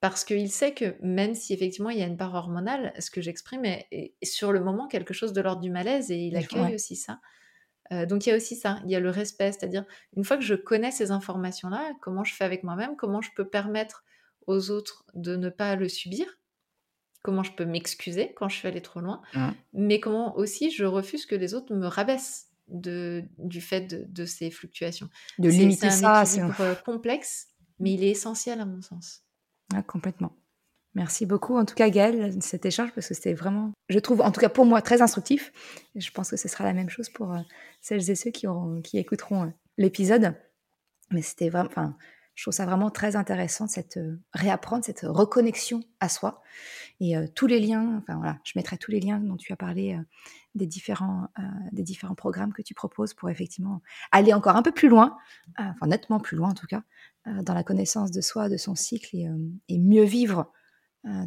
Parce 0.00 0.24
qu'il 0.24 0.50
sait 0.50 0.74
que 0.74 0.94
même 1.00 1.34
si 1.34 1.54
effectivement 1.54 1.88
il 1.88 1.98
y 1.98 2.02
a 2.02 2.06
une 2.06 2.18
part 2.18 2.34
hormonale, 2.34 2.92
ce 2.98 3.10
que 3.10 3.22
j'exprime 3.22 3.64
est, 3.64 4.12
sur 4.22 4.52
le 4.52 4.60
moment 4.60 4.86
quelque 4.86 5.14
chose 5.14 5.32
de 5.32 5.40
l'ordre 5.40 5.62
du 5.62 5.70
malaise 5.70 6.10
et 6.10 6.18
il 6.18 6.36
accueille 6.36 6.74
aussi 6.74 6.96
ça. 6.96 7.18
Euh, 7.92 8.06
donc 8.06 8.26
il 8.26 8.30
y 8.30 8.32
a 8.32 8.36
aussi 8.36 8.56
ça, 8.56 8.80
il 8.84 8.90
y 8.90 8.96
a 8.96 9.00
le 9.00 9.10
respect, 9.10 9.52
c'est-à-dire 9.52 9.84
une 10.16 10.24
fois 10.24 10.36
que 10.36 10.42
je 10.42 10.54
connais 10.54 10.90
ces 10.90 11.10
informations-là, 11.10 11.92
comment 12.00 12.24
je 12.24 12.34
fais 12.34 12.44
avec 12.44 12.64
moi-même, 12.64 12.96
comment 12.96 13.20
je 13.20 13.30
peux 13.36 13.46
permettre 13.46 14.04
aux 14.46 14.70
autres 14.70 15.04
de 15.14 15.36
ne 15.36 15.48
pas 15.48 15.76
le 15.76 15.88
subir, 15.88 16.26
comment 17.22 17.42
je 17.42 17.52
peux 17.52 17.64
m'excuser 17.64 18.32
quand 18.34 18.48
je 18.48 18.56
suis 18.56 18.68
allée 18.68 18.82
trop 18.82 19.00
loin, 19.00 19.22
mmh. 19.34 19.48
mais 19.74 20.00
comment 20.00 20.36
aussi 20.36 20.70
je 20.70 20.84
refuse 20.84 21.26
que 21.26 21.34
les 21.34 21.54
autres 21.54 21.74
me 21.74 21.86
rabaissent 21.86 22.48
de, 22.68 23.24
du 23.38 23.60
fait 23.60 24.12
de, 24.12 24.24
ces 24.24 24.50
fluctuations. 24.50 25.08
De 25.38 25.48
limiter 25.48 25.90
ça, 25.90 26.24
c'est 26.24 26.40
un 26.40 26.74
complexe, 26.74 27.48
mais 27.78 27.92
il 27.92 28.02
est 28.02 28.10
essentiel 28.10 28.60
à 28.60 28.66
mon 28.66 28.82
sens. 28.82 29.22
Ah, 29.74 29.82
complètement. 29.82 30.36
Merci 30.96 31.26
beaucoup, 31.26 31.58
en 31.58 31.66
tout 31.66 31.74
cas, 31.74 31.90
Gaëlle, 31.90 32.32
cet 32.40 32.64
échange, 32.64 32.90
parce 32.94 33.08
que 33.08 33.12
c'était 33.12 33.34
vraiment, 33.34 33.72
je 33.90 33.98
trouve, 33.98 34.22
en 34.22 34.32
tout 34.32 34.40
cas 34.40 34.48
pour 34.48 34.64
moi, 34.64 34.80
très 34.80 35.02
instructif. 35.02 35.52
je 35.94 36.10
pense 36.10 36.30
que 36.30 36.38
ce 36.38 36.48
sera 36.48 36.64
la 36.64 36.72
même 36.72 36.88
chose 36.88 37.10
pour 37.10 37.34
euh, 37.34 37.40
celles 37.82 38.10
et 38.10 38.14
ceux 38.14 38.30
qui, 38.30 38.46
écouteront 38.94 39.44
euh, 39.44 39.50
l'épisode. 39.76 40.34
Mais 41.10 41.20
c'était 41.20 41.50
vraiment, 41.50 41.68
enfin, 41.68 41.96
je 42.34 42.44
trouve 42.44 42.54
ça 42.54 42.64
vraiment 42.64 42.90
très 42.90 43.14
intéressant, 43.14 43.68
cette 43.68 43.98
euh, 43.98 44.18
réapprendre, 44.32 44.86
cette 44.86 45.02
reconnexion 45.02 45.82
à 46.00 46.08
soi. 46.08 46.40
Et 47.00 47.14
tous 47.34 47.46
les 47.46 47.60
liens, 47.60 47.98
enfin 47.98 48.16
voilà, 48.16 48.38
je 48.42 48.52
mettrai 48.56 48.78
tous 48.78 48.90
les 48.90 49.00
liens 49.00 49.20
dont 49.20 49.36
tu 49.36 49.52
as 49.52 49.56
parlé 49.56 50.00
des, 50.54 50.66
différents, 50.66 51.28
des 51.72 51.82
différents 51.82 52.14
programmes 52.14 52.54
que 52.54 52.62
tu 52.62 52.72
proposes 52.72 53.12
pour 53.12 53.28
effectivement 53.28 53.82
aller 54.12 54.32
encore 54.32 54.56
un 54.56 54.62
peu 54.62 54.72
plus 54.72 54.88
loin, 54.88 55.18
enfin 55.58 55.88
nettement 55.88 56.20
plus 56.20 56.38
loin 56.38 56.48
en 56.48 56.54
tout 56.54 56.66
cas, 56.66 56.84
dans 57.26 57.52
la 57.52 57.62
connaissance 57.64 58.12
de 58.12 58.22
soi, 58.22 58.48
de 58.48 58.56
son 58.56 58.74
cycle 58.74 59.14
et, 59.14 59.78
mieux 59.78 60.04
vivre 60.04 60.50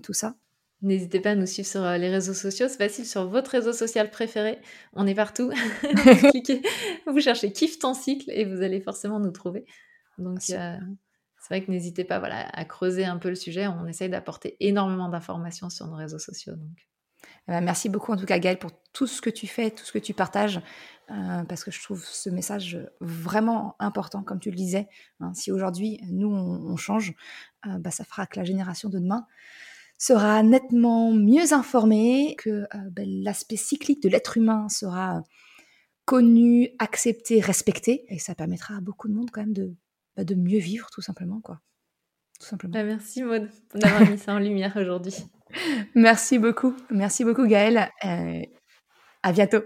tout 0.01 0.13
ça. 0.13 0.35
N'hésitez 0.81 1.19
pas 1.19 1.31
à 1.31 1.35
nous 1.35 1.45
suivre 1.45 1.67
sur 1.67 1.83
euh, 1.83 1.97
les 1.97 2.09
réseaux 2.09 2.33
sociaux. 2.33 2.67
C'est 2.69 2.77
facile 2.77 3.05
sur 3.05 3.27
votre 3.27 3.51
réseau 3.51 3.73
social 3.73 4.09
préféré. 4.09 4.59
On 4.93 5.05
est 5.07 5.15
partout. 5.15 5.51
vous 7.05 7.19
cherchez 7.19 7.51
Kiffe 7.51 7.79
ton 7.79 7.93
cycle 7.93 8.31
et 8.31 8.45
vous 8.45 8.61
allez 8.61 8.79
forcément 8.79 9.19
nous 9.19 9.31
trouver. 9.31 9.65
Donc, 10.17 10.39
euh, 10.51 10.77
c'est 11.41 11.53
vrai 11.53 11.65
que 11.65 11.71
n'hésitez 11.71 12.05
pas 12.05 12.19
voilà, 12.19 12.47
à 12.53 12.63
creuser 12.63 13.03
un 13.03 13.17
peu 13.17 13.27
le 13.27 13.35
sujet. 13.35 13.67
On 13.67 13.87
essaye 13.87 14.09
d'apporter 14.09 14.55
énormément 14.61 15.09
d'informations 15.09 15.69
sur 15.69 15.87
nos 15.87 15.97
réseaux 15.97 16.19
sociaux. 16.19 16.55
Donc. 16.55 16.87
Eh 17.49 17.51
ben, 17.51 17.61
merci 17.61 17.89
beaucoup 17.89 18.13
en 18.13 18.17
tout 18.17 18.25
cas 18.25 18.39
Gaëlle 18.39 18.59
pour 18.59 18.71
tout 18.93 19.07
ce 19.07 19.21
que 19.21 19.29
tu 19.29 19.47
fais, 19.47 19.71
tout 19.71 19.83
ce 19.83 19.91
que 19.91 19.99
tu 19.99 20.13
partages, 20.13 20.61
parce 21.47 21.63
que 21.63 21.71
je 21.71 21.81
trouve 21.81 22.03
ce 22.05 22.29
message 22.29 22.79
vraiment 23.01 23.75
important, 23.79 24.23
comme 24.23 24.39
tu 24.39 24.51
le 24.51 24.55
disais. 24.55 24.87
Hein. 25.19 25.33
si 25.33 25.51
aujourd'hui 25.51 25.99
nous 26.09 26.29
on, 26.29 26.75
change, 26.77 27.13
bah, 27.65 27.91
ça 27.91 28.03
fera 28.03 28.27
que 28.27 28.39
la 28.39 28.45
génération 28.45 28.89
de 28.89 28.99
demain 28.99 29.25
sera 29.99 30.41
nettement 30.41 31.11
mieux 31.11 31.53
informé, 31.53 32.35
que 32.39 32.49
euh, 32.49 32.89
ben, 32.89 33.07
l'aspect 33.21 33.57
cyclique 33.57 34.01
de 34.01 34.09
l'être 34.09 34.37
humain 34.37 34.67
sera 34.69 35.21
connu, 36.05 36.69
accepté, 36.79 37.41
respecté, 37.41 38.05
et 38.07 38.17
ça 38.17 38.33
permettra 38.33 38.77
à 38.77 38.81
beaucoup 38.81 39.09
de 39.09 39.13
monde 39.13 39.29
quand 39.29 39.41
même 39.41 39.53
de, 39.53 39.75
bah, 40.15 40.23
de 40.23 40.33
mieux 40.33 40.57
vivre 40.57 40.89
tout 40.91 41.01
simplement, 41.01 41.41
quoi. 41.41 41.59
Tout 42.39 42.47
simplement. 42.47 42.73
Bah, 42.73 42.85
merci 42.85 43.21
Maud 43.21 43.49
d'avoir 43.75 44.09
mis 44.09 44.17
ça 44.17 44.33
en 44.33 44.39
lumière 44.39 44.75
aujourd'hui. 44.77 45.13
Merci 45.95 46.37
beaucoup, 46.37 46.75
merci 46.91 47.23
beaucoup 47.25 47.47
Gaëlle. 47.47 47.89
Euh, 48.05 48.43
à 49.23 49.31
bientôt. 49.31 49.63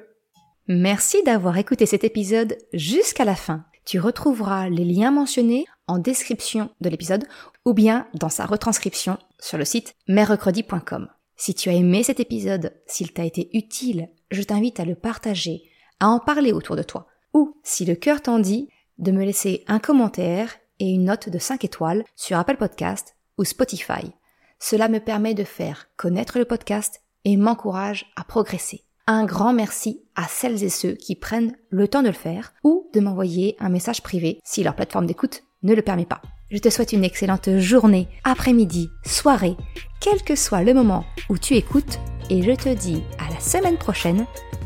Merci 0.68 1.22
d'avoir 1.24 1.58
écouté 1.58 1.86
cet 1.86 2.06
épisode 2.06 2.58
jusqu'à 2.72 3.26
la 3.26 3.36
fin. 3.36 3.66
Tu 3.84 4.00
retrouveras 4.00 4.70
les 4.70 4.86
liens 4.86 5.12
mentionnés 5.12 5.66
en 5.88 6.00
description 6.00 6.70
de 6.80 6.88
l'épisode 6.88 7.26
ou 7.66 7.74
bien 7.74 8.08
dans 8.14 8.30
sa 8.30 8.46
retranscription 8.46 9.18
sur 9.40 9.58
le 9.58 9.66
site 9.66 9.94
merrecredi.com. 10.08 11.10
Si 11.36 11.54
tu 11.54 11.68
as 11.68 11.74
aimé 11.74 12.04
cet 12.04 12.22
épisode, 12.22 12.74
s'il 12.88 13.12
t'a 13.12 13.26
été 13.26 13.50
utile, 13.58 14.08
je 14.32 14.42
t'invite 14.42 14.80
à 14.80 14.86
le 14.86 14.96
partager, 14.96 15.64
à 16.00 16.08
en 16.08 16.20
parler 16.20 16.54
autour 16.54 16.78
de 16.78 16.84
toi. 16.84 17.08
Ou, 17.34 17.58
si 17.64 17.84
le 17.84 17.96
cœur 17.96 18.22
t'en 18.22 18.40
dit, 18.40 18.70
de 19.00 19.12
me 19.12 19.26
laisser 19.26 19.66
un 19.68 19.80
commentaire 19.80 20.56
et 20.80 20.90
une 20.90 21.06
note 21.06 21.28
de 21.28 21.40
5 21.40 21.66
étoiles 21.66 22.06
sur 22.16 22.38
Apple 22.38 22.56
Podcast 22.56 23.18
ou 23.38 23.44
Spotify. 23.44 24.14
Cela 24.60 24.88
me 24.88 25.00
permet 25.00 25.34
de 25.34 25.44
faire 25.44 25.90
connaître 25.98 26.40
le 26.40 26.46
podcast 26.46 27.02
et 27.26 27.36
m'encourage 27.36 28.06
à 28.16 28.24
progresser. 28.24 28.83
Un 29.06 29.26
grand 29.26 29.52
merci 29.52 30.02
à 30.16 30.28
celles 30.30 30.64
et 30.64 30.70
ceux 30.70 30.94
qui 30.94 31.16
prennent 31.16 31.58
le 31.70 31.90
temps 31.90 32.04
de 32.04 32.08
le 32.08 32.14
faire 32.14 32.54
ou 32.64 32.90
de 32.94 33.02
m'envoyer 33.02 33.58
un 33.60 33.68
message 33.68 34.02
privé 34.02 34.40
si 34.46 34.64
leur 34.64 34.76
plateforme 34.76 35.08
d'écoute 35.08 35.44
ne 35.62 35.74
le 35.74 35.82
permet 35.82 36.06
pas. 36.06 36.22
Je 36.50 36.58
te 36.60 36.70
souhaite 36.70 36.94
une 36.94 37.04
excellente 37.04 37.58
journée, 37.58 38.08
après-midi, 38.24 38.90
soirée, 39.06 39.58
quel 40.00 40.22
que 40.22 40.36
soit 40.36 40.64
le 40.64 40.74
moment 40.74 41.04
où 41.30 41.38
tu 41.38 41.56
écoutes, 41.56 42.00
et 42.30 42.44
je 42.44 42.52
te 42.52 42.74
dis 42.74 43.04
à 43.20 43.34
la 43.34 43.40
semaine 43.42 43.78
prochaine 43.78 44.26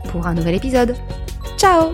pour 0.10 0.28
un 0.28 0.36
nouvel 0.36 0.56
épisode. 0.56 0.96
Ciao 1.58 1.94